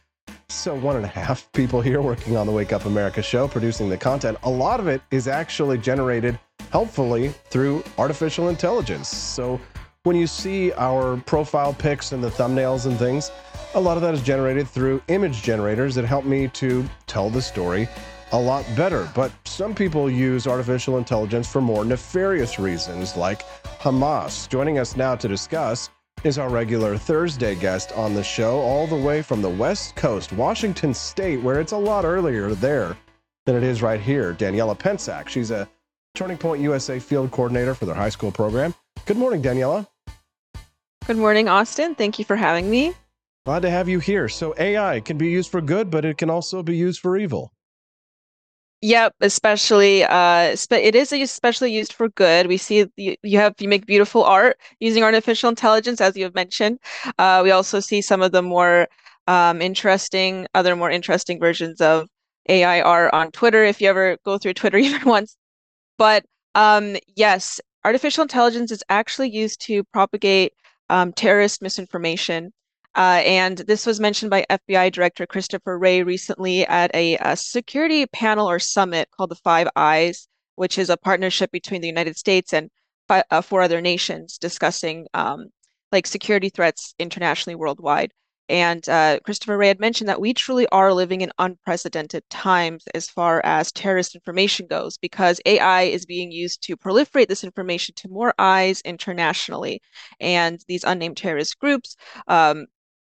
[0.48, 3.88] So, one and a half people here working on the Wake Up America show, producing
[3.88, 4.38] the content.
[4.44, 6.38] A lot of it is actually generated
[6.70, 9.08] helpfully through artificial intelligence.
[9.08, 9.60] So,
[10.04, 13.32] when you see our profile pics and the thumbnails and things,
[13.76, 17.42] a lot of that is generated through image generators that help me to tell the
[17.42, 17.86] story
[18.32, 19.06] a lot better.
[19.14, 23.42] But some people use artificial intelligence for more nefarious reasons, like
[23.78, 24.48] Hamas.
[24.48, 25.90] Joining us now to discuss
[26.24, 30.32] is our regular Thursday guest on the show, all the way from the West Coast,
[30.32, 32.96] Washington State, where it's a lot earlier there
[33.44, 34.32] than it is right here.
[34.32, 35.28] Daniella Pentsak.
[35.28, 35.68] She's a
[36.14, 38.72] Turning Point USA field coordinator for their high school program.
[39.04, 39.86] Good morning, Daniella.
[41.06, 41.94] Good morning, Austin.
[41.94, 42.94] Thank you for having me.
[43.46, 44.28] Glad to have you here.
[44.28, 47.52] So, AI can be used for good, but it can also be used for evil.
[48.82, 52.48] Yep, especially uh it is especially used for good.
[52.48, 56.80] We see you, have you make beautiful art using artificial intelligence as you have mentioned.
[57.18, 58.88] Uh we also see some of the more
[59.28, 62.08] um interesting other more interesting versions of
[62.48, 65.36] AI art on Twitter if you ever go through Twitter even once.
[65.98, 66.24] But
[66.56, 70.52] um yes, artificial intelligence is actually used to propagate
[70.90, 72.52] um terrorist misinformation.
[72.96, 78.06] Uh, and this was mentioned by FBI Director Christopher Wray recently at a, a, security
[78.06, 82.54] panel or summit called the Five Eyes, which is a partnership between the United States
[82.54, 82.70] and
[83.10, 85.48] uh, four other nations discussing um,
[85.92, 88.12] like security threats internationally worldwide.
[88.48, 93.10] And uh, Christopher Wray had mentioned that we truly are living in unprecedented times as
[93.10, 98.08] far as terrorist information goes, because AI is being used to proliferate this information to
[98.08, 99.82] more eyes internationally.
[100.20, 101.96] And these unnamed terrorist groups,
[102.28, 102.66] um,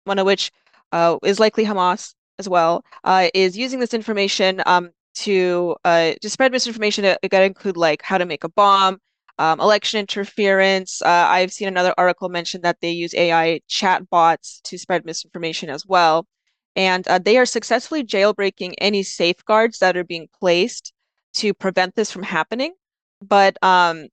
[0.05, 0.53] one of which
[0.93, 6.31] uh, is likely Hamas as well, uh, is using this information um, to uh, to
[6.31, 7.05] spread misinformation.
[7.05, 8.99] It, got to include like how to make a bomb,
[9.39, 11.03] um, election interference.
[11.03, 15.71] Uh, I've seen another article mention that they use AI chat bots to spread misinformation
[15.71, 16.27] as well.
[16.77, 20.93] And uh, they are successfully jailbreaking any safeguards that are being placed
[21.35, 22.75] to prevent this from happening.
[23.23, 24.09] But um,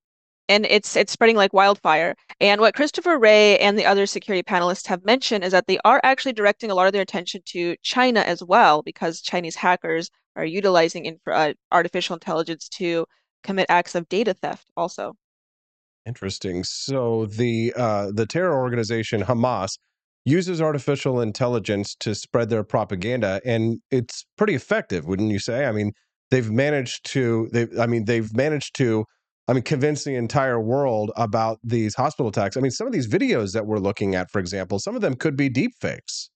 [0.51, 2.15] and it's it's spreading like wildfire.
[2.39, 6.01] And what Christopher Wray and the other security panelists have mentioned is that they are
[6.03, 10.45] actually directing a lot of their attention to China as well, because Chinese hackers are
[10.45, 13.05] utilizing inf- uh, artificial intelligence to
[13.43, 15.13] commit acts of data theft also.
[16.05, 16.63] Interesting.
[16.63, 19.77] So the uh, the terror organization Hamas
[20.25, 25.65] uses artificial intelligence to spread their propaganda, and it's pretty effective, wouldn't you say?
[25.65, 25.93] I mean,
[26.29, 29.05] they've managed to they I mean they've managed to
[29.51, 32.55] I mean convince the entire world about these hospital attacks.
[32.55, 35.13] I mean, some of these videos that we're looking at, for example, some of them
[35.13, 36.29] could be deep fakes.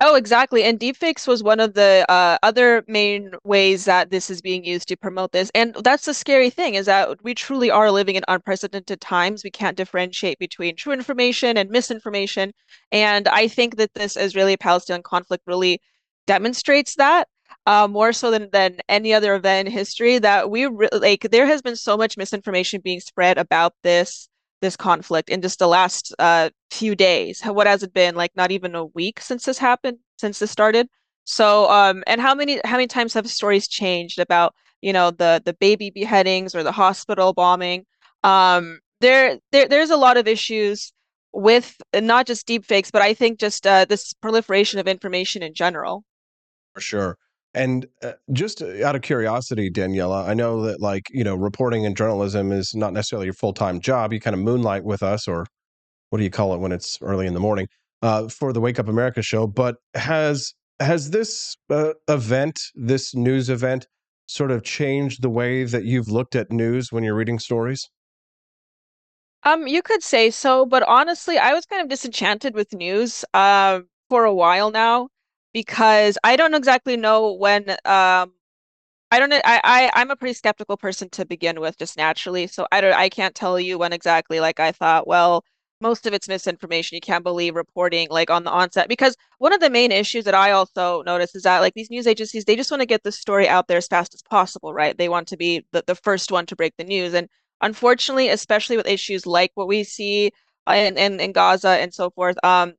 [0.00, 0.64] Oh, exactly.
[0.64, 4.88] And deepfakes was one of the uh, other main ways that this is being used
[4.88, 5.50] to promote this.
[5.54, 9.44] And that's the scary thing is that we truly are living in unprecedented times.
[9.44, 12.52] We can't differentiate between true information and misinformation.
[12.90, 15.80] And I think that this Israeli-Palestinian conflict really
[16.26, 17.28] demonstrates that.
[17.66, 21.46] Uh, more so than, than any other event in history that we re- like there
[21.46, 24.28] has been so much misinformation being spread about this
[24.60, 27.40] this conflict in just the last uh, few days.
[27.42, 28.32] What has it been like?
[28.34, 30.88] Not even a week since this happened, since this started.
[31.24, 35.42] So, um, and how many how many times have stories changed about you know the
[35.44, 37.84] the baby beheadings or the hospital bombing?
[38.24, 40.92] Um, there there there's a lot of issues
[41.32, 45.54] with not just deep fakes but I think just uh, this proliferation of information in
[45.54, 46.04] general.
[46.74, 47.18] For sure.
[47.54, 51.86] And uh, just uh, out of curiosity, Daniella, I know that like, you know, reporting
[51.86, 54.12] and journalism is not necessarily your full-time job.
[54.12, 55.46] You kind of moonlight with us or
[56.10, 57.68] what do you call it when it's early in the morning
[58.02, 59.46] uh, for the Wake Up America show.
[59.46, 63.86] But has has this uh, event, this news event,
[64.26, 67.88] sort of changed the way that you've looked at news when you're reading stories?
[69.44, 73.80] Um, you could say so, but honestly, I was kind of disenchanted with news uh,
[74.08, 75.08] for a while now
[75.54, 78.34] because I don't exactly know when um
[79.10, 79.32] I don't.
[79.32, 82.94] I, I I'm a pretty skeptical person to begin with just naturally so I don't
[82.94, 85.44] I can't tell you when exactly like I thought well
[85.80, 89.60] most of it's misinformation you can't believe reporting like on the onset because one of
[89.60, 92.70] the main issues that I also notice is that like these news agencies they just
[92.70, 95.36] want to get the story out there as fast as possible right they want to
[95.36, 97.28] be the, the first one to break the news and
[97.60, 100.32] unfortunately especially with issues like what we see
[100.68, 102.74] in, in, in Gaza and so forth um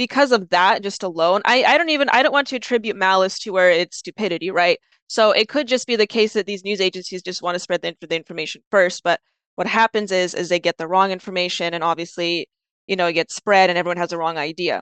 [0.00, 3.38] because of that just alone, I, I don't even I don't want to attribute malice
[3.40, 4.78] to where it's stupidity, right?
[5.08, 7.82] So it could just be the case that these news agencies just want to spread
[7.82, 9.02] the, the information first.
[9.02, 9.20] But
[9.56, 12.48] what happens is is they get the wrong information and obviously,
[12.86, 14.80] you know, it gets spread and everyone has the wrong idea.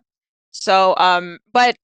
[0.52, 1.76] So um, but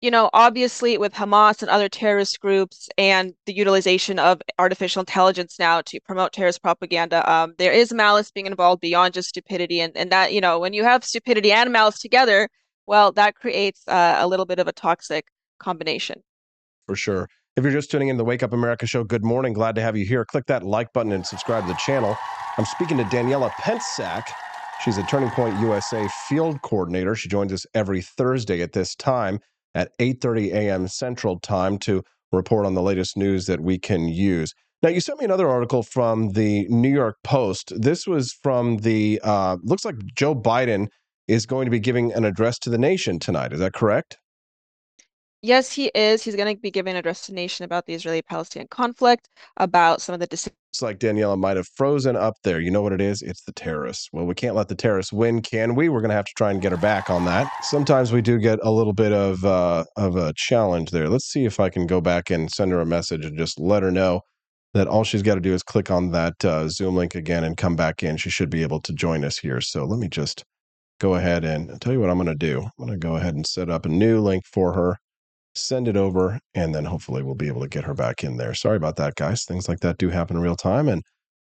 [0.00, 5.58] you know, obviously with Hamas and other terrorist groups and the utilization of artificial intelligence
[5.58, 9.80] now to promote terrorist propaganda, um, there is malice being involved beyond just stupidity.
[9.80, 12.48] And, and that, you know, when you have stupidity and malice together,
[12.88, 15.26] well, that creates uh, a little bit of a toxic
[15.60, 16.22] combination.
[16.86, 17.28] For sure.
[17.54, 19.52] If you're just tuning in to the Wake Up America show, good morning.
[19.52, 20.24] Glad to have you here.
[20.24, 22.16] Click that like button and subscribe to the channel.
[22.56, 24.22] I'm speaking to Daniella Pentsak.
[24.82, 27.14] She's a Turning Point USA field coordinator.
[27.14, 29.40] She joins us every Thursday at this time
[29.74, 30.88] at 8:30 a.m.
[30.88, 32.02] Central Time to
[32.32, 34.54] report on the latest news that we can use.
[34.82, 37.72] Now, you sent me another article from the New York Post.
[37.76, 40.86] This was from the uh, looks like Joe Biden
[41.28, 43.52] is going to be giving an address to the nation tonight.
[43.52, 44.18] Is that correct?
[45.40, 46.24] Yes, he is.
[46.24, 49.28] He's going to be giving an address to the nation about the Israeli-Palestinian conflict,
[49.58, 50.56] about some of the decisions.
[50.72, 52.60] It's like Daniella might have frozen up there.
[52.60, 53.22] You know what it is?
[53.22, 54.08] It's the terrorists.
[54.12, 55.88] Well, we can't let the terrorists win, can we?
[55.88, 57.48] We're going to have to try and get her back on that.
[57.62, 61.08] Sometimes we do get a little bit of uh, of a challenge there.
[61.08, 63.84] Let's see if I can go back and send her a message and just let
[63.84, 64.22] her know
[64.74, 67.56] that all she's got to do is click on that uh, Zoom link again and
[67.56, 68.16] come back in.
[68.16, 69.60] She should be able to join us here.
[69.60, 70.44] So let me just
[70.98, 72.62] go ahead and I'll tell you what I'm going to do.
[72.62, 74.98] I'm going to go ahead and set up a new link for her,
[75.54, 78.54] send it over, and then hopefully we'll be able to get her back in there.
[78.54, 79.44] Sorry about that, guys.
[79.44, 80.88] Things like that do happen in real time.
[80.88, 81.02] And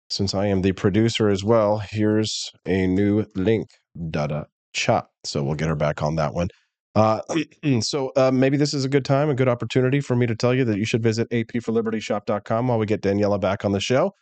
[0.09, 3.69] since I am the producer as well, here's a new link,
[4.09, 5.05] dada chat.
[5.23, 6.49] So we'll get her back on that one.
[6.95, 7.21] Uh,
[7.81, 10.53] so uh, maybe this is a good time, a good opportunity for me to tell
[10.53, 14.13] you that you should visit apforlibertyshop.com while we get Daniella back on the show.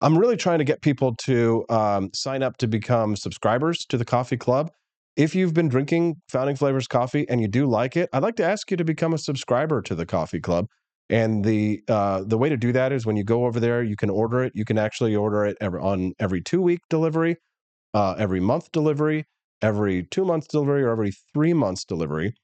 [0.00, 4.04] I'm really trying to get people to um, sign up to become subscribers to the
[4.04, 4.70] coffee club.
[5.16, 8.44] If you've been drinking Founding Flavors coffee and you do like it, I'd like to
[8.44, 10.66] ask you to become a subscriber to the coffee club.
[11.10, 13.96] And the uh, the way to do that is when you go over there, you
[13.96, 14.52] can order it.
[14.54, 17.36] You can actually order it every, on every two week delivery,
[17.94, 19.24] uh, every month delivery,
[19.62, 22.34] every two months delivery, or every three months delivery.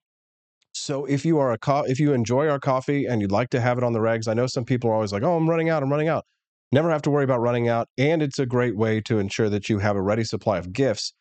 [0.74, 3.60] So if you are a co- if you enjoy our coffee and you'd like to
[3.60, 5.68] have it on the regs, I know some people are always like, "Oh, I'm running
[5.70, 5.82] out.
[5.82, 6.24] I'm running out."
[6.72, 9.68] Never have to worry about running out, and it's a great way to ensure that
[9.68, 11.12] you have a ready supply of gifts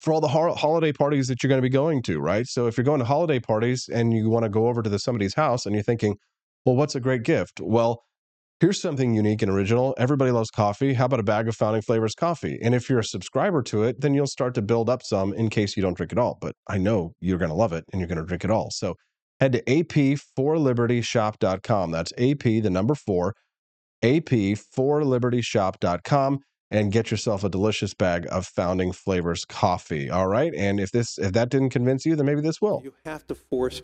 [0.00, 2.46] for all the ho- holiday parties that you're going to be going to, right?
[2.46, 4.98] So if you're going to holiday parties and you want to go over to the
[4.98, 6.16] somebody's house and you're thinking,
[6.64, 8.02] "Well, what's a great gift?" Well,
[8.60, 9.94] here's something unique and original.
[9.96, 10.94] Everybody loves coffee.
[10.94, 12.58] How about a bag of Founding Flavors coffee?
[12.62, 15.50] And if you're a subscriber to it, then you'll start to build up some in
[15.50, 16.38] case you don't drink it all.
[16.40, 18.70] But I know you're going to love it and you're going to drink it all.
[18.70, 18.94] So
[19.40, 21.90] head to ap4libertyshop.com.
[21.90, 23.34] That's AP, the number four,
[24.04, 26.40] ap4libertyshop.com
[26.70, 30.10] and get yourself a delicious bag of Founding Flavors coffee.
[30.10, 30.52] All right?
[30.54, 32.82] And if this if that didn't convince you, then maybe this will.
[32.84, 33.80] You have to force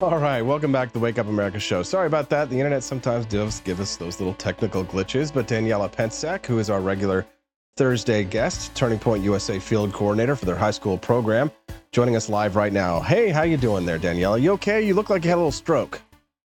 [0.00, 1.82] All right, welcome back to the Wake Up America show.
[1.82, 2.50] Sorry about that.
[2.50, 6.70] The internet sometimes does give us those little technical glitches, but Daniella Pentsak, who is
[6.70, 7.26] our regular
[7.76, 11.50] Thursday guest, Turning Point USA field coordinator for their high school program,
[11.92, 13.00] joining us live right now.
[13.00, 14.38] Hey, how you doing there, Daniella?
[14.38, 14.82] You okay?
[14.82, 16.00] You look like you had a little stroke.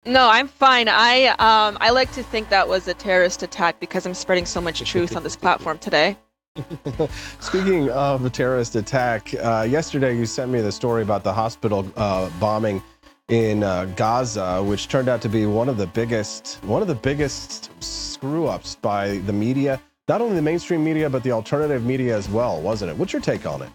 [0.04, 0.88] No, I'm fine.
[0.88, 4.60] I um I like to think that was a terrorist attack because I'm spreading so
[4.60, 6.16] much truth on this platform today.
[7.40, 11.90] Speaking of a terrorist attack, uh, yesterday you sent me the story about the hospital
[11.96, 12.82] uh, bombing
[13.28, 16.96] in uh, Gaza, which turned out to be one of the biggest one of the
[16.96, 22.16] biggest screw ups by the media, not only the mainstream media but the alternative media
[22.16, 22.96] as well, wasn't it?
[22.96, 23.70] What's your take on it?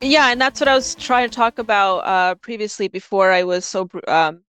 [0.00, 3.64] Yeah, and that's what I was trying to talk about uh, previously before I was
[3.64, 4.42] so um,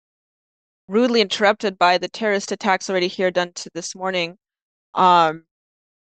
[0.91, 4.37] rudely interrupted by the terrorist attacks already here done to this morning
[4.95, 5.45] um,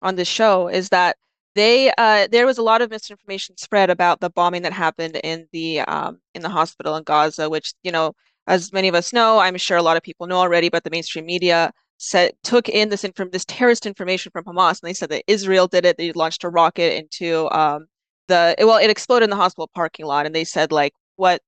[0.03, 0.69] on the show.
[0.69, 1.17] Is that
[1.55, 5.49] they uh, there was a lot of misinformation spread about the bombing that happened in
[5.53, 8.13] the um, in the hospital in Gaza, which you know,
[8.47, 10.91] as many of us know, I'm sure a lot of people know already, but the
[10.91, 15.11] mainstream media said took in this inform this terrorist information from Hamas, and they said
[15.11, 15.97] that Israel did it.
[15.99, 17.87] They launched a rocket into um,
[18.29, 21.43] the well, it exploded in the hospital parking lot, and they said like what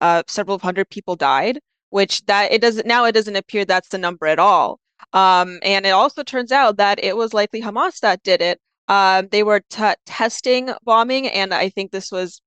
[0.00, 1.60] uh, several hundred people died,
[1.92, 4.80] which that it doesn't now it doesn't appear that's the number at all.
[5.12, 8.60] Um, and it also turns out that it was likely Hamas that did it.
[8.88, 12.40] Um, they were t testing bombing, and I think this was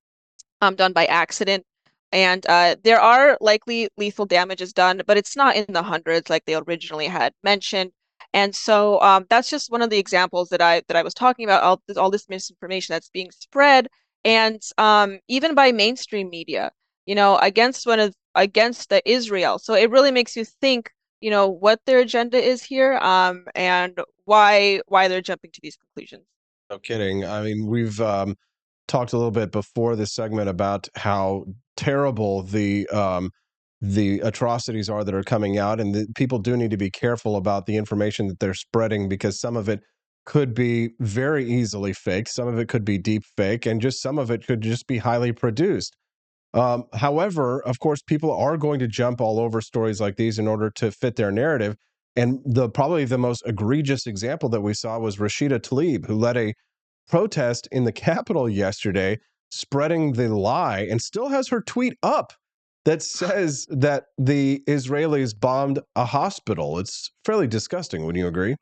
[0.62, 1.64] um, done by accident.
[2.12, 6.46] And uh, there are likely lethal damages done, but it's not in the hundreds like
[6.46, 7.92] they originally had mentioned.
[8.34, 11.46] And so um, that's just one of the examples that I that I was talking
[11.46, 11.64] about.
[11.64, 13.90] All, all this misinformation that's being spread,
[14.24, 16.72] and um, even by mainstream media,
[17.06, 19.60] you know, against one of against the Israel.
[19.60, 20.92] So it really makes you think,
[21.22, 25.78] you know, what their agenda is here, um, and why why they're jumping to these
[25.78, 26.24] conclusions.
[26.70, 27.26] No kidding.
[27.26, 28.36] I mean, we've um,
[28.88, 31.46] talked a little bit before this segment about how
[31.78, 33.32] terrible the um,
[33.82, 37.36] the atrocities are that are coming out, and the, people do need to be careful
[37.36, 39.82] about the information that they're spreading because some of it
[40.26, 44.18] could be very easily faked, some of it could be deep fake, and just some
[44.18, 45.96] of it could just be highly produced.
[46.56, 50.48] Um, however, of course, people are going to jump all over stories like these in
[50.48, 51.76] order to fit their narrative.
[52.16, 56.38] And the probably the most egregious example that we saw was Rashida Tlaib, who led
[56.38, 56.54] a
[57.10, 59.20] protest in the Capitol yesterday,
[59.52, 62.32] spreading the lie, and still has her tweet up
[62.86, 66.80] that says that the Israelis bombed a hospital.
[66.80, 68.06] It's fairly disgusting.
[68.06, 68.56] Would you agree?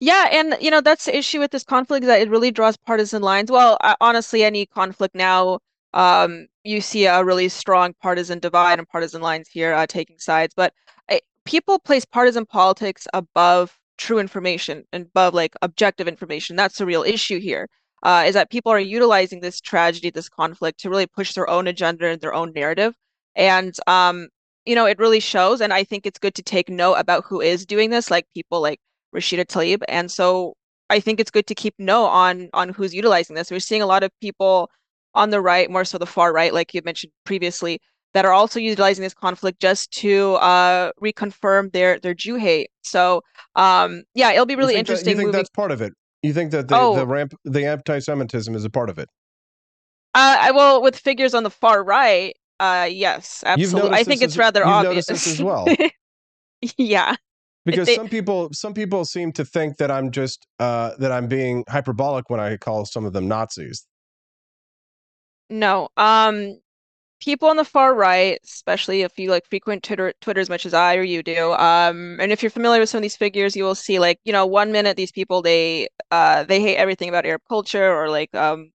[0.00, 3.22] Yeah, and you know that's the issue with this conflict that it really draws partisan
[3.22, 3.50] lines.
[3.50, 5.58] Well, uh, honestly, any conflict now,
[5.92, 10.54] um, you see a really strong partisan divide and partisan lines here uh, taking sides.
[10.56, 10.72] But
[11.10, 16.56] I, people place partisan politics above true information and above like objective information.
[16.56, 17.68] That's the real issue here.
[18.02, 21.66] Uh, is that people are utilizing this tragedy, this conflict, to really push their own
[21.66, 22.94] agenda and their own narrative.
[23.34, 24.28] And um,
[24.66, 25.60] you know, it really shows.
[25.60, 28.60] And I think it's good to take note about who is doing this, like people
[28.60, 28.80] like
[29.14, 29.82] Rashida Tlaib.
[29.88, 30.54] And so
[30.90, 33.50] I think it's good to keep note on on who's utilizing this.
[33.50, 34.70] We're seeing a lot of people
[35.14, 37.80] on the right, more so the far right, like you mentioned previously,
[38.14, 42.70] that are also utilizing this conflict just to uh, reconfirm their their Jew hate.
[42.82, 43.22] So
[43.56, 45.04] um, yeah, it'll be really you interesting.
[45.06, 45.38] That, you think moving...
[45.38, 45.92] that's part of it?
[46.22, 46.96] You think that the Oh.
[46.96, 49.08] the ramp the anti-Semitism is a part of it?
[50.14, 53.90] Uh, I- well, with figures on the far right, uh, yes, absolutely.
[53.90, 55.10] I think it's as- rather you've obvious.
[55.10, 55.66] as well.
[56.78, 57.16] yeah.
[57.64, 61.26] because they- some people some people seem to think that I'm just uh, that I'm
[61.26, 63.84] being hyperbolic when I call some of them Nazis.
[65.54, 65.88] No.
[65.96, 66.58] Um
[67.20, 70.74] people on the far right, especially if you like frequent Twitter, Twitter as much as
[70.74, 73.64] I or you do, um, and if you're familiar with some of these figures, you
[73.64, 77.26] will see like, you know, one minute these people they uh they hate everything about
[77.26, 78.72] Arab culture or like um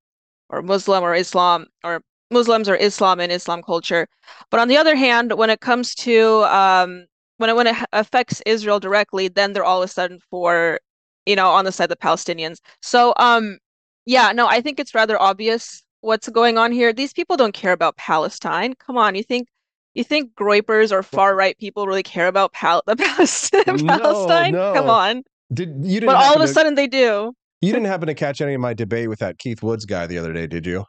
[0.49, 2.01] or Muslim or Islam or
[2.31, 4.07] Muslims or Islam and Islam culture.
[4.51, 7.05] But on the other hand, when it comes to um
[7.37, 10.79] when it when it affects Israel directly, then they're all of a sudden for,
[11.27, 12.59] you know, on the side of the Palestinians.
[12.81, 13.59] So um
[14.05, 16.93] yeah, no, I think it's rather obvious what's going on here.
[16.93, 18.73] These people don't care about Palestine.
[18.75, 19.47] Come on, you think
[19.95, 23.63] you think groypers or far right people really care about Pal the Palestine?
[23.67, 24.53] No, Palestine?
[24.53, 25.23] Come on.
[25.53, 27.33] Did you didn't But all of a to- sudden they do.
[27.61, 30.17] You didn't happen to catch any of my debate with that Keith Woods guy the
[30.17, 30.85] other day, did you?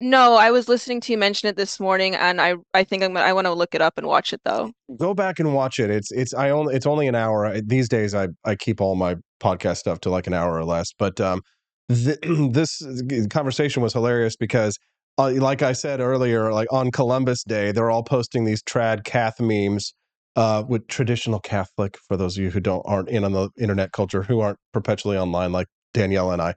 [0.00, 3.14] No, I was listening to you mention it this morning, and I I think I'm
[3.14, 4.70] gonna, I want to look it up and watch it though.
[4.98, 5.90] Go back and watch it.
[5.90, 7.46] It's it's I only it's only an hour.
[7.46, 10.64] I- These days I I keep all my podcast stuff to like an hour or
[10.64, 10.92] less.
[10.98, 11.40] But um
[11.88, 12.18] th-
[12.50, 12.82] this
[13.30, 14.78] conversation was hilarious because
[15.18, 19.40] uh, like I said earlier, like on Columbus Day, they're all posting these trad cath
[19.40, 19.94] memes
[20.36, 21.96] uh, with traditional Catholic.
[22.06, 25.16] For those of you who don't aren't in on the internet culture, who aren't perpetually
[25.16, 26.54] online like Danielle and I,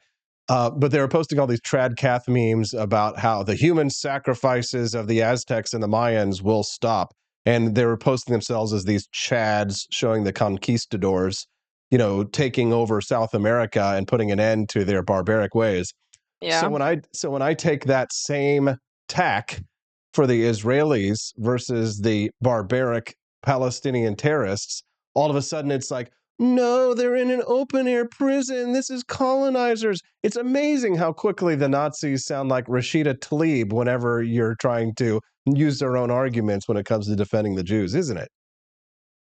[0.49, 4.93] uh, but they were posting all these trad cath memes about how the human sacrifices
[4.93, 7.13] of the Aztecs and the Mayans will stop,
[7.45, 11.47] and they were posting themselves as these chads showing the conquistadors,
[11.91, 15.93] you know, taking over South America and putting an end to their barbaric ways.
[16.41, 16.61] Yeah.
[16.61, 19.61] So when I so when I take that same tack
[20.13, 24.83] for the Israelis versus the barbaric Palestinian terrorists,
[25.13, 28.71] all of a sudden it's like, no, they're in an open air prison.
[28.71, 29.99] This is colonizers.
[30.23, 35.79] It's amazing how quickly the Nazis sound like Rashida Tlaib whenever you're trying to use
[35.79, 38.29] their own arguments when it comes to defending the Jews, isn't it?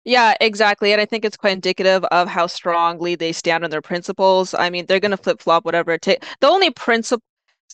[0.06, 0.92] Yeah, exactly.
[0.92, 4.54] And I think it's quite indicative of how strongly they stand on their principles.
[4.54, 6.24] I mean, they're going to flip-flop whatever it takes.
[6.40, 7.24] The only principle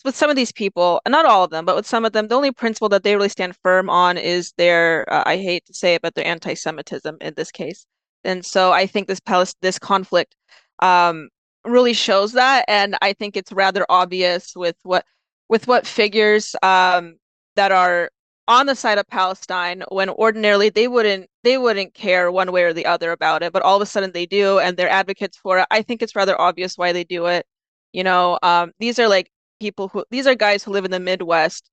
[0.03, 2.35] with some of these people, not all of them, but with some of them, the
[2.35, 5.93] only principle that they really stand firm on is their, uh, I hate to say
[5.93, 7.85] it, but their anti-Semitism in this case.
[8.23, 10.35] And so I think this Palest this conflict
[10.79, 11.29] um,
[11.65, 15.05] really shows that, and I think it's rather obvious with what
[15.49, 17.17] with what figures um,
[17.55, 18.09] that are
[18.47, 22.73] on the side of Palestine when ordinarily they wouldn't they wouldn't care one way or
[22.73, 25.59] the other about it, but all of a sudden they do, and they're advocates for
[25.59, 25.67] it.
[25.71, 27.45] I think it's rather obvious why they do it.
[27.93, 29.29] You know, um, these are like
[29.59, 31.69] people who these are guys who live in the Midwest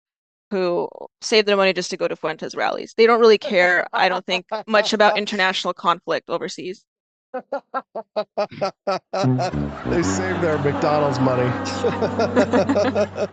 [0.50, 0.88] who
[1.20, 2.94] save their money just to go to Fuentes rallies.
[2.96, 6.84] They don't really care, I don't think, much about international conflict overseas.
[7.32, 7.42] They
[10.02, 11.48] saved their McDonald's money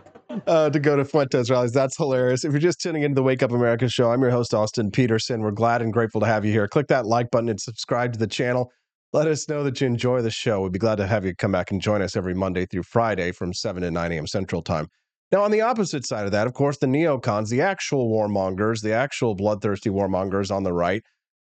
[0.46, 1.72] uh, to go to Fuentes rallies.
[1.72, 2.44] That's hilarious.
[2.44, 5.40] If you're just tuning into the Wake Up America show, I'm your host, Austin Petersen.
[5.40, 6.68] We're glad and grateful to have you here.
[6.68, 8.70] Click that like button and subscribe to the channel.
[9.12, 10.60] Let us know that you enjoy the show.
[10.60, 13.32] We'd be glad to have you come back and join us every Monday through Friday
[13.32, 14.26] from 7 to 9 a.m.
[14.26, 14.86] Central Time.
[15.32, 18.92] Now, on the opposite side of that, of course, the neocons, the actual warmongers, the
[18.92, 21.02] actual bloodthirsty warmongers on the right,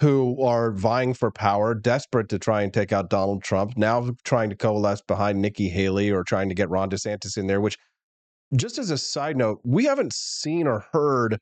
[0.00, 4.50] who are vying for power, desperate to try and take out Donald Trump, now trying
[4.50, 7.78] to coalesce behind Nikki Haley or trying to get Ron DeSantis in there, which,
[8.56, 11.38] just as a side note, we haven't seen or heard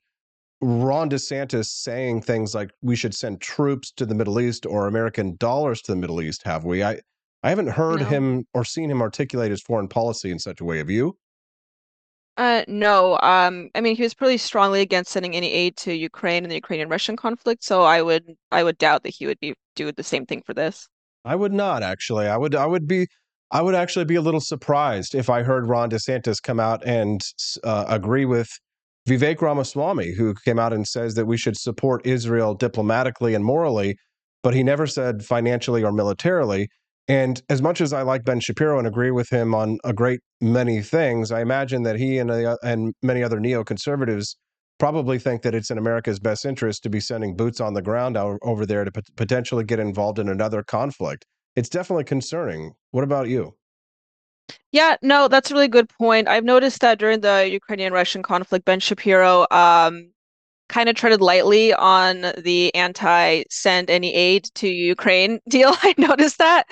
[0.61, 5.35] Ron DeSantis saying things like we should send troops to the Middle East or American
[5.37, 6.83] dollars to the Middle East, have we?
[6.83, 6.99] I,
[7.41, 8.05] I haven't heard No.
[8.05, 10.77] him or seen him articulate his foreign policy in such a way.
[10.77, 11.17] Have you?
[12.41, 16.43] Uh, no, um, I mean he was pretty strongly against sending any aid to Ukraine
[16.43, 19.91] and the Ukrainian-Russian conflict, so I would I would doubt that he would be do
[19.91, 20.87] the same thing for this.
[21.23, 22.25] I would not actually.
[22.25, 22.55] I would.
[22.55, 23.05] I would be.
[23.51, 27.21] I would actually be a little surprised if I heard Ron DeSantis come out and
[27.63, 28.49] uh, agree with
[29.07, 33.97] Vivek Ramaswamy, who came out and says that we should support Israel diplomatically and morally,
[34.41, 36.69] but he never said financially or militarily.
[37.11, 40.21] And as much as I like Ben Shapiro and agree with him on a great
[40.39, 42.31] many things, I imagine that he and
[42.63, 44.37] and many other neoconservatives
[44.79, 48.15] probably think that it's in America's best interest to be sending boots on the ground
[48.15, 51.25] over there to pot- potentially get involved in another conflict.
[51.57, 52.71] It's definitely concerning.
[52.91, 53.55] What about you?
[54.71, 56.29] Yeah, no, that's a really good point.
[56.29, 60.13] I've noticed that during the Ukrainian-Russian conflict, Ben Shapiro um,
[60.71, 65.73] kind of treaded lightly on the anti-send any aid to Ukraine deal.
[65.83, 66.63] I noticed that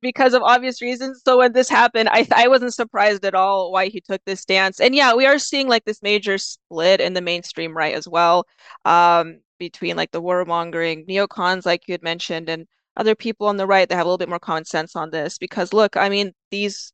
[0.00, 1.22] because of obvious reasons.
[1.24, 4.80] So when this happened, I I wasn't surprised at all why he took this stance.
[4.80, 8.46] And yeah, we are seeing like this major split in the mainstream right as well,
[8.84, 13.66] um, between like the warmongering neocons, like you had mentioned, and other people on the
[13.66, 15.38] right that have a little bit more common sense on this.
[15.38, 16.92] Because look, I mean, these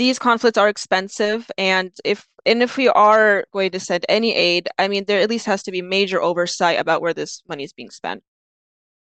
[0.00, 4.66] these conflicts are expensive, and if and if we are going to send any aid,
[4.78, 7.74] I mean, there at least has to be major oversight about where this money is
[7.74, 8.22] being spent.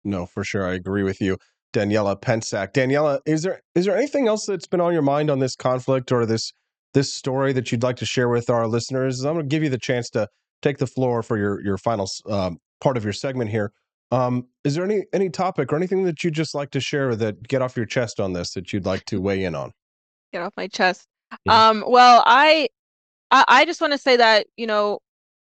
[0.06, 0.66] No, for sure.
[0.66, 1.38] I agree with you.
[1.74, 2.72] Daniella Pentsak.
[2.72, 6.10] Daniella, is there is there anything else that's been on your mind on this conflict
[6.14, 6.54] or this
[6.94, 9.26] this story that you'd like to share with our listeners?
[9.26, 10.30] I'm going to give you the chance to
[10.62, 13.74] take the floor for your your final um, part of your segment here.
[14.12, 17.46] Um, is there any any topic or anything that you'd just like to share that
[17.46, 19.74] get off your chest on this that you'd like to weigh in on?
[20.34, 21.08] Get off my chest.
[21.45, 21.70] Yeah.
[21.70, 22.70] Um, well, I
[23.32, 24.99] I, I just want to say that, you know,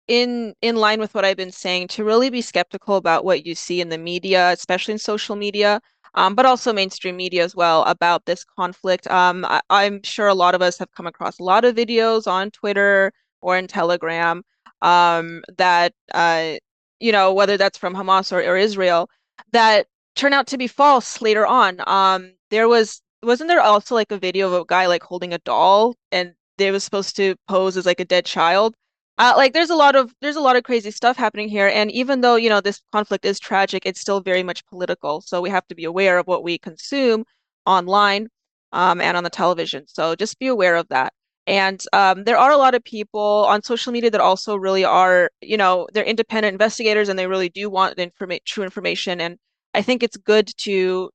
[0.08, 3.56] in in line with what I've been saying, to really be skeptical about what you
[3.56, 5.82] see in the media, especially in social media,
[6.16, 9.08] um, but also mainstream media as well, about this conflict.
[9.08, 12.28] Um, I, I'm sure a lot of us have come across a lot of videos
[12.28, 13.12] on Twitter
[13.42, 14.44] or in Telegram
[14.82, 16.56] um, that uh,
[17.00, 19.10] you know, whether that's from Hamas or, or Israel,
[19.52, 21.80] that turn out to be false later on.
[21.88, 25.40] Um, there was wasn't there also like a video of a guy like holding a
[25.40, 28.76] doll and they was supposed to pose as like a dead child?
[29.20, 31.92] Uh, like there's a lot of there's a lot of crazy stuff happening here, and
[31.92, 35.22] even though you know this conflict is tragic, it's still very much political.
[35.22, 37.26] So we have to be aware of what we consume
[37.66, 38.30] online
[38.72, 39.86] um, and on the television.
[39.88, 41.14] So just be aware of that.
[41.48, 45.32] And um, there are a lot of people on social media that also really are,
[45.42, 49.22] you know, they're independent investigators and they really do want informa- true information.
[49.22, 49.38] And
[49.74, 51.10] I think it's good to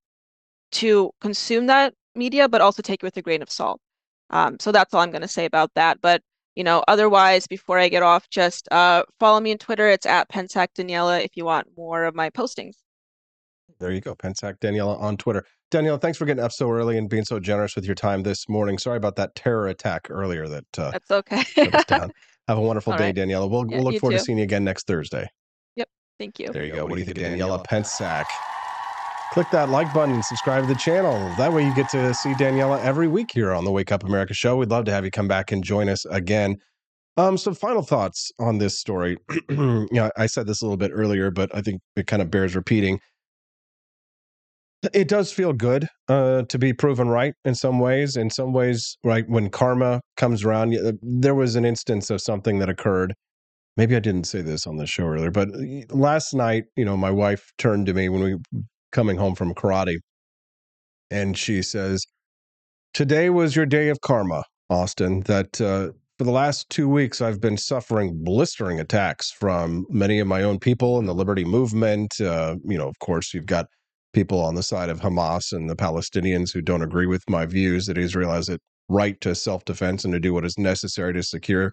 [0.73, 3.81] to consume that media, but also take it with a grain of salt.
[4.31, 6.01] Um, so that's all I'm going to say about that.
[6.01, 6.23] But
[6.55, 9.89] you know, otherwise, before I get off, just uh, follow me on Twitter.
[9.89, 12.75] It's at Pentsak Daniella if you want more of my postings.
[13.81, 15.45] There you go, Pentsak Daniella on Twitter.
[15.71, 18.49] Daniella, thanks for getting up so early and being so generous with your time this
[18.49, 18.77] morning.
[18.77, 21.43] Sorry about that terror attack earlier that uh, That's okay.
[21.43, 22.13] shut us down.
[22.49, 23.15] Have a wonderful All day, right.
[23.15, 23.47] Daniella.
[23.47, 25.27] We'll, Yeah, we'll look you forward to seeing you again next Thursday.
[25.77, 25.89] Yep.
[26.19, 26.53] Thank you.
[26.53, 26.85] There you go.
[26.85, 28.27] What do you think, of Daniella Pentsak?
[29.33, 31.15] Click that like button and subscribe to the channel.
[31.39, 34.35] That way you get to see Daniella every week here on the Wake Up America
[34.35, 34.59] show.
[34.59, 36.59] We'd love to have you come back and join us again.
[37.17, 39.17] Um, some final thoughts on this story.
[39.49, 42.31] you know, I said this a little bit earlier, but I think it kind of
[42.31, 43.01] bears repeating.
[44.93, 48.19] It does feel good uh, to be proven right in some ways.
[48.19, 52.69] In some ways, right when karma comes around, there was an instance of something that
[52.69, 53.15] occurred
[53.77, 56.97] maybe I didn't say this on the show earlier, but uh, last night, you know,
[56.97, 59.97] my wife turned to me when we coming home from karate
[61.13, 62.05] and she says,
[62.95, 65.21] "Today was your day of karma, Austin.
[65.23, 70.27] That uh, for the last 2 weeks I've been suffering blistering attacks from many of
[70.27, 73.67] my own people in the liberty movement, uh, you know, of course, you've got
[74.15, 77.87] people on the side of Hamas and the Palestinians who don't agree with my views
[77.87, 78.59] that Israel has a
[78.89, 81.73] right to self-defense and to do what is necessary to secure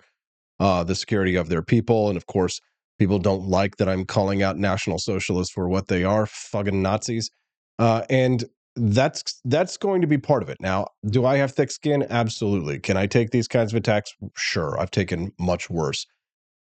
[0.60, 2.10] uh, the security of their people.
[2.10, 2.60] And of course,
[3.00, 7.32] people don't like that I'm calling out National Socialists for what they are, fucking Nazis.
[7.80, 8.44] Uh, and
[8.76, 10.58] that's that's going to be part of it.
[10.60, 12.06] Now, do I have thick skin?
[12.10, 12.80] Absolutely.
[12.80, 14.14] Can I take these kinds of attacks?
[14.36, 14.80] Sure.
[14.80, 16.06] I've taken much worse.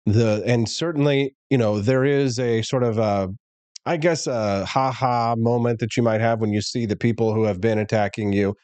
[0.06, 3.30] The and certainly, you know, there is a sort of a
[3.86, 7.34] I guess a ha ha moment that you might have when you see the people
[7.34, 8.56] who have been attacking you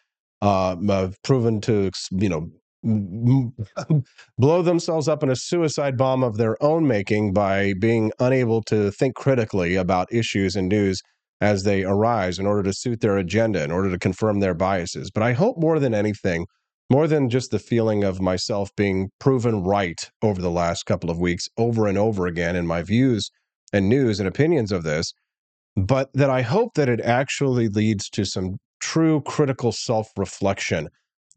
[0.41, 2.49] uh, have proven to, you know,
[4.37, 8.91] blow themselves up in a suicide bomb of their own making by being unable to
[8.91, 11.01] think critically about issues and news
[11.41, 15.09] as they arise in order to suit their agenda, in order to confirm their biases.
[15.09, 16.45] But I hope more than anything,
[16.91, 21.19] more than just the feeling of myself being proven right over the last couple of
[21.19, 23.31] weeks, over and over again in my views
[23.73, 25.11] and news and opinions of this,
[25.75, 30.89] but that I hope that it actually leads to some true critical self reflection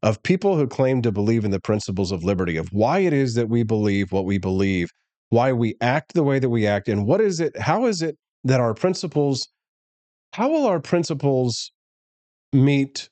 [0.03, 3.35] of people who claim to believe in the principles of liberty, of why it is
[3.35, 4.91] that we believe what we believe,
[5.31, 8.17] why we act the way that we act, and what is it, how is it
[8.45, 9.49] that our principles,
[10.33, 11.73] how will our principles
[12.53, 13.09] meet?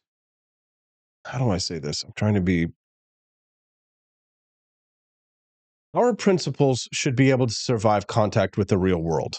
[1.26, 2.04] How do I say this?
[2.04, 2.68] I'm trying to be.
[5.92, 9.36] Our principles should be able to survive contact with the real world.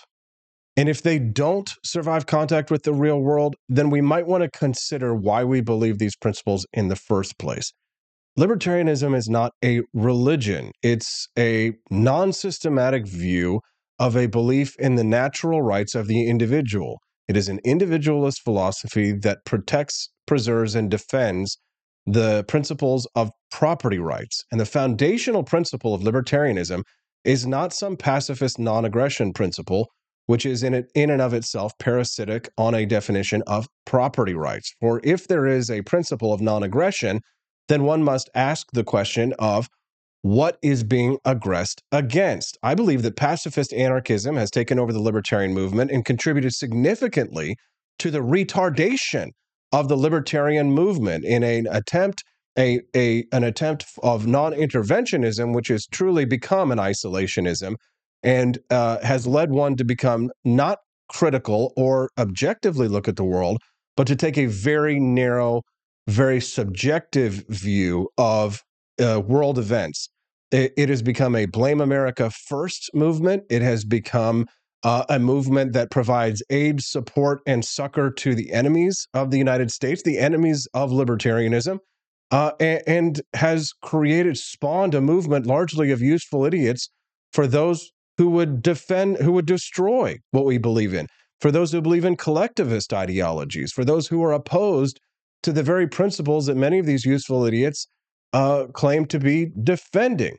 [0.78, 4.60] And if they don't survive contact with the real world, then we might want to
[4.60, 7.74] consider why we believe these principles in the first place.
[8.38, 13.62] Libertarianism is not a religion, it's a non systematic view
[13.98, 17.00] of a belief in the natural rights of the individual.
[17.28, 21.58] It is an individualist philosophy that protects, preserves, and defends
[22.06, 24.44] the principles of property rights.
[24.52, 26.84] And the foundational principle of libertarianism
[27.24, 29.88] is not some pacifist non aggression principle
[30.28, 34.74] which is in it in and of itself parasitic on a definition of property rights.
[34.80, 37.22] For if there is a principle of non-aggression,
[37.68, 39.68] then one must ask the question of
[40.22, 42.58] what is being aggressed against.
[42.62, 47.56] I believe that pacifist anarchism has taken over the libertarian movement and contributed significantly
[48.00, 49.30] to the retardation
[49.72, 52.24] of the libertarian movement in an attempt
[52.58, 57.76] a, a an attempt of non-interventionism which has truly become an isolationism
[58.28, 63.58] and uh, has led one to become not critical or objectively look at the world,
[63.96, 65.62] but to take a very narrow,
[66.10, 68.62] very subjective view of
[69.02, 70.10] uh, world events.
[70.52, 73.44] It, it has become a blame America first movement.
[73.50, 74.46] It has become
[74.84, 79.72] uh, a movement that provides aid, support, and succor to the enemies of the United
[79.72, 81.80] States, the enemies of libertarianism,
[82.32, 86.90] uh, and, and has created, spawned a movement largely of useful idiots
[87.32, 91.08] for those who would defend, who would destroy what we believe in,
[91.40, 95.00] for those who believe in collectivist ideologies, for those who are opposed
[95.44, 97.88] to the very principles that many of these useful idiots
[98.34, 100.38] uh, claim to be defending.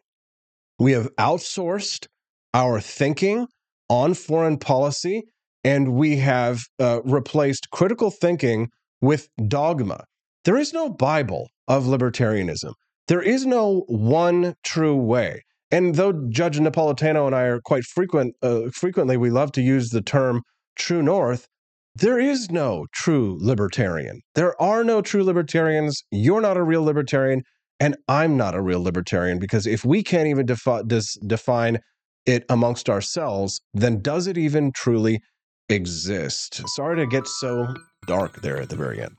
[0.78, 2.06] We have outsourced
[2.54, 3.46] our thinking
[3.88, 5.22] on foreign policy,
[5.64, 8.68] and we have uh, replaced critical thinking
[9.00, 10.04] with dogma.
[10.44, 12.72] There is no Bible of libertarianism.
[13.06, 15.42] There is no one true way.
[15.70, 19.90] And though Judge Napolitano and I are quite frequent, uh, frequently we love to use
[19.90, 20.42] the term
[20.76, 21.46] true north.
[21.94, 24.20] There is no true libertarian.
[24.34, 26.02] There are no true libertarians.
[26.10, 27.42] You're not a real libertarian,
[27.80, 31.80] and I'm not a real libertarian because if we can't even defi- dis- define
[32.24, 35.20] it amongst ourselves, then does it even truly
[35.68, 36.62] exist?
[36.68, 37.74] Sorry to get so
[38.06, 39.16] dark there at the very end.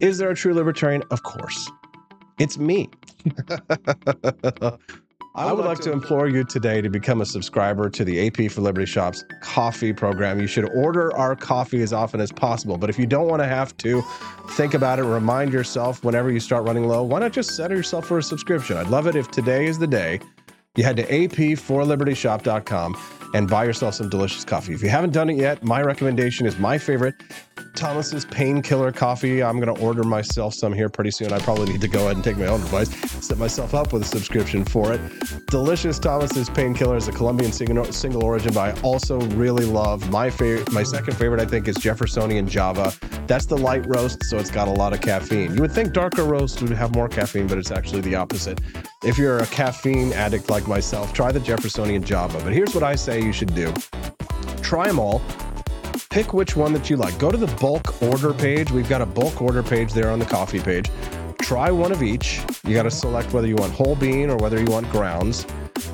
[0.00, 1.02] Is there a true libertarian?
[1.10, 1.70] Of course.
[2.38, 2.88] It's me.
[5.36, 8.62] I would like to implore you today to become a subscriber to the AP for
[8.62, 10.40] Liberty Shops coffee program.
[10.40, 12.76] You should order our coffee as often as possible.
[12.76, 14.02] But if you don't want to have to,
[14.50, 15.04] think about it.
[15.04, 18.76] Remind yourself whenever you start running low, why not just set yourself for a subscription?
[18.76, 20.18] I'd love it if today is the day
[20.76, 22.96] you head to ap4libertyshop.com
[23.34, 24.72] and buy yourself some delicious coffee.
[24.72, 27.14] If you haven't done it yet, my recommendation is my favorite
[27.74, 29.42] Thomas's Painkiller Coffee.
[29.42, 31.32] I'm going to order myself some here pretty soon.
[31.32, 32.88] I probably need to go ahead and take my own advice,
[33.24, 35.00] set myself up with a subscription for it.
[35.46, 40.70] Delicious Thomas's Painkiller is a Colombian single, origin, but I also really love my favorite.
[40.72, 42.92] My second favorite, I think, is Jeffersonian Java.
[43.26, 45.54] That's the light roast, so it's got a lot of caffeine.
[45.54, 48.60] You would think darker roast would have more caffeine, but it's actually the opposite.
[49.04, 52.40] If you're a caffeine addict like myself, try the Jeffersonian Java.
[52.44, 53.72] But here's what I say you should do
[54.62, 55.20] try them all
[56.10, 57.16] pick which one that you like.
[57.18, 58.70] Go to the bulk order page.
[58.72, 60.90] We've got a bulk order page there on the coffee page.
[61.40, 62.40] Try one of each.
[62.66, 65.46] You got to select whether you want whole bean or whether you want grounds.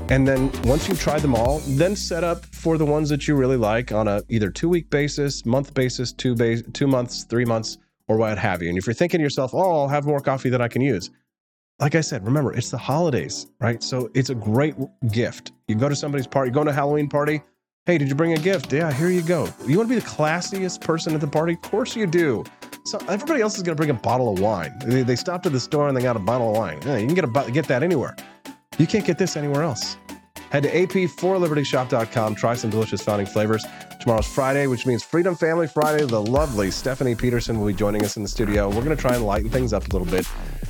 [0.08, 3.34] And then once you've tried them all, then set up for the ones that you
[3.34, 7.44] really like on a either two week basis, month basis, two base, two months, three
[7.44, 7.76] months,
[8.08, 8.70] or what have you.
[8.70, 11.10] And if you're thinking to yourself, oh, I'll have more coffee that I can use.
[11.78, 13.82] Like I said, remember, it's the holidays, right?
[13.82, 14.74] So it's a great
[15.12, 15.52] gift.
[15.68, 17.42] You go to somebody's party, you go to a Halloween party,
[17.86, 18.72] Hey, did you bring a gift?
[18.72, 19.48] Yeah, here you go.
[19.64, 21.52] You want to be the classiest person at the party?
[21.52, 22.42] Of course you do.
[22.84, 24.72] So everybody else is going to bring a bottle of wine.
[24.80, 26.80] They, stopped at the store and they got a bottle of wine.
[26.84, 28.16] Yeah, you can get a get that anywhere.
[28.78, 29.98] You can't get this anywhere else.
[30.50, 32.34] Head to ap4libertyshop.com.
[32.34, 33.64] Try some delicious founding flavors.
[34.00, 36.04] Tomorrow's Friday, which means Freedom Family Friday.
[36.04, 38.68] The lovely Stephanie Petersen will be joining us in the studio.
[38.68, 40.26] We're going to try and lighten things up a little bit,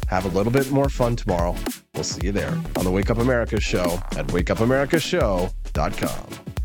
[0.08, 1.54] have a little bit more fun tomorrow.
[1.94, 6.55] We'll see you there on the Wake Up America show at wakeupAmericaShow.com.